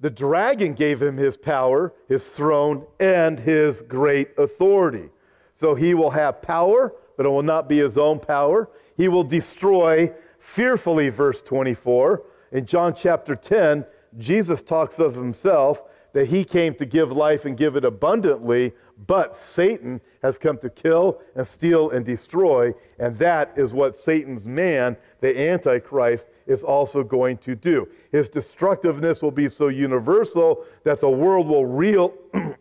the 0.00 0.10
dragon 0.10 0.74
gave 0.74 1.00
him 1.00 1.16
his 1.16 1.36
power, 1.36 1.92
his 2.08 2.28
throne, 2.28 2.86
and 3.00 3.38
his 3.38 3.82
great 3.82 4.30
authority. 4.38 5.08
So 5.54 5.74
he 5.74 5.94
will 5.94 6.10
have 6.10 6.42
power, 6.42 6.94
but 7.16 7.26
it 7.26 7.30
will 7.30 7.42
not 7.42 7.68
be 7.68 7.78
his 7.78 7.96
own 7.96 8.20
power. 8.20 8.68
He 8.96 9.08
will 9.08 9.24
destroy 9.24 10.12
fearfully, 10.38 11.08
verse 11.08 11.42
24. 11.42 12.22
In 12.52 12.66
John 12.66 12.94
chapter 12.94 13.34
10, 13.34 13.84
Jesus 14.18 14.62
talks 14.62 14.98
of 14.98 15.14
himself 15.14 15.82
that 16.16 16.28
he 16.28 16.46
came 16.46 16.74
to 16.74 16.86
give 16.86 17.12
life 17.12 17.44
and 17.44 17.58
give 17.58 17.76
it 17.76 17.84
abundantly, 17.84 18.72
but 19.06 19.34
Satan 19.34 20.00
has 20.22 20.38
come 20.38 20.56
to 20.56 20.70
kill 20.70 21.20
and 21.34 21.46
steal 21.46 21.90
and 21.90 22.06
destroy, 22.06 22.72
and 22.98 23.18
that 23.18 23.52
is 23.54 23.74
what 23.74 23.98
Satan's 23.98 24.46
man, 24.46 24.96
the 25.20 25.38
Antichrist, 25.38 26.28
is 26.46 26.62
also 26.62 27.02
going 27.02 27.36
to 27.36 27.54
do. 27.54 27.86
His 28.12 28.30
destructiveness 28.30 29.20
will 29.20 29.30
be 29.30 29.50
so 29.50 29.68
universal 29.68 30.64
that 30.84 31.02
the 31.02 31.10
world 31.10 31.48
will 31.48 31.66
reel 31.66 32.14
the 32.32 32.56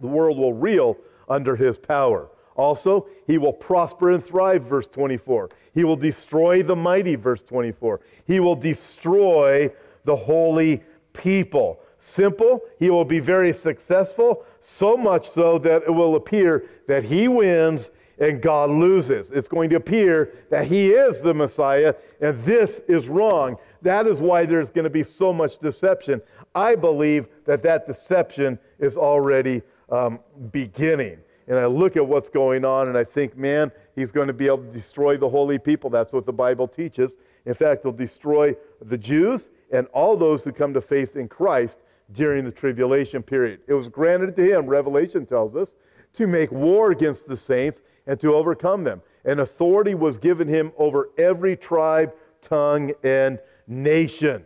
world 0.00 0.38
will 0.38 0.54
reel 0.54 0.96
under 1.28 1.56
his 1.56 1.76
power. 1.76 2.28
Also, 2.54 3.08
he 3.26 3.38
will 3.38 3.52
prosper 3.52 4.12
and 4.12 4.24
thrive, 4.24 4.62
verse 4.62 4.86
24. 4.86 5.50
He 5.74 5.82
will 5.82 5.96
destroy 5.96 6.62
the 6.62 6.76
mighty, 6.76 7.16
verse 7.16 7.42
24. 7.42 7.98
He 8.24 8.38
will 8.38 8.54
destroy 8.54 9.68
the 10.04 10.14
holy 10.14 10.80
people. 11.12 11.80
Simple, 12.04 12.64
he 12.80 12.90
will 12.90 13.04
be 13.04 13.20
very 13.20 13.52
successful, 13.52 14.44
so 14.58 14.96
much 14.96 15.30
so 15.30 15.56
that 15.60 15.84
it 15.84 15.90
will 15.90 16.16
appear 16.16 16.68
that 16.88 17.04
he 17.04 17.28
wins 17.28 17.90
and 18.18 18.42
God 18.42 18.70
loses. 18.70 19.30
It's 19.30 19.46
going 19.46 19.70
to 19.70 19.76
appear 19.76 20.34
that 20.50 20.66
he 20.66 20.88
is 20.90 21.20
the 21.20 21.32
Messiah, 21.32 21.94
and 22.20 22.44
this 22.44 22.80
is 22.88 23.06
wrong. 23.06 23.56
That 23.82 24.08
is 24.08 24.18
why 24.18 24.46
there's 24.46 24.68
going 24.68 24.82
to 24.82 24.90
be 24.90 25.04
so 25.04 25.32
much 25.32 25.60
deception. 25.60 26.20
I 26.56 26.74
believe 26.74 27.28
that 27.44 27.62
that 27.62 27.86
deception 27.86 28.58
is 28.80 28.96
already 28.96 29.62
um, 29.88 30.18
beginning. 30.50 31.18
And 31.46 31.56
I 31.56 31.66
look 31.66 31.96
at 31.96 32.04
what's 32.04 32.28
going 32.28 32.64
on, 32.64 32.88
and 32.88 32.98
I 32.98 33.04
think, 33.04 33.36
man, 33.36 33.70
he's 33.94 34.10
going 34.10 34.26
to 34.26 34.32
be 34.32 34.46
able 34.46 34.58
to 34.58 34.72
destroy 34.72 35.16
the 35.16 35.28
holy 35.28 35.58
people. 35.60 35.88
That's 35.88 36.12
what 36.12 36.26
the 36.26 36.32
Bible 36.32 36.66
teaches. 36.66 37.12
In 37.46 37.54
fact, 37.54 37.84
he'll 37.84 37.92
destroy 37.92 38.56
the 38.80 38.98
Jews 38.98 39.50
and 39.70 39.86
all 39.92 40.16
those 40.16 40.42
who 40.42 40.50
come 40.50 40.74
to 40.74 40.80
faith 40.80 41.14
in 41.14 41.28
Christ 41.28 41.78
during 42.12 42.44
the 42.44 42.50
tribulation 42.50 43.22
period. 43.22 43.60
It 43.66 43.74
was 43.74 43.88
granted 43.88 44.36
to 44.36 44.42
him, 44.42 44.66
Revelation 44.66 45.26
tells 45.26 45.56
us, 45.56 45.74
to 46.14 46.26
make 46.26 46.52
war 46.52 46.90
against 46.90 47.26
the 47.26 47.36
saints 47.36 47.80
and 48.06 48.18
to 48.20 48.34
overcome 48.34 48.84
them. 48.84 49.00
And 49.24 49.40
authority 49.40 49.94
was 49.94 50.18
given 50.18 50.48
him 50.48 50.72
over 50.76 51.10
every 51.16 51.56
tribe, 51.56 52.12
tongue, 52.40 52.92
and 53.02 53.38
nation. 53.66 54.44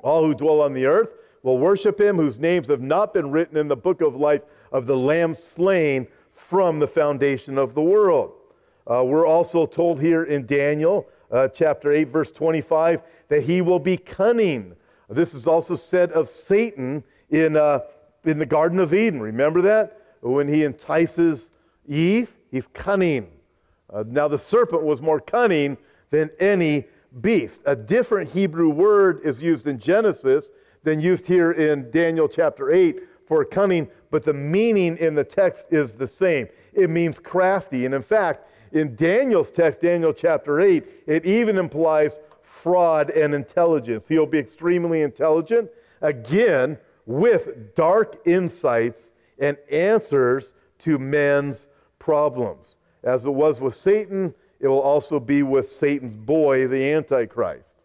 All 0.00 0.24
who 0.24 0.34
dwell 0.34 0.60
on 0.60 0.74
the 0.74 0.86
earth 0.86 1.10
will 1.42 1.58
worship 1.58 2.00
him, 2.00 2.16
whose 2.16 2.38
names 2.38 2.68
have 2.68 2.82
not 2.82 3.14
been 3.14 3.30
written 3.30 3.56
in 3.56 3.68
the 3.68 3.76
book 3.76 4.00
of 4.00 4.14
life 4.14 4.42
of 4.72 4.86
the 4.86 4.96
Lamb 4.96 5.34
slain 5.34 6.06
from 6.34 6.78
the 6.78 6.86
foundation 6.86 7.58
of 7.58 7.74
the 7.74 7.82
world. 7.82 8.32
Uh, 8.86 9.02
we're 9.04 9.26
also 9.26 9.66
told 9.66 10.00
here 10.00 10.24
in 10.24 10.46
Daniel 10.46 11.08
uh, 11.30 11.48
chapter 11.48 11.92
8, 11.92 12.04
verse 12.04 12.30
25, 12.30 13.02
that 13.28 13.42
he 13.42 13.60
will 13.60 13.78
be 13.78 13.96
cunning. 13.96 14.74
This 15.08 15.34
is 15.34 15.46
also 15.46 15.74
said 15.74 16.12
of 16.12 16.30
Satan 16.30 17.02
in, 17.30 17.56
uh, 17.56 17.80
in 18.24 18.38
the 18.38 18.46
Garden 18.46 18.78
of 18.78 18.92
Eden. 18.92 19.20
Remember 19.20 19.62
that? 19.62 20.02
When 20.20 20.48
he 20.48 20.64
entices 20.64 21.50
Eve, 21.88 22.30
he's 22.50 22.66
cunning. 22.74 23.28
Uh, 23.90 24.04
now, 24.06 24.28
the 24.28 24.38
serpent 24.38 24.82
was 24.82 25.00
more 25.00 25.20
cunning 25.20 25.78
than 26.10 26.30
any 26.40 26.84
beast. 27.20 27.62
A 27.64 27.74
different 27.74 28.30
Hebrew 28.30 28.68
word 28.68 29.20
is 29.24 29.40
used 29.40 29.66
in 29.66 29.78
Genesis 29.78 30.46
than 30.84 31.00
used 31.00 31.26
here 31.26 31.52
in 31.52 31.90
Daniel 31.90 32.28
chapter 32.28 32.72
8 32.72 33.00
for 33.26 33.44
cunning, 33.44 33.88
but 34.10 34.24
the 34.24 34.32
meaning 34.32 34.96
in 34.98 35.14
the 35.14 35.24
text 35.24 35.66
is 35.70 35.94
the 35.94 36.06
same. 36.06 36.48
It 36.72 36.90
means 36.90 37.18
crafty. 37.18 37.86
And 37.86 37.94
in 37.94 38.02
fact, 38.02 38.46
in 38.72 38.94
Daniel's 38.96 39.50
text, 39.50 39.80
Daniel 39.80 40.12
chapter 40.12 40.60
8, 40.60 40.84
it 41.06 41.24
even 41.24 41.58
implies 41.58 42.18
fraud 42.62 43.10
and 43.10 43.34
intelligence. 43.34 44.06
He'll 44.08 44.26
be 44.26 44.38
extremely 44.38 45.02
intelligent, 45.02 45.70
again, 46.00 46.78
with 47.06 47.74
dark 47.74 48.20
insights 48.26 49.10
and 49.38 49.56
answers 49.70 50.54
to 50.80 50.98
men's 50.98 51.68
problems. 51.98 52.78
As 53.04 53.24
it 53.24 53.30
was 53.30 53.60
with 53.60 53.76
Satan, 53.76 54.34
it 54.60 54.68
will 54.68 54.80
also 54.80 55.20
be 55.20 55.42
with 55.42 55.70
Satan's 55.70 56.14
boy, 56.14 56.66
the 56.66 56.92
Antichrist. 56.92 57.84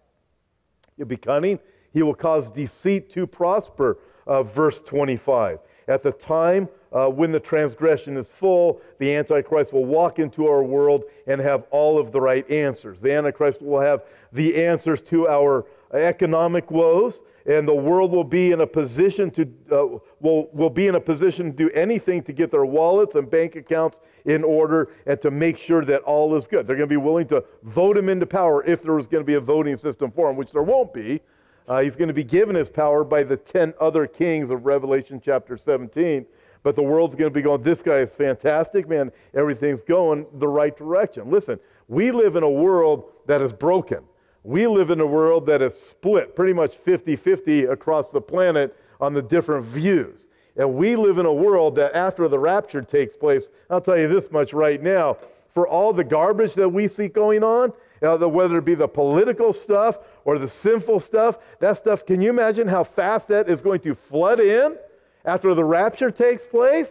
He'll 0.97 1.05
be 1.05 1.17
cunning. 1.17 1.59
He 1.93 2.01
will 2.01 2.15
cause 2.15 2.49
deceit 2.49 3.11
to 3.11 3.27
prosper, 3.27 3.99
uh, 4.25 4.43
verse 4.43 4.81
25. 4.81 5.59
At 5.87 6.01
the 6.01 6.11
time 6.11 6.67
uh, 6.93 7.07
when 7.07 7.31
the 7.31 7.39
transgression 7.39 8.17
is 8.17 8.27
full, 8.27 8.79
the 8.99 9.15
Antichrist 9.15 9.73
will 9.73 9.85
walk 9.85 10.19
into 10.19 10.47
our 10.47 10.63
world 10.63 11.03
and 11.27 11.41
have 11.41 11.63
all 11.71 11.99
of 11.99 12.11
the 12.11 12.21
right 12.21 12.49
answers. 12.49 13.01
The 13.01 13.11
Antichrist 13.11 13.61
will 13.61 13.81
have 13.81 14.03
the 14.31 14.63
answers 14.63 15.01
to 15.03 15.27
our 15.27 15.65
economic 15.91 16.69
woes, 16.71 17.23
and 17.45 17.67
the 17.67 17.73
world 17.73 18.11
will 18.11 18.23
be 18.23 18.51
in 18.51 18.61
a 18.61 18.67
position 18.67 19.29
to 19.31 19.41
uh, 19.71 19.99
will, 20.21 20.49
will 20.53 20.69
be 20.69 20.87
in 20.87 20.95
a 20.95 20.99
position 20.99 21.51
to 21.51 21.57
do 21.57 21.69
anything 21.71 22.23
to 22.23 22.31
get 22.31 22.51
their 22.51 22.65
wallets 22.65 23.15
and 23.15 23.29
bank 23.29 23.55
accounts 23.55 23.99
in 24.25 24.43
order 24.43 24.89
and 25.05 25.21
to 25.21 25.31
make 25.31 25.57
sure 25.57 25.83
that 25.83 26.01
all 26.03 26.35
is 26.35 26.47
good. 26.47 26.65
They're 26.65 26.77
going 26.77 26.87
to 26.87 26.93
be 26.93 26.97
willing 26.97 27.27
to 27.27 27.43
vote 27.63 27.97
him 27.97 28.07
into 28.07 28.25
power 28.25 28.63
if 28.65 28.81
there 28.81 28.93
was 28.93 29.07
going 29.07 29.21
to 29.23 29.25
be 29.25 29.33
a 29.33 29.41
voting 29.41 29.77
system 29.77 30.11
for 30.11 30.29
him, 30.29 30.37
which 30.37 30.51
there 30.51 30.63
won't 30.63 30.93
be. 30.93 31.21
Uh, 31.67 31.81
he's 31.81 31.95
going 31.95 32.07
to 32.07 32.13
be 32.13 32.23
given 32.23 32.55
his 32.55 32.69
power 32.69 33.03
by 33.03 33.23
the 33.23 33.37
10 33.37 33.73
other 33.79 34.05
kings 34.05 34.49
of 34.49 34.65
Revelation 34.65 35.21
chapter 35.23 35.57
17. 35.57 36.25
But 36.63 36.75
the 36.75 36.81
world's 36.81 37.15
going 37.15 37.29
to 37.29 37.33
be 37.33 37.41
going, 37.41 37.61
this 37.61 37.81
guy 37.81 37.99
is 37.99 38.11
fantastic, 38.11 38.87
man. 38.87 39.11
Everything's 39.33 39.83
going 39.83 40.25
the 40.39 40.47
right 40.47 40.75
direction. 40.75 41.29
Listen, 41.29 41.59
we 41.89 42.11
live 42.11 42.37
in 42.37 42.43
a 42.43 42.49
world 42.49 43.11
that 43.27 43.41
is 43.41 43.51
broken. 43.51 43.99
We 44.43 44.67
live 44.67 44.89
in 44.89 44.99
a 44.99 45.05
world 45.05 45.45
that 45.47 45.61
is 45.61 45.77
split 45.77 46.35
pretty 46.35 46.53
much 46.53 46.75
50 46.77 47.15
50 47.15 47.65
across 47.65 48.09
the 48.09 48.21
planet 48.21 48.75
on 48.99 49.13
the 49.13 49.21
different 49.21 49.65
views. 49.65 50.27
And 50.55 50.75
we 50.75 50.95
live 50.95 51.17
in 51.17 51.25
a 51.25 51.33
world 51.33 51.75
that 51.75 51.95
after 51.95 52.27
the 52.27 52.39
rapture 52.39 52.81
takes 52.81 53.15
place, 53.15 53.49
I'll 53.69 53.81
tell 53.81 53.97
you 53.97 54.07
this 54.07 54.31
much 54.31 54.53
right 54.53 54.81
now, 54.81 55.17
for 55.53 55.67
all 55.67 55.93
the 55.93 56.03
garbage 56.03 56.53
that 56.55 56.69
we 56.69 56.87
see 56.87 57.07
going 57.07 57.43
on, 57.43 57.73
uh, 58.01 58.17
the, 58.17 58.27
whether 58.27 58.57
it 58.57 58.65
be 58.65 58.75
the 58.75 58.87
political 58.87 59.53
stuff 59.53 59.97
or 60.25 60.37
the 60.37 60.47
sinful 60.47 60.99
stuff, 60.99 61.37
that 61.59 61.77
stuff, 61.77 62.05
can 62.05 62.21
you 62.21 62.29
imagine 62.29 62.67
how 62.67 62.83
fast 62.83 63.27
that 63.29 63.49
is 63.49 63.61
going 63.61 63.79
to 63.81 63.95
flood 63.95 64.39
in 64.39 64.77
after 65.25 65.53
the 65.53 65.63
rapture 65.63 66.11
takes 66.11 66.45
place? 66.45 66.89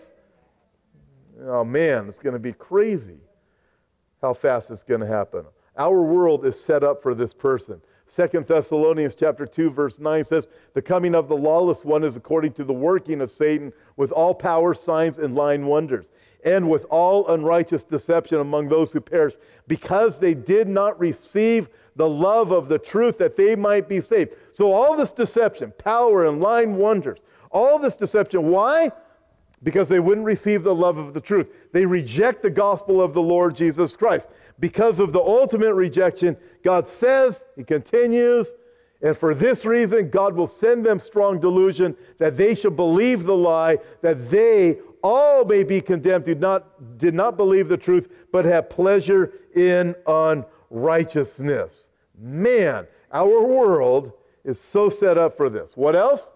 Oh 1.44 1.64
man, 1.64 2.08
it's 2.08 2.18
going 2.18 2.34
to 2.34 2.38
be 2.38 2.52
crazy 2.52 3.18
how 4.20 4.34
fast 4.34 4.70
it's 4.70 4.82
going 4.82 5.00
to 5.00 5.06
happen. 5.06 5.44
Our 5.76 6.02
world 6.02 6.44
is 6.46 6.58
set 6.62 6.84
up 6.84 7.02
for 7.02 7.14
this 7.14 7.32
person. 7.32 7.80
Second 8.06 8.46
Thessalonians 8.46 9.14
chapter 9.14 9.46
2 9.46 9.70
verse 9.70 9.98
9 9.98 10.24
says, 10.24 10.46
"The 10.74 10.82
coming 10.82 11.14
of 11.14 11.28
the 11.28 11.36
lawless 11.36 11.84
one 11.84 12.04
is 12.04 12.14
according 12.14 12.52
to 12.54 12.64
the 12.64 12.72
working 12.72 13.20
of 13.22 13.30
Satan 13.30 13.72
with 13.96 14.12
all 14.12 14.34
power, 14.34 14.74
signs 14.74 15.18
and 15.18 15.34
lying 15.34 15.64
wonders, 15.64 16.10
and 16.44 16.68
with 16.68 16.84
all 16.90 17.26
unrighteous 17.28 17.84
deception 17.84 18.38
among 18.38 18.68
those 18.68 18.92
who 18.92 19.00
perish, 19.00 19.34
because 19.66 20.18
they 20.18 20.34
did 20.34 20.68
not 20.68 20.98
receive 21.00 21.68
the 21.96 22.08
love 22.08 22.50
of 22.50 22.68
the 22.68 22.78
truth 22.78 23.16
that 23.16 23.36
they 23.36 23.56
might 23.56 23.88
be 23.88 24.00
saved." 24.00 24.34
So 24.52 24.70
all 24.70 24.94
this 24.94 25.12
deception, 25.12 25.72
power 25.78 26.26
and 26.26 26.40
lying 26.40 26.76
wonders, 26.76 27.20
all 27.52 27.78
this 27.78 27.96
deception, 27.96 28.48
why? 28.48 28.90
Because 29.62 29.88
they 29.88 30.00
wouldn't 30.00 30.26
receive 30.26 30.64
the 30.64 30.74
love 30.74 30.98
of 30.98 31.14
the 31.14 31.20
truth. 31.20 31.46
They 31.72 31.86
reject 31.86 32.42
the 32.42 32.50
gospel 32.50 33.00
of 33.00 33.14
the 33.14 33.22
Lord 33.22 33.56
Jesus 33.56 33.94
Christ. 33.94 34.28
Because 34.58 34.98
of 34.98 35.12
the 35.12 35.20
ultimate 35.20 35.74
rejection, 35.74 36.36
God 36.64 36.86
says, 36.86 37.44
He 37.56 37.64
continues, 37.64 38.48
and 39.02 39.18
for 39.18 39.34
this 39.34 39.64
reason, 39.64 40.10
God 40.10 40.34
will 40.34 40.46
send 40.46 40.86
them 40.86 41.00
strong 41.00 41.40
delusion 41.40 41.96
that 42.18 42.36
they 42.36 42.54
should 42.54 42.76
believe 42.76 43.24
the 43.24 43.36
lie, 43.36 43.78
that 44.00 44.30
they 44.30 44.78
all 45.02 45.44
may 45.44 45.64
be 45.64 45.80
condemned 45.80 46.26
who 46.26 46.36
not, 46.36 46.98
did 46.98 47.12
not 47.12 47.36
believe 47.36 47.68
the 47.68 47.76
truth, 47.76 48.08
but 48.30 48.44
have 48.44 48.70
pleasure 48.70 49.32
in 49.56 49.96
unrighteousness. 50.06 51.88
Man, 52.16 52.86
our 53.12 53.42
world 53.42 54.12
is 54.44 54.60
so 54.60 54.88
set 54.88 55.18
up 55.18 55.36
for 55.36 55.50
this. 55.50 55.72
What 55.74 55.96
else? 55.96 56.30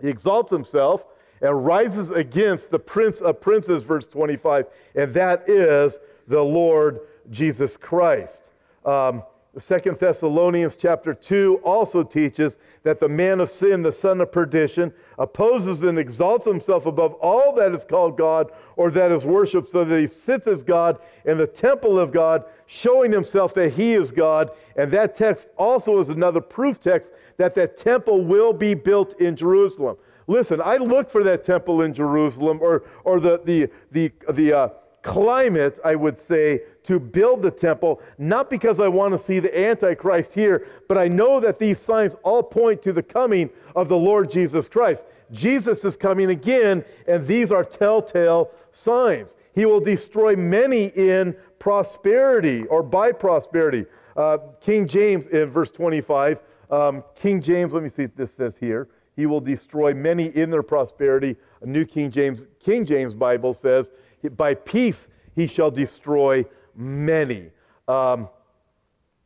He 0.00 0.08
exalts 0.08 0.50
himself 0.50 1.04
and 1.40 1.64
rises 1.64 2.10
against 2.10 2.70
the 2.70 2.78
prince 2.78 3.20
of 3.20 3.40
princes, 3.40 3.82
verse 3.82 4.06
25, 4.06 4.66
and 4.94 5.12
that 5.14 5.48
is 5.48 5.98
the 6.28 6.40
Lord 6.40 7.00
Jesus 7.30 7.76
Christ. 7.76 8.50
Um, 8.84 9.22
Second 9.58 9.98
Thessalonians 10.00 10.74
chapter 10.74 11.14
2 11.14 11.60
also 11.62 12.02
teaches 12.02 12.58
that 12.82 12.98
the 12.98 13.08
man 13.08 13.40
of 13.40 13.50
sin, 13.50 13.82
the 13.82 13.92
son 13.92 14.20
of 14.20 14.32
perdition, 14.32 14.92
opposes 15.18 15.84
and 15.84 15.96
exalts 15.96 16.44
himself 16.44 16.86
above 16.86 17.14
all 17.14 17.54
that 17.54 17.72
is 17.72 17.84
called 17.84 18.18
God 18.18 18.50
or 18.76 18.90
that 18.90 19.12
is 19.12 19.24
worshiped, 19.24 19.70
so 19.70 19.84
that 19.84 20.00
he 20.00 20.08
sits 20.08 20.48
as 20.48 20.64
God 20.64 20.98
in 21.24 21.38
the 21.38 21.46
temple 21.46 22.00
of 22.00 22.10
God, 22.10 22.44
showing 22.66 23.12
himself 23.12 23.54
that 23.54 23.72
he 23.72 23.92
is 23.92 24.10
God. 24.10 24.50
And 24.76 24.90
that 24.90 25.14
text 25.14 25.48
also 25.56 26.00
is 26.00 26.08
another 26.08 26.40
proof 26.40 26.80
text 26.80 27.12
that 27.36 27.54
that 27.54 27.76
temple 27.76 28.24
will 28.24 28.52
be 28.52 28.74
built 28.74 29.20
in 29.20 29.36
Jerusalem. 29.36 29.96
Listen, 30.26 30.60
I 30.64 30.76
look 30.76 31.10
for 31.10 31.22
that 31.24 31.44
temple 31.44 31.82
in 31.82 31.92
Jerusalem 31.92 32.58
or, 32.62 32.84
or 33.04 33.20
the, 33.20 33.40
the, 33.44 33.68
the, 33.92 34.12
the 34.32 34.52
uh, 34.52 34.68
climate, 35.02 35.78
I 35.84 35.94
would 35.94 36.18
say, 36.18 36.62
to 36.84 36.98
build 36.98 37.42
the 37.42 37.50
temple, 37.50 38.00
not 38.18 38.50
because 38.50 38.80
I 38.80 38.88
want 38.88 39.12
to 39.12 39.24
see 39.24 39.38
the 39.38 39.56
Antichrist 39.58 40.34
here, 40.34 40.66
but 40.88 40.98
I 40.98 41.08
know 41.08 41.40
that 41.40 41.58
these 41.58 41.78
signs 41.78 42.14
all 42.22 42.42
point 42.42 42.82
to 42.82 42.92
the 42.92 43.02
coming 43.02 43.50
of 43.76 43.88
the 43.88 43.96
Lord 43.96 44.30
Jesus 44.30 44.68
Christ. 44.68 45.04
Jesus 45.32 45.84
is 45.84 45.96
coming 45.96 46.30
again, 46.30 46.84
and 47.06 47.26
these 47.26 47.52
are 47.52 47.64
telltale 47.64 48.50
signs. 48.72 49.36
He 49.54 49.66
will 49.66 49.80
destroy 49.80 50.36
many 50.36 50.86
in 50.96 51.36
prosperity 51.58 52.64
or 52.66 52.82
by 52.82 53.12
prosperity. 53.12 53.86
Uh, 54.16 54.38
King 54.60 54.86
James 54.86 55.26
in 55.28 55.50
verse 55.50 55.70
25, 55.70 56.38
um, 56.70 57.04
King 57.14 57.40
James, 57.40 57.72
let 57.72 57.82
me 57.82 57.88
see 57.88 58.02
what 58.02 58.16
this 58.16 58.32
says 58.32 58.56
here. 58.58 58.88
He 59.16 59.26
will 59.26 59.40
destroy 59.40 59.94
many 59.94 60.26
in 60.36 60.50
their 60.50 60.62
prosperity. 60.62 61.36
A 61.62 61.66
New 61.66 61.84
King 61.84 62.10
James, 62.10 62.46
King 62.64 62.84
James 62.84 63.14
Bible 63.14 63.54
says, 63.54 63.90
by 64.36 64.54
peace 64.54 65.08
he 65.34 65.46
shall 65.46 65.70
destroy 65.70 66.44
many. 66.74 67.50
Um, 67.88 68.28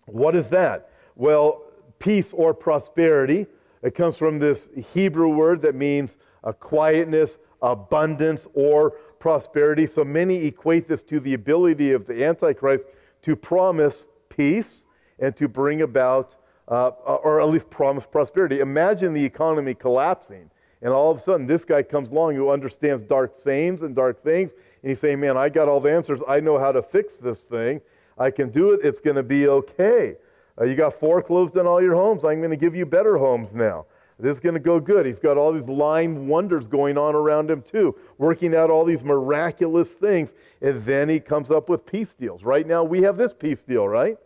what 0.07 0.35
is 0.35 0.49
that? 0.49 0.91
Well, 1.17 1.63
peace 1.99 2.31
or 2.33 2.55
prosperity. 2.55 3.47
It 3.83 3.95
comes 3.95 4.17
from 4.17 4.39
this 4.39 4.69
Hebrew 4.93 5.29
word 5.29 5.63
that 5.63 5.75
means 5.75 6.17
a 6.45 6.53
quietness, 6.53 7.39
abundance, 7.63 8.47
or 8.55 8.93
prosperity. 9.19 9.87
So 9.87 10.05
many 10.05 10.47
equate 10.47 10.89
this 10.89 11.03
to 11.05 11.21
the 11.21 11.35
ability 11.35 11.93
of 11.93 12.07
the 12.07 12.25
Antichrist 12.25 12.87
to 13.23 13.37
promise 13.37 14.07
peace 14.29 14.85
and 15.19 15.37
to 15.37 15.49
bring 15.49 15.83
about, 15.83 16.37
uh, 16.69 16.89
or 16.89 17.41
at 17.41 17.49
least 17.49 17.71
promise 17.71 18.07
prosperity. 18.07 18.61
Imagine 18.61 19.13
the 19.13 19.25
economy 19.25 19.75
collapsing, 19.75 20.51
and 20.83 20.93
all 20.93 21.11
of 21.11 21.19
a 21.19 21.21
sudden 21.21 21.47
this 21.47 21.65
guy 21.65 21.83
comes 21.83 22.11
along 22.11 22.35
who 22.35 22.51
understands 22.51 23.03
dark 23.03 23.37
sayings 23.37 23.83
and 23.83 23.95
dark 23.95 24.23
things, 24.23 24.53
and 24.83 24.91
he's 24.91 25.01
saying, 25.01 25.21
Man, 25.21 25.37
I 25.37 25.49
got 25.49 25.69
all 25.69 25.81
the 25.81 25.93
answers. 25.93 26.21
I 26.29 26.41
know 26.41 26.59
how 26.59 26.73
to 26.73 26.83
fix 26.83 27.17
this 27.19 27.41
thing. 27.41 27.81
I 28.19 28.31
can 28.31 28.51
do 28.51 28.73
it. 28.73 28.81
It's 28.83 29.01
going 29.01 29.17
to 29.17 29.23
be 29.23 29.49
okay. 29.49 30.17
Uh, 30.61 30.65
you 30.65 30.75
got 30.75 30.99
foreclosed 30.99 31.57
on 31.57 31.67
all 31.67 31.81
your 31.81 31.95
homes. 31.95 32.25
I'm 32.25 32.39
going 32.39 32.51
to 32.51 32.57
give 32.57 32.75
you 32.75 32.85
better 32.85 33.17
homes 33.17 33.53
now. 33.55 33.87
This 34.21 34.37
is 34.37 34.41
going 34.41 34.55
to 34.55 34.61
go 34.61 34.81
good. 34.81 35.07
He's 35.07 35.21
got 35.21 35.37
all 35.37 35.53
these 35.53 35.69
lying 35.69 36.27
wonders 36.27 36.67
going 36.67 36.99
on 36.99 37.15
around 37.15 37.49
him, 37.49 37.63
too, 37.63 37.95
working 38.19 38.57
out 38.57 38.69
all 38.69 38.85
these 38.85 39.05
miraculous 39.05 39.93
things. 39.93 40.35
And 40.61 40.85
then 40.85 41.09
he 41.09 41.21
comes 41.21 41.53
up 41.53 41.69
with 41.69 41.87
peace 41.87 42.13
deals. 42.19 42.43
Right 42.43 42.67
now, 42.67 42.83
we 42.83 43.01
have 43.03 43.17
this 43.17 43.33
peace 43.33 43.63
deal, 43.63 43.87
right? 43.87 44.19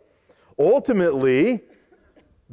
Ultimately, 0.57 1.61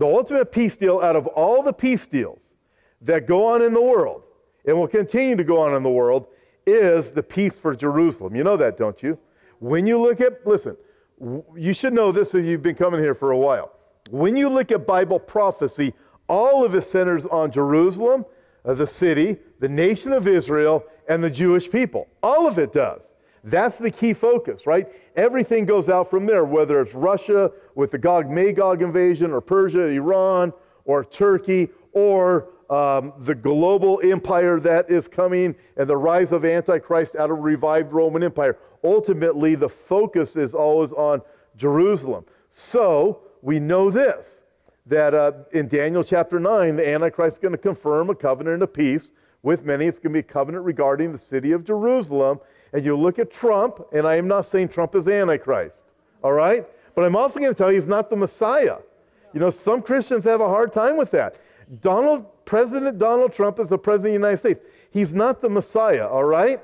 the 0.01 0.07
ultimate 0.07 0.51
peace 0.51 0.79
deal 0.79 1.01
out 1.01 1.15
of 1.15 1.27
all 1.27 1.63
the 1.63 1.75
peace 1.75 2.07
deals 2.07 2.55
that 3.03 3.27
go 3.27 3.47
on 3.47 3.61
in 3.61 3.75
the 3.75 3.83
world 3.83 4.23
and 4.65 4.75
will 4.75 4.89
continue 4.89 5.37
to 5.37 5.45
go 5.45 5.61
on 5.61 5.75
in 5.75 5.83
the 5.83 5.91
world 5.91 6.27
is 6.67 7.11
the 7.11 7.23
peace 7.23 7.59
for 7.59 7.77
Jerusalem. 7.77 8.35
You 8.35 8.43
know 8.43 8.57
that, 8.57 8.79
don't 8.79 9.03
you? 9.03 9.19
When 9.59 9.87
you 9.87 10.01
look 10.01 10.23
at, 10.23 10.47
listen, 10.47 10.75
you 11.55 11.75
should 11.75 11.93
know 11.93 12.13
this 12.13 12.35
if 12.35 12.47
you've 12.47 12.63
been 12.63 12.77
coming 12.77 12.99
here 12.99 13.15
for 13.15 13.33
a 13.33 13.37
while. 13.37 13.73
When 14.09 14.39
you 14.39 14.49
look 14.49 14.73
at 14.73 14.87
Bible 14.87 15.19
prophecy, 15.19 15.93
all 16.29 16.65
of 16.65 16.75
it 16.75 16.85
centers 16.85 17.27
on 17.27 17.53
Jerusalem, 17.53 18.25
uh, 18.65 18.73
the 18.73 18.87
city, 18.87 19.37
the 19.59 19.69
nation 19.69 20.13
of 20.15 20.27
Israel, 20.27 20.83
and 21.11 21.23
the 21.23 21.29
Jewish 21.31 21.71
people. 21.71 22.09
All 22.23 22.49
of 22.49 22.59
it 22.59 22.73
does. 22.73 23.03
That's 23.45 23.77
the 23.77 23.91
key 23.91 24.15
focus, 24.15 24.67
right? 24.67 24.89
Everything 25.21 25.67
goes 25.67 25.91
out 25.91 26.09
from 26.09 26.25
there, 26.25 26.47
whether 26.47 26.81
it's 26.81 26.95
Russia 26.95 27.53
with 27.75 27.91
the 27.91 27.99
Gog 27.99 28.31
Magog 28.31 28.81
invasion, 28.81 29.33
or 29.33 29.43
Persia, 29.43 29.83
Iran, 29.83 30.51
or 30.87 31.05
Turkey, 31.05 31.69
or 31.93 32.49
um, 32.71 33.13
the 33.19 33.35
global 33.35 34.01
empire 34.03 34.59
that 34.61 34.91
is 34.91 35.09
coming 35.09 35.55
and 35.77 35.87
the 35.87 35.97
rise 35.97 36.33
of 36.33 36.47
Antichrist 36.47 37.17
out 37.17 37.31
of 37.31 37.37
a 37.37 37.41
revived 37.41 37.93
Roman 37.93 38.23
Empire. 38.23 38.57
Ultimately, 38.83 39.55
the 39.57 39.69
focus 39.69 40.37
is 40.37 40.55
always 40.55 40.91
on 40.93 41.21
Jerusalem. 41.55 42.25
So 42.49 43.21
we 43.43 43.61
know 43.61 43.91
this 43.91 44.41
that 44.87 45.13
uh, 45.13 45.33
in 45.53 45.69
Daniel 45.69 46.03
chapter 46.03 46.41
9, 46.41 46.77
the 46.77 46.89
Antichrist 46.89 47.37
is 47.37 47.39
going 47.43 47.53
to 47.53 47.59
confirm 47.59 48.09
a 48.09 48.15
covenant 48.15 48.63
of 48.63 48.73
peace 48.73 49.13
with 49.43 49.67
many. 49.67 49.85
It's 49.85 49.99
going 49.99 50.15
to 50.15 50.23
be 50.23 50.27
a 50.27 50.33
covenant 50.33 50.65
regarding 50.65 51.13
the 51.13 51.19
city 51.19 51.53
of 51.53 51.63
Jerusalem. 51.67 52.41
And 52.73 52.85
you 52.85 52.97
look 52.97 53.19
at 53.19 53.33
Trump, 53.33 53.85
and 53.93 54.07
I 54.07 54.17
am 54.17 54.29
not 54.29 54.51
saying 54.51 54.69
Trump 54.69 54.95
is 54.95 55.09
Antichrist, 55.09 55.83
all 56.23 56.33
right? 56.33 56.67
But 56.95 57.05
I'm 57.05 57.17
also 57.17 57.39
going 57.41 57.53
to 57.53 57.59
tell 57.59 57.73
you 57.73 57.81
he's 57.81 57.89
not 57.89 58.11
the 58.11 58.17
Messiah. 58.17 58.77
You 59.33 59.41
know, 59.41 59.51
some 59.51 59.83
Christians 59.83 60.25
have 60.25 60.41
a 60.41 60.49
hard 60.49 60.73
time 60.73 60.97
with 60.97 61.11
that. 61.13 61.37
Donald, 61.83 62.27
President 62.45 62.99
Donald 62.99 63.33
Trump 63.33 63.61
is 63.61 63.69
the 63.69 63.79
President 63.79 64.17
of 64.17 64.21
the 64.21 64.27
United 64.27 64.39
States. 64.39 64.61
He's 64.91 65.13
not 65.13 65.41
the 65.41 65.49
Messiah, 65.49 66.07
all 66.07 66.25
right? 66.25 66.61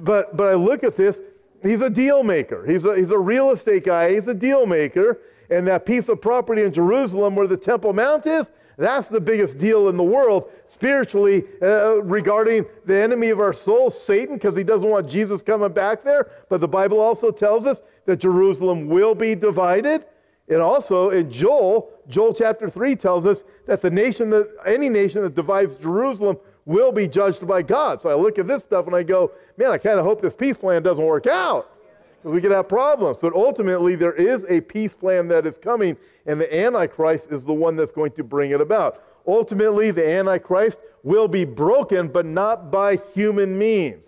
But, 0.00 0.36
but 0.36 0.48
I 0.48 0.54
look 0.54 0.84
at 0.84 0.96
this, 0.96 1.20
he's 1.62 1.80
a 1.80 1.90
deal 1.90 2.22
maker. 2.22 2.66
He's 2.66 2.84
a, 2.84 2.96
he's 2.96 3.10
a 3.10 3.18
real 3.18 3.50
estate 3.50 3.84
guy, 3.84 4.14
he's 4.14 4.28
a 4.28 4.34
deal 4.34 4.66
maker. 4.66 5.18
And 5.50 5.66
that 5.66 5.86
piece 5.86 6.08
of 6.10 6.20
property 6.20 6.62
in 6.62 6.72
Jerusalem 6.72 7.34
where 7.34 7.46
the 7.46 7.56
Temple 7.56 7.94
Mount 7.94 8.26
is, 8.26 8.50
that's 8.78 9.08
the 9.08 9.20
biggest 9.20 9.58
deal 9.58 9.88
in 9.88 9.96
the 9.96 10.04
world 10.04 10.50
spiritually 10.68 11.44
uh, 11.60 12.00
regarding 12.02 12.64
the 12.86 12.96
enemy 12.96 13.30
of 13.30 13.40
our 13.40 13.52
souls, 13.52 14.00
Satan, 14.00 14.36
because 14.36 14.56
he 14.56 14.62
doesn't 14.62 14.88
want 14.88 15.10
Jesus 15.10 15.42
coming 15.42 15.72
back 15.72 16.04
there. 16.04 16.30
But 16.48 16.60
the 16.60 16.68
Bible 16.68 17.00
also 17.00 17.32
tells 17.32 17.66
us 17.66 17.82
that 18.06 18.18
Jerusalem 18.18 18.86
will 18.86 19.16
be 19.16 19.34
divided. 19.34 20.04
And 20.48 20.60
also 20.60 21.10
in 21.10 21.30
Joel, 21.30 21.90
Joel 22.08 22.32
chapter 22.32 22.70
3 22.70 22.94
tells 22.94 23.26
us 23.26 23.42
that 23.66 23.82
the 23.82 23.90
nation 23.90 24.30
that 24.30 24.48
any 24.64 24.88
nation 24.88 25.22
that 25.22 25.34
divides 25.34 25.74
Jerusalem 25.74 26.38
will 26.64 26.92
be 26.92 27.08
judged 27.08 27.46
by 27.48 27.62
God. 27.62 28.00
So 28.00 28.10
I 28.10 28.14
look 28.14 28.38
at 28.38 28.46
this 28.46 28.62
stuff 28.62 28.86
and 28.86 28.94
I 28.94 29.02
go, 29.02 29.32
man, 29.56 29.72
I 29.72 29.78
kind 29.78 29.98
of 29.98 30.04
hope 30.04 30.22
this 30.22 30.34
peace 30.36 30.56
plan 30.56 30.84
doesn't 30.84 31.04
work 31.04 31.26
out 31.26 31.77
because 32.18 32.34
we 32.34 32.40
could 32.40 32.50
have 32.50 32.68
problems. 32.68 33.16
But 33.20 33.32
ultimately, 33.34 33.94
there 33.94 34.12
is 34.12 34.44
a 34.48 34.60
peace 34.60 34.94
plan 34.94 35.28
that 35.28 35.46
is 35.46 35.56
coming, 35.56 35.96
and 36.26 36.40
the 36.40 36.54
Antichrist 36.54 37.30
is 37.30 37.44
the 37.44 37.52
one 37.52 37.76
that's 37.76 37.92
going 37.92 38.12
to 38.12 38.24
bring 38.24 38.50
it 38.50 38.60
about. 38.60 39.02
Ultimately, 39.26 39.90
the 39.90 40.06
Antichrist 40.08 40.80
will 41.02 41.28
be 41.28 41.44
broken, 41.44 42.08
but 42.08 42.26
not 42.26 42.70
by 42.70 42.96
human 43.14 43.56
means. 43.56 44.04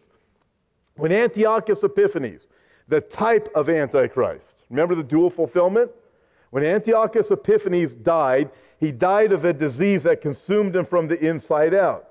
When 0.97 1.13
Antiochus 1.13 1.83
Epiphanes, 1.83 2.49
the 2.89 3.01
type 3.01 3.49
of 3.55 3.69
Antichrist, 3.69 4.65
remember 4.71 4.95
the 4.95 5.05
dual 5.05 5.31
fulfillment? 5.31 5.91
When 6.51 6.65
Antiochus 6.65 7.31
Epiphanes 7.31 7.95
died, 7.95 8.51
he 8.79 8.91
died 8.91 9.33
of 9.33 9.45
a 9.45 9.53
disease 9.53 10.03
that 10.03 10.21
consumed 10.21 10.75
him 10.75 10.85
from 10.85 11.07
the 11.07 11.19
inside 11.25 11.75
out. 11.75 12.10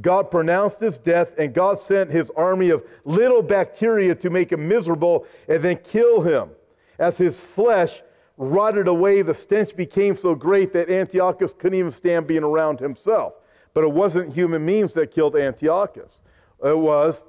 God 0.00 0.30
pronounced 0.30 0.80
his 0.80 0.98
death, 0.98 1.28
and 1.38 1.54
God 1.54 1.80
sent 1.80 2.10
his 2.10 2.30
army 2.36 2.70
of 2.70 2.84
little 3.04 3.42
bacteria 3.42 4.14
to 4.16 4.30
make 4.30 4.52
him 4.52 4.68
miserable 4.68 5.26
and 5.48 5.62
then 5.62 5.78
kill 5.78 6.20
him. 6.20 6.50
As 6.98 7.16
his 7.16 7.36
flesh 7.36 8.02
rotted 8.36 8.88
away, 8.88 9.22
the 9.22 9.34
stench 9.34 9.74
became 9.74 10.16
so 10.16 10.34
great 10.34 10.72
that 10.72 10.90
Antiochus 10.90 11.52
couldn't 11.52 11.78
even 11.78 11.90
stand 11.90 12.26
being 12.26 12.44
around 12.44 12.78
himself. 12.78 13.34
But 13.74 13.84
it 13.84 13.90
wasn't 13.90 14.32
human 14.32 14.64
means 14.64 14.94
that 14.94 15.12
killed 15.12 15.36
Antiochus, 15.36 16.20
it 16.64 16.76
was 16.76 17.22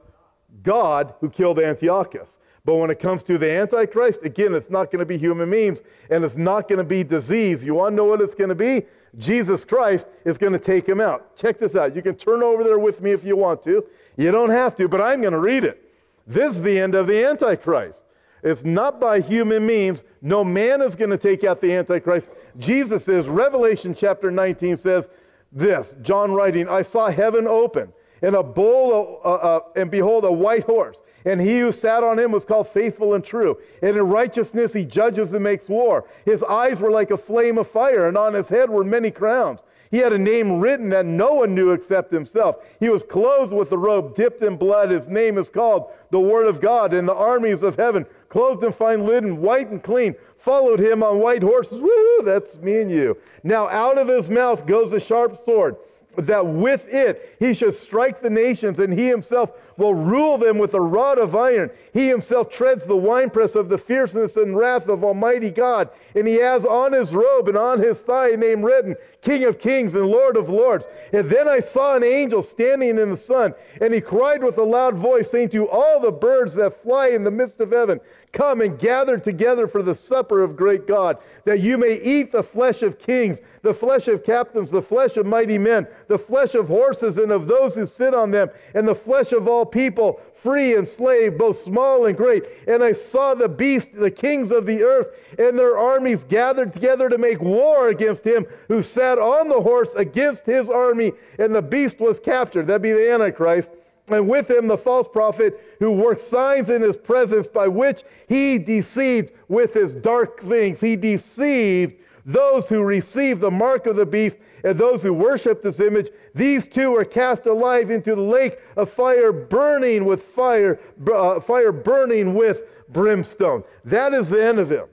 God 0.63 1.13
who 1.19 1.29
killed 1.29 1.59
Antiochus. 1.59 2.37
But 2.65 2.75
when 2.75 2.89
it 2.89 2.99
comes 2.99 3.23
to 3.23 3.37
the 3.37 3.49
Antichrist, 3.51 4.19
again, 4.23 4.53
it's 4.53 4.69
not 4.69 4.91
going 4.91 4.99
to 4.99 5.05
be 5.05 5.17
human 5.17 5.49
means 5.49 5.81
and 6.09 6.23
it's 6.23 6.35
not 6.35 6.67
going 6.67 6.77
to 6.77 6.83
be 6.83 7.03
disease. 7.03 7.63
You 7.63 7.73
want 7.73 7.93
to 7.93 7.95
know 7.95 8.05
what 8.05 8.21
it's 8.21 8.35
going 8.35 8.49
to 8.49 8.55
be? 8.55 8.85
Jesus 9.17 9.65
Christ 9.65 10.07
is 10.25 10.37
going 10.37 10.53
to 10.53 10.59
take 10.59 10.87
him 10.87 11.01
out. 11.01 11.35
Check 11.35 11.59
this 11.59 11.75
out. 11.75 11.95
You 11.95 12.01
can 12.01 12.15
turn 12.15 12.43
over 12.43 12.63
there 12.63 12.79
with 12.79 13.01
me 13.01 13.11
if 13.11 13.23
you 13.23 13.35
want 13.35 13.63
to. 13.63 13.83
You 14.17 14.31
don't 14.31 14.49
have 14.49 14.75
to, 14.75 14.87
but 14.87 15.01
I'm 15.01 15.21
going 15.21 15.33
to 15.33 15.39
read 15.39 15.63
it. 15.63 15.83
This 16.27 16.55
is 16.55 16.61
the 16.61 16.79
end 16.79 16.93
of 16.93 17.07
the 17.07 17.25
Antichrist. 17.25 18.03
It's 18.43 18.63
not 18.63 18.99
by 18.99 19.19
human 19.19 19.65
means. 19.65 20.03
No 20.21 20.43
man 20.43 20.81
is 20.81 20.95
going 20.95 21.09
to 21.09 21.17
take 21.17 21.43
out 21.43 21.59
the 21.59 21.73
Antichrist. 21.73 22.29
Jesus 22.57 23.03
says, 23.03 23.27
Revelation 23.27 23.95
chapter 23.95 24.31
19 24.31 24.77
says 24.77 25.09
this 25.51 25.93
John 26.01 26.31
writing, 26.31 26.69
I 26.69 26.83
saw 26.83 27.09
heaven 27.09 27.47
open, 27.47 27.91
and 28.21 28.35
a 28.35 28.43
bull, 28.43 29.21
uh, 29.25 29.33
uh, 29.33 29.59
and 29.75 29.89
behold, 29.89 30.25
a 30.25 30.31
white 30.31 30.63
horse. 30.63 30.97
And 31.25 31.41
he 31.41 31.59
who 31.59 31.71
sat 31.71 32.03
on 32.03 32.17
him 32.17 32.31
was 32.31 32.45
called 32.45 32.69
faithful 32.69 33.13
and 33.13 33.23
true. 33.23 33.57
And 33.81 33.97
in 33.97 34.03
righteousness 34.03 34.73
he 34.73 34.85
judges 34.85 35.33
and 35.33 35.43
makes 35.43 35.67
war. 35.67 36.05
His 36.25 36.43
eyes 36.43 36.79
were 36.79 36.91
like 36.91 37.11
a 37.11 37.17
flame 37.17 37.57
of 37.57 37.69
fire, 37.69 38.07
and 38.07 38.17
on 38.17 38.33
his 38.33 38.47
head 38.47 38.69
were 38.69 38.83
many 38.83 39.11
crowns. 39.11 39.59
He 39.91 39.97
had 39.97 40.13
a 40.13 40.17
name 40.19 40.59
written 40.59 40.89
that 40.89 41.05
no 41.05 41.33
one 41.33 41.55
knew 41.55 41.71
except 41.71 42.11
himself. 42.11 42.57
He 42.79 42.89
was 42.89 43.01
clothed 43.03 43.51
with 43.51 43.71
a 43.71 43.77
robe 43.77 44.15
dipped 44.15 44.43
in 44.43 44.55
blood. 44.55 44.91
His 44.91 45.07
name 45.07 45.37
is 45.37 45.49
called 45.49 45.91
the 46.11 46.19
Word 46.19 46.45
of 46.45 46.61
God. 46.61 46.93
And 46.93 47.07
the 47.07 47.15
armies 47.15 47.63
of 47.63 47.75
heaven, 47.75 48.05
clothed 48.29 48.63
in 48.63 48.71
fine 48.71 49.05
linen, 49.05 49.41
white 49.41 49.69
and 49.69 49.81
clean, 49.81 50.15
followed 50.37 50.79
him 50.79 51.01
on 51.01 51.19
white 51.19 51.41
horses. 51.41 51.81
Woo, 51.81 52.21
that's 52.23 52.55
me 52.57 52.81
and 52.81 52.91
you. 52.91 53.17
Now 53.43 53.67
out 53.67 53.97
of 53.97 54.07
his 54.07 54.29
mouth 54.29 54.65
goes 54.67 54.93
a 54.93 54.99
sharp 54.99 55.43
sword 55.43 55.75
that 56.17 56.45
with 56.45 56.87
it 56.87 57.35
he 57.39 57.53
should 57.53 57.75
strike 57.75 58.21
the 58.21 58.29
nations, 58.29 58.79
and 58.79 58.93
he 58.93 59.07
himself 59.07 59.51
will 59.79 59.95
rule 59.95 60.37
them 60.37 60.57
with 60.57 60.73
a 60.73 60.81
rod 60.81 61.17
of 61.17 61.35
iron. 61.35 61.71
He 61.93 62.07
himself 62.07 62.51
treads 62.51 62.85
the 62.85 62.95
winepress 62.95 63.55
of 63.55 63.69
the 63.69 63.77
fierceness 63.77 64.35
and 64.35 64.55
wrath 64.55 64.87
of 64.89 65.03
Almighty 65.03 65.49
God. 65.49 65.89
And 66.15 66.27
he 66.27 66.35
has 66.35 66.65
on 66.65 66.91
his 66.91 67.13
robe 67.13 67.47
and 67.47 67.57
on 67.57 67.79
his 67.79 68.01
thigh 68.01 68.31
a 68.31 68.37
name 68.37 68.61
written, 68.61 68.95
King 69.21 69.45
of 69.45 69.59
Kings 69.59 69.95
and 69.95 70.05
Lord 70.05 70.37
of 70.37 70.49
Lords. 70.49 70.85
And 71.13 71.29
then 71.29 71.47
I 71.47 71.61
saw 71.61 71.95
an 71.95 72.03
angel 72.03 72.43
standing 72.43 72.97
in 72.97 73.09
the 73.09 73.17
sun, 73.17 73.53
and 73.81 73.93
he 73.93 74.01
cried 74.01 74.43
with 74.43 74.57
a 74.57 74.63
loud 74.63 74.95
voice, 74.95 75.31
saying 75.31 75.49
to 75.49 75.69
all 75.69 75.99
the 75.99 76.11
birds 76.11 76.53
that 76.55 76.83
fly 76.83 77.07
in 77.07 77.23
the 77.23 77.31
midst 77.31 77.59
of 77.59 77.71
heaven, 77.71 77.99
Come 78.31 78.61
and 78.61 78.77
gather 78.77 79.17
together 79.17 79.67
for 79.67 79.81
the 79.81 79.95
supper 79.95 80.43
of 80.43 80.55
great 80.55 80.87
God, 80.87 81.17
that 81.45 81.61
you 81.61 81.79
may 81.79 81.99
eat 81.99 82.31
the 82.31 82.43
flesh 82.43 82.83
of 82.83 82.99
kings, 82.99 83.39
the 83.63 83.73
flesh 83.73 84.07
of 84.07 84.23
captains, 84.23 84.69
the 84.69 84.83
flesh 84.83 85.17
of 85.17 85.25
mighty 85.25 85.57
men, 85.57 85.87
the 86.07 86.19
flesh 86.19 86.53
of 86.53 86.67
horses 86.67 87.17
and 87.17 87.31
of 87.31 87.47
those 87.47 87.73
who 87.73 87.87
sit 87.87 88.13
on 88.13 88.29
them, 88.29 88.49
and 88.75 88.87
the 88.87 88.93
flesh 88.93 89.31
of 89.31 89.47
all 89.47 89.65
people, 89.65 90.21
free 90.43 90.75
and 90.75 90.87
slave, 90.87 91.39
both 91.39 91.63
small 91.63 92.05
and 92.05 92.15
great. 92.15 92.43
And 92.67 92.83
I 92.83 92.93
saw 92.93 93.33
the 93.33 93.49
beast, 93.49 93.89
the 93.93 94.11
kings 94.11 94.51
of 94.51 94.67
the 94.67 94.83
earth, 94.83 95.07
and 95.39 95.57
their 95.57 95.77
armies 95.77 96.23
gathered 96.25 96.71
together 96.71 97.09
to 97.09 97.17
make 97.17 97.41
war 97.41 97.89
against 97.89 98.23
him 98.23 98.45
who 98.67 98.83
sat 98.83 99.17
on 99.17 99.49
the 99.49 99.59
horse 99.59 99.93
against 99.95 100.45
his 100.45 100.69
army, 100.69 101.13
and 101.39 101.53
the 101.53 101.63
beast 101.63 101.99
was 101.99 102.19
captured. 102.19 102.67
That'd 102.67 102.83
be 102.83 102.91
the 102.91 103.11
Antichrist 103.11 103.71
and 104.09 104.27
with 104.27 104.49
him 104.49 104.67
the 104.67 104.77
false 104.77 105.07
prophet 105.07 105.59
who 105.79 105.91
worked 105.91 106.21
signs 106.21 106.69
in 106.69 106.81
his 106.81 106.97
presence 106.97 107.47
by 107.47 107.67
which 107.67 108.03
he 108.27 108.57
deceived 108.57 109.31
with 109.47 109.73
his 109.73 109.95
dark 109.95 110.41
things. 110.43 110.79
He 110.79 110.95
deceived 110.95 111.95
those 112.25 112.67
who 112.67 112.81
received 112.81 113.41
the 113.41 113.51
mark 113.51 113.87
of 113.87 113.95
the 113.95 114.05
beast 114.05 114.37
and 114.63 114.77
those 114.77 115.01
who 115.01 115.13
worshiped 115.13 115.63
his 115.63 115.79
image. 115.79 116.09
These 116.35 116.67
two 116.67 116.95
are 116.95 117.05
cast 117.05 117.45
alive 117.45 117.91
into 117.91 118.15
the 118.15 118.21
lake 118.21 118.59
of 118.75 118.91
fire, 118.91 119.31
burning 119.31 120.05
with 120.05 120.23
fire, 120.23 120.79
uh, 121.11 121.39
fire 121.39 121.71
burning 121.71 122.33
with 122.35 122.61
brimstone. 122.89 123.63
That 123.85 124.13
is 124.13 124.29
the 124.29 124.43
end 124.43 124.59
of 124.59 124.71
him. 124.71 124.87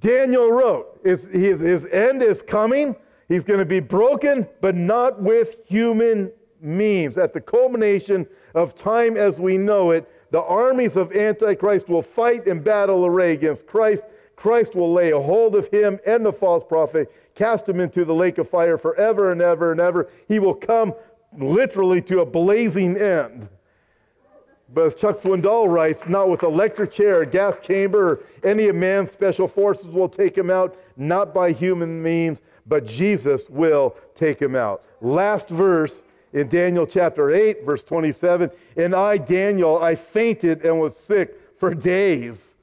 Daniel 0.00 0.50
wrote, 0.52 1.00
his, 1.04 1.24
his, 1.24 1.60
his 1.60 1.86
end 1.86 2.22
is 2.22 2.42
coming. 2.42 2.94
He's 3.28 3.44
going 3.44 3.58
to 3.58 3.66
be 3.66 3.80
broken, 3.80 4.46
but 4.60 4.74
not 4.74 5.20
with 5.20 5.56
human 5.66 6.30
means. 6.60 7.18
At 7.18 7.32
the 7.32 7.40
culmination 7.40 8.26
of 8.54 8.74
time 8.74 9.16
as 9.16 9.40
we 9.40 9.56
know 9.58 9.90
it, 9.90 10.08
the 10.30 10.42
armies 10.42 10.96
of 10.96 11.12
Antichrist 11.12 11.88
will 11.88 12.02
fight 12.02 12.46
in 12.46 12.62
battle 12.62 13.06
array 13.06 13.32
against 13.32 13.66
Christ. 13.66 14.04
Christ 14.36 14.74
will 14.74 14.92
lay 14.92 15.10
a 15.10 15.20
hold 15.20 15.56
of 15.56 15.68
him 15.68 15.98
and 16.06 16.24
the 16.24 16.32
false 16.32 16.64
prophet, 16.68 17.12
cast 17.34 17.68
him 17.68 17.80
into 17.80 18.04
the 18.04 18.14
lake 18.14 18.38
of 18.38 18.48
fire 18.48 18.78
forever 18.78 19.32
and 19.32 19.40
ever 19.40 19.72
and 19.72 19.80
ever. 19.80 20.10
He 20.28 20.38
will 20.38 20.54
come 20.54 20.94
literally 21.36 22.02
to 22.02 22.20
a 22.20 22.26
blazing 22.26 22.96
end. 22.96 23.48
But 24.74 24.86
as 24.86 24.94
Chuck 24.94 25.18
Swindoll 25.18 25.72
writes, 25.72 26.02
not 26.06 26.28
with 26.28 26.42
electric 26.42 26.92
chair, 26.92 27.24
gas 27.24 27.58
chamber, 27.62 28.10
or 28.10 28.20
any 28.44 28.68
of 28.68 28.76
man's 28.76 29.10
special 29.10 29.48
forces 29.48 29.86
will 29.86 30.10
take 30.10 30.36
him 30.36 30.50
out, 30.50 30.76
not 30.96 31.32
by 31.32 31.52
human 31.52 32.02
means, 32.02 32.42
but 32.66 32.84
Jesus 32.84 33.42
will 33.48 33.96
take 34.14 34.40
him 34.40 34.54
out. 34.54 34.84
Last 35.00 35.48
verse 35.48 36.02
in 36.32 36.48
Daniel 36.48 36.86
chapter 36.86 37.30
8, 37.34 37.64
verse 37.64 37.84
27 37.84 38.50
And 38.76 38.94
I, 38.94 39.18
Daniel, 39.18 39.82
I 39.82 39.94
fainted 39.94 40.64
and 40.64 40.80
was 40.80 40.96
sick 40.96 41.34
for 41.58 41.74
days. 41.74 42.54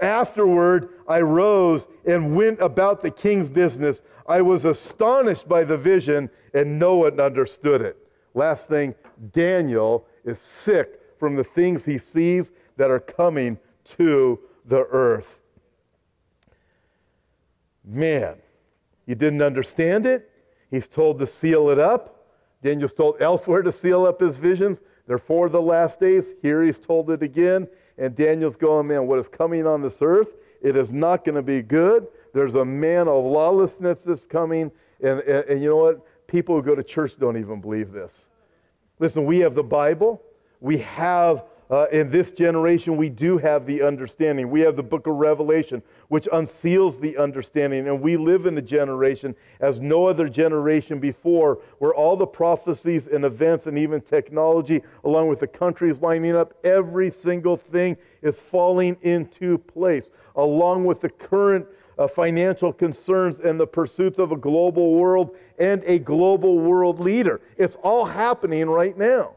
Afterward, 0.00 0.90
I 1.08 1.20
rose 1.20 1.86
and 2.06 2.34
went 2.34 2.60
about 2.60 3.02
the 3.02 3.10
king's 3.10 3.48
business. 3.48 4.02
I 4.26 4.42
was 4.42 4.64
astonished 4.64 5.48
by 5.48 5.64
the 5.64 5.78
vision, 5.78 6.28
and 6.54 6.78
no 6.78 6.96
one 6.96 7.20
understood 7.20 7.82
it. 7.82 7.96
Last 8.34 8.68
thing, 8.68 8.94
Daniel 9.32 10.06
is 10.24 10.40
sick 10.40 11.00
from 11.18 11.36
the 11.36 11.44
things 11.44 11.84
he 11.84 11.98
sees 11.98 12.50
that 12.76 12.90
are 12.90 13.00
coming 13.00 13.58
to 13.96 14.40
the 14.66 14.86
earth. 14.90 15.26
Man, 17.84 18.36
you 19.06 19.14
didn't 19.14 19.42
understand 19.42 20.06
it. 20.06 20.30
He's 20.70 20.88
told 20.88 21.18
to 21.18 21.26
seal 21.26 21.70
it 21.70 21.78
up. 21.78 22.21
Daniel's 22.62 22.94
told 22.94 23.20
elsewhere 23.20 23.62
to 23.62 23.72
seal 23.72 24.06
up 24.06 24.20
his 24.20 24.36
visions. 24.36 24.80
They're 25.06 25.18
for 25.18 25.48
the 25.48 25.60
last 25.60 26.00
days. 26.00 26.24
Here 26.42 26.62
he's 26.62 26.78
told 26.78 27.10
it 27.10 27.22
again. 27.22 27.68
And 27.98 28.14
Daniel's 28.14 28.56
going, 28.56 28.86
man, 28.86 29.06
what 29.06 29.18
is 29.18 29.28
coming 29.28 29.66
on 29.66 29.82
this 29.82 29.98
earth? 30.00 30.28
It 30.62 30.76
is 30.76 30.92
not 30.92 31.24
going 31.24 31.34
to 31.34 31.42
be 31.42 31.60
good. 31.60 32.06
There's 32.32 32.54
a 32.54 32.64
man 32.64 33.08
of 33.08 33.24
lawlessness 33.24 34.02
that's 34.04 34.26
coming. 34.26 34.70
And, 35.02 35.20
and, 35.20 35.44
and 35.46 35.62
you 35.62 35.68
know 35.68 35.76
what? 35.76 36.26
People 36.28 36.54
who 36.54 36.62
go 36.62 36.74
to 36.74 36.84
church 36.84 37.12
don't 37.18 37.36
even 37.36 37.60
believe 37.60 37.92
this. 37.92 38.12
Listen, 38.98 39.26
we 39.26 39.40
have 39.40 39.54
the 39.54 39.62
Bible 39.62 40.22
we 40.62 40.78
have 40.78 41.44
uh, 41.70 41.86
in 41.90 42.10
this 42.10 42.30
generation, 42.30 42.96
we 42.96 43.08
do 43.08 43.36
have 43.38 43.66
the 43.66 43.82
understanding. 43.82 44.50
We 44.50 44.60
have 44.60 44.76
the 44.76 44.82
book 44.82 45.06
of 45.06 45.14
Revelation, 45.14 45.82
which 46.12 46.28
unseals 46.34 47.00
the 47.00 47.16
understanding. 47.16 47.88
And 47.88 47.98
we 47.98 48.18
live 48.18 48.44
in 48.44 48.58
a 48.58 48.60
generation 48.60 49.34
as 49.60 49.80
no 49.80 50.04
other 50.04 50.28
generation 50.28 50.98
before, 50.98 51.60
where 51.78 51.94
all 51.94 52.18
the 52.18 52.26
prophecies 52.26 53.06
and 53.06 53.24
events 53.24 53.66
and 53.66 53.78
even 53.78 53.98
technology, 54.02 54.82
along 55.04 55.28
with 55.28 55.40
the 55.40 55.46
countries 55.46 56.02
lining 56.02 56.36
up, 56.36 56.52
every 56.64 57.10
single 57.10 57.56
thing 57.56 57.96
is 58.20 58.38
falling 58.50 58.98
into 59.00 59.56
place, 59.56 60.10
along 60.36 60.84
with 60.84 61.00
the 61.00 61.08
current 61.08 61.64
uh, 61.98 62.06
financial 62.06 62.74
concerns 62.74 63.38
and 63.38 63.58
the 63.58 63.66
pursuits 63.66 64.18
of 64.18 64.32
a 64.32 64.36
global 64.36 64.92
world 64.92 65.34
and 65.58 65.82
a 65.86 65.98
global 65.98 66.58
world 66.58 67.00
leader. 67.00 67.40
It's 67.56 67.76
all 67.76 68.04
happening 68.04 68.68
right 68.68 68.98
now. 68.98 69.36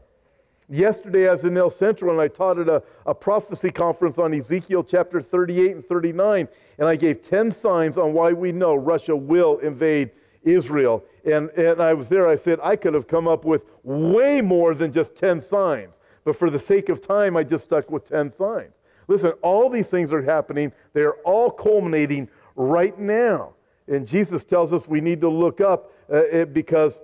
Yesterday, 0.68 1.28
I 1.28 1.32
was 1.32 1.44
in 1.44 1.56
El 1.56 1.70
Centro 1.70 2.10
and 2.10 2.20
I 2.20 2.26
taught 2.26 2.58
at 2.58 2.68
a, 2.68 2.82
a 3.06 3.14
prophecy 3.14 3.70
conference 3.70 4.18
on 4.18 4.34
Ezekiel 4.34 4.82
chapter 4.82 5.22
38 5.22 5.76
and 5.76 5.86
39. 5.86 6.48
And 6.78 6.88
I 6.88 6.96
gave 6.96 7.22
10 7.22 7.50
signs 7.50 7.96
on 7.96 8.12
why 8.12 8.32
we 8.32 8.52
know 8.52 8.74
Russia 8.74 9.16
will 9.16 9.58
invade 9.58 10.10
Israel. 10.42 11.04
And, 11.24 11.50
and 11.50 11.80
I 11.80 11.94
was 11.94 12.08
there, 12.08 12.28
I 12.28 12.36
said, 12.36 12.58
I 12.62 12.76
could 12.76 12.94
have 12.94 13.06
come 13.08 13.26
up 13.26 13.44
with 13.44 13.62
way 13.82 14.40
more 14.40 14.74
than 14.74 14.92
just 14.92 15.16
10 15.16 15.40
signs. 15.40 15.94
But 16.24 16.38
for 16.38 16.50
the 16.50 16.58
sake 16.58 16.88
of 16.88 17.00
time, 17.00 17.36
I 17.36 17.44
just 17.44 17.64
stuck 17.64 17.90
with 17.90 18.08
10 18.08 18.32
signs. 18.32 18.74
Listen, 19.08 19.30
all 19.42 19.70
these 19.70 19.88
things 19.88 20.12
are 20.12 20.22
happening, 20.22 20.72
they 20.92 21.02
are 21.02 21.16
all 21.24 21.50
culminating 21.50 22.28
right 22.56 22.98
now. 22.98 23.54
And 23.88 24.06
Jesus 24.06 24.44
tells 24.44 24.72
us 24.72 24.88
we 24.88 25.00
need 25.00 25.20
to 25.20 25.28
look 25.28 25.60
up 25.60 25.92
uh, 26.12 26.44
because 26.46 27.00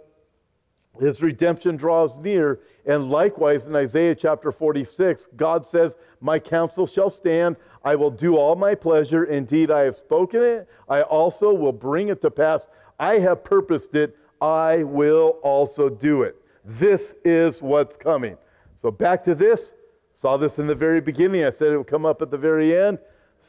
his 1.01 1.23
redemption 1.23 1.77
draws 1.77 2.16
near 2.16 2.61
and 2.85 3.11
likewise, 3.11 3.64
in 3.64 3.76
Isaiah 3.76 4.14
chapter 4.14 4.51
46, 4.51 5.28
God 5.37 5.66
says, 5.66 5.97
My 6.20 6.39
counsel 6.39 6.87
shall 6.87 7.11
stand. 7.11 7.57
I 7.85 7.95
will 7.95 8.11
do 8.11 8.37
all 8.37 8.57
my 8.57 8.74
pleasure. 8.74 9.24
Indeed, 9.24 9.70
I 9.70 9.83
have 9.83 9.97
spoken 9.97 10.43
it. 10.43 10.68
I 10.89 11.03
also 11.03 11.53
will 11.53 11.72
bring 11.72 12.09
it 12.09 12.20
to 12.22 12.30
pass. 12.30 12.66
I 12.99 13.18
have 13.18 13.45
purposed 13.45 13.95
it. 13.95 14.16
I 14.41 14.83
will 14.83 15.39
also 15.43 15.89
do 15.89 16.22
it. 16.22 16.37
This 16.64 17.14
is 17.24 17.62
what's 17.62 17.97
coming. 17.97 18.37
So, 18.80 18.91
back 18.91 19.22
to 19.24 19.35
this. 19.35 19.74
Saw 20.14 20.37
this 20.37 20.59
in 20.59 20.66
the 20.66 20.74
very 20.74 21.01
beginning. 21.01 21.45
I 21.45 21.51
said 21.51 21.68
it 21.68 21.78
would 21.78 21.87
come 21.87 22.07
up 22.07 22.22
at 22.22 22.30
the 22.30 22.39
very 22.39 22.76
end. 22.76 22.99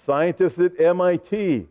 Scientists 0.05 0.59
at 0.59 0.79
MIT 0.79 1.67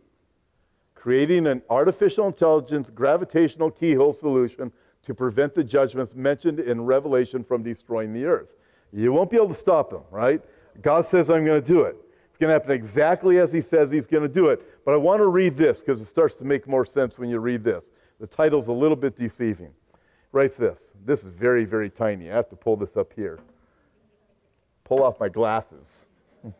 creating 0.95 1.47
an 1.47 1.61
artificial 1.69 2.27
intelligence 2.27 2.89
gravitational 2.89 3.69
keyhole 3.69 4.13
solution 4.13 4.71
to 5.05 5.13
prevent 5.13 5.53
the 5.53 5.63
judgments 5.63 6.15
mentioned 6.15 6.59
in 6.59 6.81
Revelation 6.81 7.43
from 7.43 7.61
destroying 7.61 8.13
the 8.13 8.25
earth. 8.25 8.49
You 8.91 9.11
won't 9.11 9.29
be 9.29 9.37
able 9.37 9.49
to 9.49 9.53
stop 9.53 9.89
them, 9.89 10.03
right? 10.11 10.41
God 10.81 11.05
says, 11.05 11.29
I'm 11.29 11.45
going 11.45 11.61
to 11.61 11.67
do 11.67 11.81
it. 11.81 11.95
It's 12.29 12.37
going 12.37 12.49
to 12.49 12.53
happen 12.53 12.71
exactly 12.71 13.39
as 13.39 13.51
He 13.51 13.61
says 13.61 13.91
He's 13.91 14.05
going 14.05 14.23
to 14.23 14.33
do 14.33 14.47
it. 14.47 14.85
But 14.85 14.93
I 14.93 14.97
want 14.97 15.19
to 15.19 15.27
read 15.27 15.57
this 15.57 15.79
because 15.79 16.01
it 16.01 16.05
starts 16.05 16.35
to 16.35 16.45
make 16.45 16.67
more 16.67 16.85
sense 16.85 17.17
when 17.17 17.29
you 17.29 17.39
read 17.39 17.63
this. 17.63 17.85
The 18.19 18.27
title's 18.27 18.67
a 18.67 18.71
little 18.71 18.95
bit 18.95 19.17
deceiving. 19.17 19.71
writes 20.31 20.55
this. 20.55 20.79
This 21.05 21.23
is 21.23 21.29
very, 21.29 21.65
very 21.65 21.89
tiny. 21.89 22.31
I 22.31 22.35
have 22.35 22.49
to 22.49 22.55
pull 22.55 22.77
this 22.77 22.95
up 22.95 23.11
here. 23.13 23.39
Pull 24.83 25.03
off 25.03 25.19
my 25.19 25.29
glasses. 25.29 25.87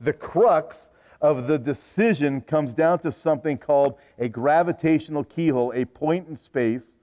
the 0.00 0.12
crux 0.12 0.76
of 1.22 1.46
the 1.46 1.58
decision 1.58 2.42
comes 2.42 2.74
down 2.74 2.98
to 2.98 3.10
something 3.10 3.56
called 3.56 3.94
a 4.18 4.28
gravitational 4.28 5.24
keyhole, 5.24 5.72
a 5.74 5.84
point 5.84 6.28
in 6.28 6.36
space 6.36 6.95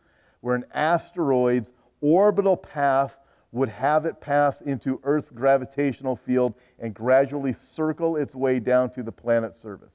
where 0.43 0.55
an 0.55 0.65
asteroid's 0.73 1.71
orbital 2.01 2.57
path 2.57 3.15
would 3.53 3.69
have 3.69 4.05
it 4.05 4.19
pass 4.19 4.59
into 4.59 4.99
Earth's 5.05 5.29
gravitational 5.29 6.17
field 6.17 6.53
and 6.79 6.93
gradually 6.93 7.53
circle 7.53 8.17
its 8.17 8.35
way 8.35 8.59
down 8.59 8.89
to 8.89 9.03
the 9.03 9.11
planet's 9.11 9.57
surface. 9.61 9.93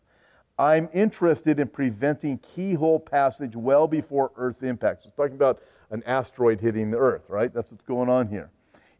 I'm 0.59 0.89
interested 0.95 1.61
in 1.61 1.69
preventing 1.69 2.39
keyhole 2.39 2.99
passage 2.99 3.55
well 3.55 3.87
before 3.87 4.33
Earth 4.37 4.63
impacts. 4.63 5.05
It's 5.05 5.15
talking 5.15 5.35
about 5.35 5.61
an 5.91 6.03
asteroid 6.07 6.61
hitting 6.61 6.91
the 6.91 6.97
Earth, 6.97 7.29
right? 7.29 7.53
That's 7.53 7.71
what's 7.71 7.85
going 7.85 8.09
on 8.09 8.27
here. 8.27 8.49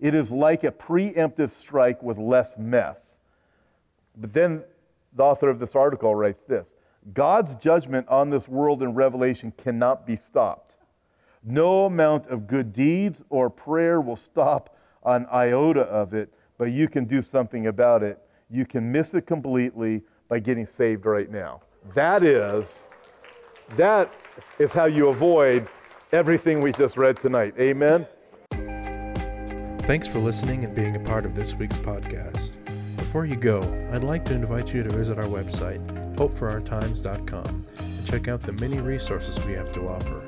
It 0.01 0.15
is 0.15 0.31
like 0.31 0.65
a 0.65 0.71
preemptive 0.71 1.59
strike 1.59 2.03
with 2.03 2.19
less 2.19 2.59
mess. 2.59 2.99
But 4.19 4.35
then 4.35 4.63
the 5.17 5.23
author 5.23 5.49
of 5.49 5.61
this 5.61 5.75
article 5.75 6.15
writes 6.15 6.43
this 6.47 6.69
God's 7.15 7.55
judgment 7.55 8.07
on 8.09 8.29
this 8.29 8.47
world 8.47 8.83
in 8.83 8.93
Revelation 8.93 9.51
cannot 9.57 10.07
be 10.07 10.17
stopped. 10.17 10.68
No 11.45 11.87
amount 11.87 12.27
of 12.29 12.47
good 12.47 12.73
deeds 12.73 13.23
or 13.31 13.49
prayer 13.49 14.01
will 14.01 14.17
stop 14.17 14.77
an 15.05 15.27
iota 15.33 15.83
of 15.83 16.15
it, 16.15 16.33
but 16.59 16.67
you 16.67 16.89
can 16.89 17.05
do 17.05 17.23
something 17.23 17.69
about 17.69 18.03
it. 18.03 18.19
You 18.51 18.67
can 18.67 18.91
miss 18.91 19.15
it 19.15 19.27
completely 19.27 20.03
by 20.29 20.41
getting 20.41 20.67
saved 20.67 21.07
right 21.07 21.31
now. 21.31 21.61
That 21.95 22.23
is, 22.23 22.67
that 23.77 24.13
is 24.59 24.71
how 24.71 24.87
you 24.87 25.09
avoid 25.09 25.69
everything 26.13 26.61
we 26.61 26.73
just 26.73 26.97
read 26.97 27.17
tonight. 27.17 27.55
Amen. 27.59 28.07
Thanks 29.81 30.07
for 30.07 30.19
listening 30.19 30.65
and 30.65 30.75
being 30.75 30.97
a 30.97 31.01
part 31.01 31.25
of 31.25 31.35
this 31.35 31.55
week's 31.55 31.79
podcast. 31.79 32.57
Before 32.97 33.25
you 33.25 33.37
go, 33.37 33.61
I'd 33.91 34.05
like 34.05 34.23
to 34.27 34.35
invite 34.35 34.75
you 34.75 34.83
to 34.83 34.91
visit 34.91 35.17
our 35.17 35.25
website, 35.25 35.81
hopeforourtimes.com, 36.17 37.67
and 37.79 38.07
check 38.07 38.29
out 38.29 38.41
the 38.41 38.53
many 38.53 38.81
resources 38.81 39.43
we 39.47 39.55
have 39.55 39.73
to 39.73 39.89
offer. 39.89 40.28